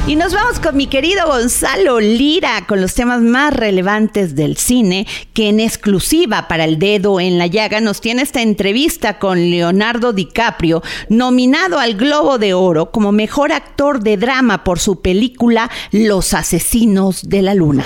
Y 0.05 0.17
nos 0.17 0.33
vamos 0.33 0.59
con 0.59 0.75
mi 0.75 0.87
querido 0.87 1.25
Gonzalo 1.27 2.01
Lira 2.01 2.65
con 2.67 2.81
los 2.81 2.93
temas 2.93 3.21
más 3.21 3.53
relevantes 3.53 4.35
del 4.35 4.57
cine, 4.57 5.07
que 5.33 5.47
en 5.47 5.61
exclusiva 5.61 6.49
para 6.49 6.65
el 6.65 6.77
dedo 6.77 7.21
en 7.21 7.37
la 7.37 7.47
llaga 7.47 7.79
nos 7.79 8.01
tiene 8.01 8.21
esta 8.21 8.41
entrevista 8.41 9.17
con 9.17 9.49
Leonardo 9.49 10.11
DiCaprio, 10.11 10.83
nominado 11.07 11.79
al 11.79 11.93
Globo 11.95 12.37
de 12.37 12.53
Oro 12.53 12.91
como 12.91 13.13
mejor 13.13 13.53
actor 13.53 14.01
de 14.01 14.17
drama 14.17 14.65
por 14.65 14.79
su 14.79 15.01
película 15.01 15.71
Los 15.91 16.33
Asesinos 16.33 17.29
de 17.29 17.41
la 17.41 17.55
Luna. 17.55 17.85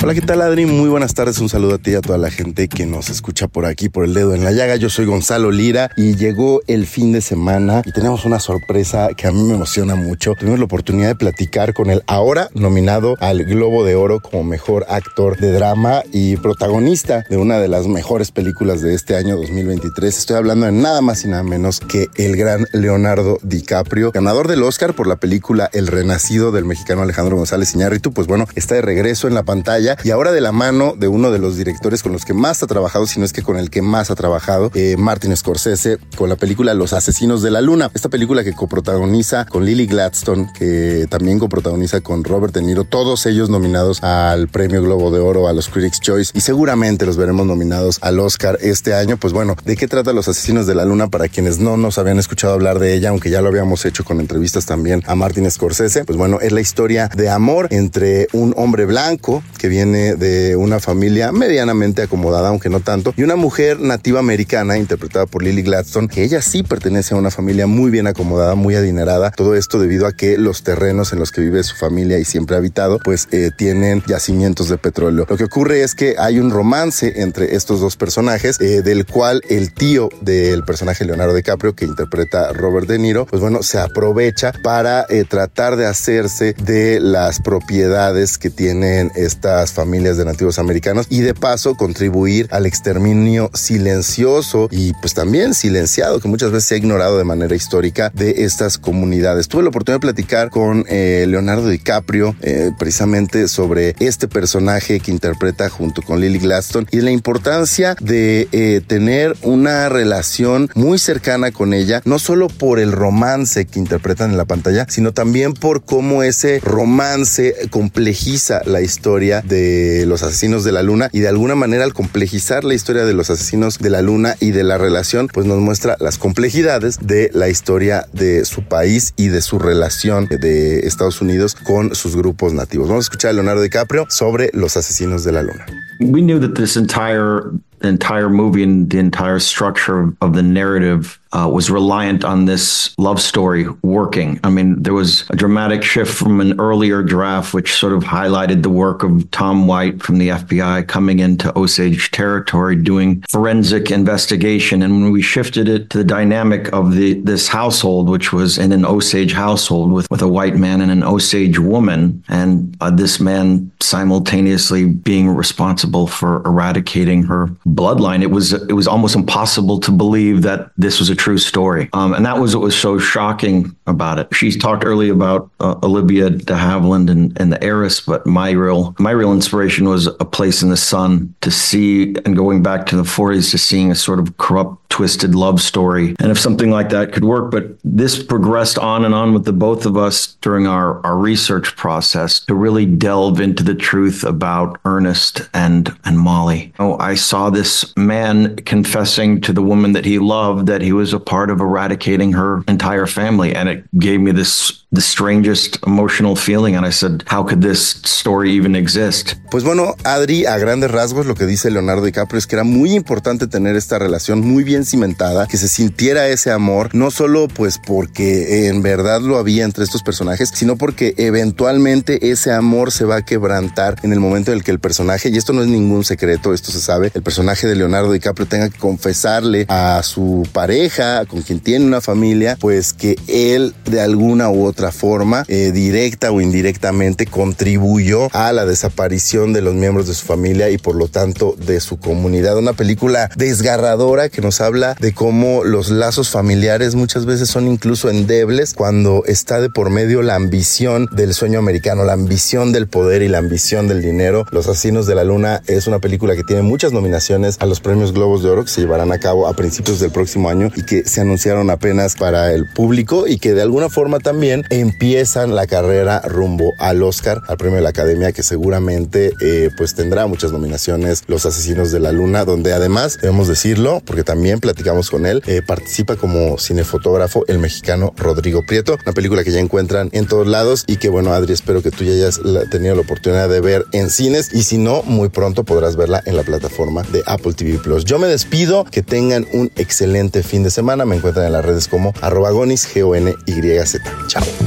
Hola, 0.00 0.14
¿qué 0.14 0.20
tal 0.20 0.40
Adri? 0.42 0.64
Muy 0.64 0.88
buenas 0.88 1.12
tardes, 1.12 1.40
un 1.40 1.48
saludo 1.48 1.74
a 1.74 1.78
ti 1.78 1.90
y 1.90 1.94
a 1.96 2.00
toda 2.00 2.18
la 2.18 2.30
gente 2.30 2.68
que 2.68 2.86
nos 2.86 3.10
escucha 3.10 3.48
por 3.48 3.66
aquí, 3.66 3.88
por 3.88 4.04
el 4.04 4.14
dedo 4.14 4.32
en 4.32 4.44
la 4.44 4.52
llaga. 4.52 4.76
Yo 4.76 4.90
soy 4.90 5.06
Gonzalo 5.06 5.50
Lira 5.50 5.90
y 5.96 6.14
llegó 6.14 6.60
el 6.68 6.86
fin 6.86 7.10
de 7.10 7.20
semana 7.20 7.82
y 7.84 7.90
tenemos 7.90 8.24
una 8.24 8.38
sorpresa 8.38 9.08
que 9.16 9.26
a 9.26 9.32
mí 9.32 9.42
me 9.42 9.54
emociona 9.54 9.96
mucho. 9.96 10.34
Tuvimos 10.38 10.60
la 10.60 10.66
oportunidad 10.66 11.08
de 11.08 11.14
platicar 11.16 11.74
con 11.74 11.90
el 11.90 12.04
ahora 12.06 12.48
nominado 12.54 13.16
al 13.18 13.44
Globo 13.44 13.82
de 13.82 13.96
Oro 13.96 14.20
como 14.20 14.44
mejor 14.44 14.86
actor 14.88 15.36
de 15.36 15.50
drama 15.50 16.04
y 16.12 16.36
protagonista 16.36 17.24
de 17.28 17.36
una 17.36 17.58
de 17.58 17.66
las 17.66 17.88
mejores 17.88 18.30
películas 18.30 18.82
de 18.82 18.94
este 18.94 19.16
año 19.16 19.34
2023. 19.34 20.16
Estoy 20.16 20.36
hablando 20.36 20.66
de 20.66 20.72
nada 20.72 21.00
más 21.00 21.24
y 21.24 21.28
nada 21.28 21.42
menos 21.42 21.80
que 21.80 22.06
el 22.14 22.36
gran 22.36 22.66
Leonardo 22.72 23.38
DiCaprio, 23.42 24.12
ganador 24.12 24.46
del 24.46 24.62
Oscar 24.62 24.94
por 24.94 25.08
la 25.08 25.16
película 25.16 25.68
El 25.72 25.88
Renacido 25.88 26.52
del 26.52 26.66
mexicano 26.66 27.02
Alejandro 27.02 27.36
González 27.36 27.74
Iñárritu. 27.74 28.12
Pues 28.12 28.28
bueno, 28.28 28.46
está 28.54 28.76
de 28.76 28.82
regreso 28.82 29.26
en 29.26 29.34
la 29.34 29.42
pantalla 29.42 29.87
y 30.04 30.10
ahora 30.10 30.32
de 30.32 30.40
la 30.40 30.52
mano 30.52 30.94
de 30.96 31.08
uno 31.08 31.30
de 31.30 31.38
los 31.38 31.56
directores 31.56 32.02
con 32.02 32.12
los 32.12 32.24
que 32.24 32.34
más 32.34 32.62
ha 32.62 32.66
trabajado, 32.66 33.06
si 33.06 33.18
no 33.20 33.24
es 33.24 33.32
que 33.32 33.42
con 33.42 33.56
el 33.56 33.70
que 33.70 33.82
más 33.82 34.10
ha 34.10 34.14
trabajado, 34.14 34.70
eh, 34.74 34.96
Martin 34.98 35.36
Scorsese, 35.36 35.98
con 36.16 36.28
la 36.28 36.36
película 36.36 36.74
Los 36.74 36.92
Asesinos 36.92 37.42
de 37.42 37.50
la 37.50 37.60
Luna. 37.60 37.90
Esta 37.94 38.08
película 38.08 38.44
que 38.44 38.52
coprotagoniza 38.52 39.46
con 39.46 39.64
Lily 39.64 39.86
Gladstone, 39.86 40.50
que 40.58 41.06
también 41.08 41.38
coprotagoniza 41.38 42.00
con 42.00 42.24
Robert 42.24 42.54
De 42.54 42.62
Niro, 42.62 42.84
todos 42.84 43.26
ellos 43.26 43.48
nominados 43.50 44.02
al 44.02 44.48
Premio 44.48 44.82
Globo 44.82 45.10
de 45.10 45.20
Oro, 45.20 45.48
a 45.48 45.52
los 45.52 45.68
Critics' 45.68 46.00
Choice 46.00 46.32
y 46.34 46.40
seguramente 46.40 47.06
los 47.06 47.16
veremos 47.16 47.46
nominados 47.46 47.98
al 48.02 48.18
Oscar 48.20 48.58
este 48.60 48.94
año. 48.94 49.16
Pues 49.16 49.32
bueno, 49.32 49.56
¿de 49.64 49.76
qué 49.76 49.88
trata 49.88 50.12
Los 50.12 50.28
Asesinos 50.28 50.66
de 50.66 50.74
la 50.74 50.84
Luna? 50.84 51.08
Para 51.08 51.28
quienes 51.28 51.58
no 51.58 51.76
nos 51.76 51.98
habían 51.98 52.18
escuchado 52.18 52.54
hablar 52.54 52.78
de 52.78 52.94
ella, 52.94 53.10
aunque 53.10 53.30
ya 53.30 53.40
lo 53.40 53.48
habíamos 53.48 53.84
hecho 53.84 54.04
con 54.04 54.20
entrevistas 54.20 54.66
también 54.66 55.02
a 55.06 55.14
Martin 55.14 55.50
Scorsese, 55.50 56.04
pues 56.04 56.18
bueno, 56.18 56.40
es 56.40 56.52
la 56.52 56.60
historia 56.60 57.08
de 57.14 57.28
amor 57.28 57.68
entre 57.70 58.28
un 58.32 58.54
hombre 58.56 58.86
blanco 58.86 59.42
que 59.58 59.68
viene 59.68 59.77
viene 59.78 60.16
de 60.16 60.56
una 60.56 60.80
familia 60.80 61.30
medianamente 61.30 62.02
acomodada, 62.02 62.48
aunque 62.48 62.68
no 62.68 62.80
tanto, 62.80 63.14
y 63.16 63.22
una 63.22 63.36
mujer 63.36 63.78
nativa 63.78 64.18
americana 64.18 64.76
interpretada 64.76 65.26
por 65.26 65.44
Lily 65.44 65.62
Gladstone, 65.62 66.08
que 66.08 66.24
ella 66.24 66.42
sí 66.42 66.64
pertenece 66.64 67.14
a 67.14 67.16
una 67.16 67.30
familia 67.30 67.68
muy 67.68 67.92
bien 67.92 68.08
acomodada, 68.08 68.56
muy 68.56 68.74
adinerada. 68.74 69.30
Todo 69.30 69.54
esto 69.54 69.78
debido 69.78 70.08
a 70.08 70.12
que 70.12 70.36
los 70.36 70.64
terrenos 70.64 71.12
en 71.12 71.20
los 71.20 71.30
que 71.30 71.42
vive 71.42 71.62
su 71.62 71.76
familia 71.76 72.18
y 72.18 72.24
siempre 72.24 72.56
ha 72.56 72.58
habitado, 72.58 72.98
pues 73.04 73.28
eh, 73.30 73.50
tienen 73.56 74.02
yacimientos 74.08 74.68
de 74.68 74.78
petróleo. 74.78 75.26
Lo 75.28 75.36
que 75.36 75.44
ocurre 75.44 75.84
es 75.84 75.94
que 75.94 76.16
hay 76.18 76.40
un 76.40 76.50
romance 76.50 77.22
entre 77.22 77.54
estos 77.54 77.80
dos 77.80 77.96
personajes, 77.96 78.60
eh, 78.60 78.82
del 78.82 79.06
cual 79.06 79.42
el 79.48 79.72
tío 79.72 80.08
del 80.22 80.64
personaje 80.64 81.04
Leonardo 81.04 81.34
DiCaprio, 81.34 81.76
que 81.76 81.84
interpreta 81.84 82.52
Robert 82.52 82.88
De 82.88 82.98
Niro, 82.98 83.26
pues 83.26 83.40
bueno, 83.40 83.62
se 83.62 83.78
aprovecha 83.78 84.52
para 84.64 85.06
eh, 85.08 85.22
tratar 85.22 85.76
de 85.76 85.86
hacerse 85.86 86.54
de 86.54 86.98
las 86.98 87.38
propiedades 87.38 88.38
que 88.38 88.50
tienen 88.50 89.12
estas 89.14 89.67
familias 89.72 90.16
de 90.16 90.24
nativos 90.24 90.58
americanos 90.58 91.06
y 91.08 91.20
de 91.20 91.34
paso 91.34 91.74
contribuir 91.74 92.48
al 92.50 92.66
exterminio 92.66 93.50
silencioso 93.54 94.68
y 94.70 94.92
pues 94.94 95.14
también 95.14 95.54
silenciado 95.54 96.20
que 96.20 96.28
muchas 96.28 96.50
veces 96.50 96.68
se 96.68 96.74
ha 96.74 96.78
ignorado 96.78 97.18
de 97.18 97.24
manera 97.24 97.54
histórica 97.54 98.10
de 98.14 98.44
estas 98.44 98.78
comunidades. 98.78 99.48
Tuve 99.48 99.62
la 99.62 99.68
oportunidad 99.70 100.00
de 100.00 100.06
platicar 100.06 100.50
con 100.50 100.84
eh, 100.88 101.26
Leonardo 101.28 101.68
DiCaprio 101.68 102.34
eh, 102.42 102.70
precisamente 102.78 103.48
sobre 103.48 103.94
este 104.00 104.28
personaje 104.28 105.00
que 105.00 105.10
interpreta 105.10 105.68
junto 105.68 106.02
con 106.02 106.20
Lily 106.20 106.38
Gladstone 106.38 106.86
y 106.90 107.00
la 107.00 107.10
importancia 107.10 107.96
de 108.00 108.48
eh, 108.52 108.80
tener 108.86 109.36
una 109.42 109.88
relación 109.88 110.70
muy 110.74 110.98
cercana 110.98 111.50
con 111.50 111.74
ella, 111.74 112.02
no 112.04 112.18
solo 112.18 112.48
por 112.48 112.78
el 112.78 112.92
romance 112.92 113.66
que 113.66 113.78
interpretan 113.78 114.30
en 114.30 114.36
la 114.36 114.44
pantalla, 114.44 114.86
sino 114.88 115.12
también 115.12 115.54
por 115.54 115.84
cómo 115.84 116.22
ese 116.22 116.60
romance 116.60 117.54
complejiza 117.70 118.62
la 118.64 118.80
historia 118.80 119.42
de 119.42 119.57
los 120.06 120.22
asesinos 120.22 120.64
de 120.64 120.72
la 120.72 120.82
luna 120.82 121.08
y 121.12 121.20
de 121.20 121.28
alguna 121.28 121.54
manera 121.54 121.84
al 121.84 121.92
complejizar 121.92 122.64
la 122.64 122.74
historia 122.74 123.04
de 123.04 123.14
los 123.14 123.30
asesinos 123.30 123.78
de 123.78 123.90
la 123.90 124.02
luna 124.02 124.36
y 124.40 124.50
de 124.50 124.64
la 124.64 124.78
relación, 124.78 125.28
pues 125.28 125.46
nos 125.46 125.58
muestra 125.58 125.96
las 126.00 126.18
complejidades 126.18 126.98
de 127.00 127.30
la 127.34 127.48
historia 127.48 128.06
de 128.12 128.44
su 128.44 128.62
país 128.62 129.14
y 129.16 129.28
de 129.28 129.42
su 129.42 129.58
relación 129.58 130.26
de 130.26 130.80
Estados 130.80 131.20
Unidos 131.20 131.54
con 131.54 131.94
sus 131.94 132.16
grupos 132.16 132.52
nativos. 132.52 132.88
Vamos 132.88 133.04
a 133.04 133.06
escuchar 133.06 133.30
a 133.30 133.34
Leonardo 133.34 133.62
DiCaprio 133.62 134.06
sobre 134.08 134.50
los 134.52 134.76
asesinos 134.76 135.24
de 135.24 135.32
la 135.32 135.42
luna. 135.42 135.66
We 136.00 136.20
knew 136.20 136.38
that 136.40 136.54
this 136.54 136.76
entire 136.76 137.42
entire 137.82 138.28
movie 138.28 138.62
and 138.62 138.90
the 138.90 138.98
entire 138.98 139.40
structure 139.40 140.12
of 140.20 140.34
the 140.34 140.42
narrative 140.42 141.17
uh, 141.32 141.48
was 141.52 141.70
reliant 141.70 142.24
on 142.24 142.46
this 142.46 142.96
love 142.98 143.20
story 143.20 143.66
working. 143.82 144.40
I 144.44 144.50
mean, 144.50 144.82
there 144.82 144.94
was 144.94 145.28
a 145.30 145.36
dramatic 145.36 145.82
shift 145.82 146.14
from 146.14 146.40
an 146.40 146.58
earlier 146.58 147.02
draft, 147.02 147.52
which 147.52 147.74
sort 147.74 147.92
of 147.92 148.04
highlighted 148.04 148.62
the 148.62 148.70
work 148.70 149.02
of 149.02 149.30
Tom 149.30 149.66
White 149.66 150.02
from 150.02 150.18
the 150.18 150.28
FBI 150.28 150.88
coming 150.88 151.18
into 151.18 151.56
Osage 151.58 152.10
territory, 152.10 152.76
doing 152.76 153.22
forensic 153.28 153.90
investigation. 153.90 154.82
And 154.82 155.02
when 155.02 155.12
we 155.12 155.22
shifted 155.22 155.68
it 155.68 155.90
to 155.90 155.98
the 155.98 156.04
dynamic 156.04 156.72
of 156.72 156.94
the 156.94 157.14
this 157.20 157.48
household, 157.48 158.08
which 158.08 158.32
was 158.32 158.58
in 158.58 158.72
an 158.72 158.84
Osage 158.84 159.32
household 159.32 159.92
with, 159.92 160.10
with 160.10 160.22
a 160.22 160.28
white 160.28 160.56
man 160.56 160.80
and 160.80 160.90
an 160.90 161.02
Osage 161.02 161.58
woman, 161.58 162.22
and 162.28 162.76
uh, 162.80 162.90
this 162.90 163.20
man 163.20 163.70
simultaneously 163.80 164.86
being 164.86 165.28
responsible 165.28 166.06
for 166.06 166.42
eradicating 166.46 167.22
her 167.24 167.48
bloodline, 167.66 168.22
it 168.22 168.30
was 168.30 168.52
it 168.52 168.72
was 168.72 168.88
almost 168.88 169.14
impossible 169.14 169.80
to 169.80 169.90
believe 169.90 170.42
that 170.42 170.70
this 170.76 170.98
was 170.98 171.10
a 171.10 171.17
true 171.18 171.38
story. 171.38 171.90
Um, 171.92 172.14
and 172.14 172.24
that 172.24 172.38
was 172.38 172.54
what 172.54 172.62
was 172.62 172.78
so 172.78 172.98
shocking 172.98 173.76
about 173.86 174.18
it. 174.18 174.34
She 174.34 174.50
talked 174.52 174.84
early 174.84 175.08
about 175.08 175.50
uh, 175.60 175.76
Olivia 175.82 176.30
de 176.30 176.54
Havilland 176.54 177.10
and, 177.10 177.38
and 177.40 177.52
the 177.52 177.62
heiress, 177.62 178.00
but 178.00 178.26
my 178.26 178.50
real 178.50 178.94
my 178.98 179.10
real 179.10 179.32
inspiration 179.32 179.88
was 179.88 180.06
a 180.06 180.24
place 180.24 180.62
in 180.62 180.70
the 180.70 180.76
sun 180.76 181.34
to 181.40 181.50
see 181.50 182.14
and 182.24 182.36
going 182.36 182.62
back 182.62 182.86
to 182.86 182.96
the 182.96 183.02
40s 183.02 183.50
to 183.50 183.58
seeing 183.58 183.90
a 183.90 183.94
sort 183.94 184.18
of 184.18 184.36
corrupt, 184.38 184.87
twisted 184.88 185.34
love 185.34 185.60
story. 185.60 186.14
And 186.18 186.30
if 186.30 186.38
something 186.38 186.70
like 186.70 186.88
that 186.90 187.12
could 187.12 187.24
work, 187.24 187.50
but 187.50 187.78
this 187.84 188.22
progressed 188.22 188.78
on 188.78 189.04
and 189.04 189.14
on 189.14 189.32
with 189.34 189.44
the 189.44 189.52
both 189.52 189.86
of 189.86 189.96
us 189.96 190.34
during 190.40 190.66
our, 190.66 191.04
our 191.04 191.16
research 191.16 191.76
process 191.76 192.40
to 192.40 192.54
really 192.54 192.86
delve 192.86 193.40
into 193.40 193.62
the 193.62 193.74
truth 193.74 194.24
about 194.24 194.80
Ernest 194.84 195.48
and 195.54 195.94
and 196.04 196.18
Molly. 196.18 196.72
Oh, 196.78 196.98
I 196.98 197.14
saw 197.14 197.50
this 197.50 197.96
man 197.96 198.56
confessing 198.56 199.40
to 199.42 199.52
the 199.52 199.62
woman 199.62 199.92
that 199.92 200.04
he 200.04 200.18
loved 200.18 200.66
that 200.66 200.82
he 200.82 200.92
was 200.92 201.12
a 201.12 201.20
part 201.20 201.50
of 201.50 201.60
eradicating 201.60 202.32
her 202.32 202.62
entire 202.66 203.06
family. 203.06 203.54
And 203.54 203.68
it 203.68 203.84
gave 203.98 204.20
me 204.20 204.32
this 204.32 204.84
the 204.90 205.00
strangest 205.00 205.78
emotional 205.86 206.34
feeling. 206.34 206.74
And 206.74 206.86
I 206.86 206.90
said, 206.90 207.22
how 207.26 207.44
could 207.44 207.60
this 207.60 208.00
story 208.04 208.52
even 208.52 208.74
exist? 208.74 209.34
Pues 209.50 209.64
bueno, 209.64 209.94
Adri, 210.04 210.46
a 210.46 210.58
grandes 210.58 210.90
rasgos, 210.90 211.26
lo 211.26 211.34
que 211.34 211.46
dice 211.46 211.70
Leonardo 211.70 212.04
DiCaprio 212.04 212.38
es 212.38 212.46
que 212.46 212.56
era 212.56 212.64
muy 212.64 212.94
importante 212.94 213.46
tener 213.46 213.76
esta 213.76 213.98
relación 213.98 214.40
muy 214.40 214.64
bien 214.64 214.84
cimentada, 214.84 215.46
que 215.46 215.56
se 215.56 215.68
sintiera 215.68 216.28
ese 216.28 216.50
amor, 216.50 216.94
no 216.94 217.10
solo 217.10 217.48
pues 217.48 217.78
porque 217.78 218.68
en 218.68 218.82
verdad 218.82 219.20
lo 219.20 219.38
había 219.38 219.64
entre 219.64 219.84
estos 219.84 220.02
personajes, 220.02 220.50
sino 220.54 220.76
porque 220.76 221.14
eventualmente 221.16 222.30
ese 222.30 222.52
amor 222.52 222.92
se 222.92 223.04
va 223.04 223.16
a 223.16 223.24
quebrantar 223.24 223.96
en 224.02 224.12
el 224.12 224.20
momento 224.20 224.52
en 224.52 224.58
el 224.58 224.64
que 224.64 224.70
el 224.70 224.80
personaje, 224.80 225.30
y 225.30 225.36
esto 225.36 225.52
no 225.52 225.62
es 225.62 225.68
ningún 225.68 226.04
secreto, 226.04 226.52
esto 226.52 226.70
se 226.70 226.80
sabe, 226.80 227.10
el 227.14 227.22
personaje 227.22 227.66
de 227.66 227.76
Leonardo 227.76 228.12
DiCaprio 228.12 228.46
tenga 228.46 228.68
que 228.68 228.78
confesarle 228.78 229.66
a 229.68 230.02
su 230.02 230.46
pareja, 230.52 231.24
con 231.26 231.42
quien 231.42 231.60
tiene 231.60 231.86
una 231.86 232.00
familia, 232.00 232.56
pues 232.60 232.92
que 232.92 233.16
él 233.26 233.74
de 233.86 234.00
alguna 234.00 234.50
u 234.50 234.64
otra 234.64 234.77
forma, 234.92 235.44
eh, 235.48 235.72
directa 235.72 236.30
o 236.30 236.40
indirectamente, 236.40 237.26
contribuyó 237.26 238.28
a 238.32 238.52
la 238.52 238.64
desaparición 238.64 239.52
de 239.52 239.62
los 239.62 239.74
miembros 239.74 240.06
de 240.06 240.14
su 240.14 240.24
familia 240.24 240.70
y 240.70 240.78
por 240.78 240.94
lo 240.94 241.08
tanto 241.08 241.54
de 241.58 241.80
su 241.80 241.98
comunidad. 241.98 242.56
Una 242.56 242.72
película 242.72 243.30
desgarradora 243.36 244.28
que 244.28 244.40
nos 244.40 244.60
habla 244.60 244.94
de 245.00 245.12
cómo 245.12 245.64
los 245.64 245.90
lazos 245.90 246.30
familiares 246.30 246.94
muchas 246.94 247.26
veces 247.26 247.48
son 247.48 247.66
incluso 247.66 248.08
endebles 248.08 248.74
cuando 248.74 249.24
está 249.26 249.60
de 249.60 249.68
por 249.68 249.90
medio 249.90 250.22
la 250.22 250.36
ambición 250.36 251.08
del 251.12 251.34
sueño 251.34 251.58
americano, 251.58 252.04
la 252.04 252.12
ambición 252.12 252.72
del 252.72 252.86
poder 252.86 253.22
y 253.22 253.28
la 253.28 253.38
ambición 253.38 253.88
del 253.88 254.02
dinero. 254.02 254.44
Los 254.52 254.68
Asesinos 254.68 255.06
de 255.06 255.14
la 255.14 255.24
Luna 255.24 255.62
es 255.66 255.86
una 255.86 255.98
película 255.98 256.36
que 256.36 256.44
tiene 256.44 256.62
muchas 256.62 256.92
nominaciones 256.92 257.56
a 257.60 257.66
los 257.66 257.80
premios 257.80 258.12
Globos 258.12 258.42
de 258.42 258.50
Oro 258.50 258.64
que 258.64 258.70
se 258.70 258.80
llevarán 258.80 259.12
a 259.12 259.18
cabo 259.18 259.48
a 259.48 259.54
principios 259.54 260.00
del 260.00 260.10
próximo 260.10 260.48
año 260.48 260.70
y 260.76 260.82
que 260.82 261.04
se 261.04 261.20
anunciaron 261.20 261.70
apenas 261.70 262.14
para 262.14 262.52
el 262.52 262.66
público 262.66 263.26
y 263.26 263.38
que 263.38 263.54
de 263.54 263.62
alguna 263.62 263.88
forma 263.88 264.18
también 264.18 264.64
empiezan 264.70 265.54
la 265.54 265.66
carrera 265.66 266.20
rumbo 266.20 266.74
al 266.78 267.02
Oscar, 267.02 267.42
al 267.48 267.56
premio 267.56 267.76
de 267.76 267.82
la 267.82 267.90
Academia 267.90 268.32
que 268.32 268.42
seguramente 268.42 269.32
eh, 269.40 269.70
pues 269.76 269.94
tendrá 269.94 270.26
muchas 270.26 270.52
nominaciones 270.52 271.24
Los 271.26 271.46
Asesinos 271.46 271.92
de 271.92 272.00
la 272.00 272.12
Luna, 272.12 272.44
donde 272.44 272.72
además 272.72 273.18
debemos 273.20 273.48
decirlo, 273.48 274.02
porque 274.04 274.24
también 274.24 274.60
platicamos 274.60 275.10
con 275.10 275.26
él, 275.26 275.42
eh, 275.46 275.62
participa 275.66 276.16
como 276.16 276.58
cinefotógrafo 276.58 277.44
el 277.48 277.58
mexicano 277.58 278.12
Rodrigo 278.16 278.64
Prieto, 278.66 278.96
una 279.04 279.12
película 279.12 279.44
que 279.44 279.52
ya 279.52 279.60
encuentran 279.60 280.10
en 280.12 280.26
todos 280.26 280.46
lados 280.46 280.84
y 280.86 280.96
que 280.96 281.08
bueno 281.08 281.32
Adri 281.32 281.52
espero 281.52 281.82
que 281.82 281.90
tú 281.90 282.04
ya 282.04 282.12
hayas 282.12 282.40
tenido 282.70 282.94
la 282.94 283.02
oportunidad 283.02 283.48
de 283.48 283.60
ver 283.60 283.84
en 283.92 284.10
cines 284.10 284.52
y 284.52 284.62
si 284.62 284.78
no 284.78 285.02
muy 285.02 285.28
pronto 285.28 285.64
podrás 285.64 285.96
verla 285.96 286.22
en 286.26 286.36
la 286.36 286.42
plataforma 286.42 287.02
de 287.12 287.22
Apple 287.26 287.52
TV 287.54 287.78
Plus. 287.78 288.04
Yo 288.04 288.18
me 288.18 288.26
despido, 288.26 288.84
que 288.84 289.02
tengan 289.02 289.46
un 289.52 289.70
excelente 289.76 290.42
fin 290.42 290.62
de 290.62 290.70
semana, 290.70 291.04
me 291.04 291.16
encuentran 291.16 291.46
en 291.46 291.52
las 291.52 291.64
redes 291.64 291.88
como 291.88 292.12
arroba 292.20 292.50
gonis, 292.50 292.88
G 292.88 293.02
O 293.02 293.14
N 293.14 293.34
Y 293.46 293.86
Z. 293.86 294.12
Chao. 294.28 294.57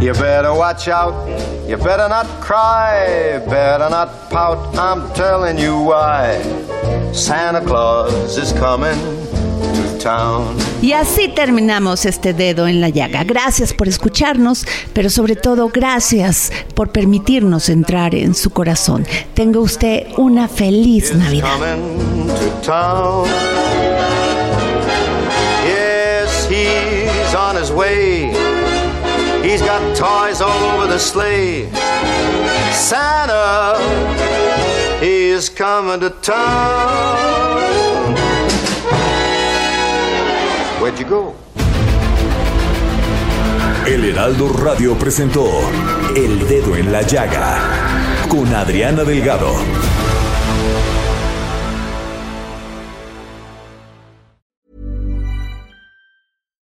You 0.00 0.12
better 0.14 0.52
watch 0.52 0.88
out. 0.88 1.14
You 1.68 1.76
better 1.76 2.08
not 2.08 2.26
cry. 2.40 3.38
Better 3.48 3.88
not 3.88 4.30
pout. 4.30 4.76
I'm 4.76 5.12
telling 5.14 5.58
you 5.58 5.78
why. 5.78 6.42
Santa 7.12 7.60
Claus 7.60 8.36
is 8.36 8.52
coming 8.52 8.98
to 9.74 9.98
town. 9.98 10.56
Y 10.82 10.92
así 10.92 11.28
terminamos 11.28 12.04
este 12.04 12.34
dedo 12.34 12.66
en 12.66 12.80
la 12.80 12.88
llaga. 12.88 13.22
Gracias 13.22 13.72
por 13.72 13.86
escucharnos, 13.86 14.66
pero 14.92 15.08
sobre 15.08 15.36
todo 15.36 15.68
gracias 15.68 16.50
por 16.74 16.90
permitirnos 16.90 17.68
entrar 17.68 18.16
en 18.16 18.34
su 18.34 18.50
corazón. 18.50 19.06
Tenga 19.34 19.60
usted 19.60 20.08
una 20.16 20.48
feliz 20.48 21.14
Navidad. 21.14 21.48
Yes, 25.64 26.48
he's 26.50 27.34
on 27.36 27.56
his 27.56 27.70
way. 27.70 28.11
He's 29.52 29.60
got 29.60 29.82
toys 29.94 30.40
all 30.40 30.64
over 30.72 30.86
the 30.86 30.98
sleigh. 30.98 31.68
Santa, 32.72 33.76
he's 34.98 35.50
coming 35.50 36.00
to 36.00 36.08
town. 36.08 38.14
Where'd 40.80 40.98
you 40.98 41.04
go? 41.04 41.34
El 43.86 44.06
Heraldo 44.06 44.54
Radio 44.54 44.94
presentó 44.94 45.46
El 46.16 46.48
Dedo 46.48 46.74
en 46.74 46.90
la 46.90 47.02
Llaga 47.02 47.58
con 48.30 48.54
Adriana 48.54 49.04
Delgado. 49.04 49.54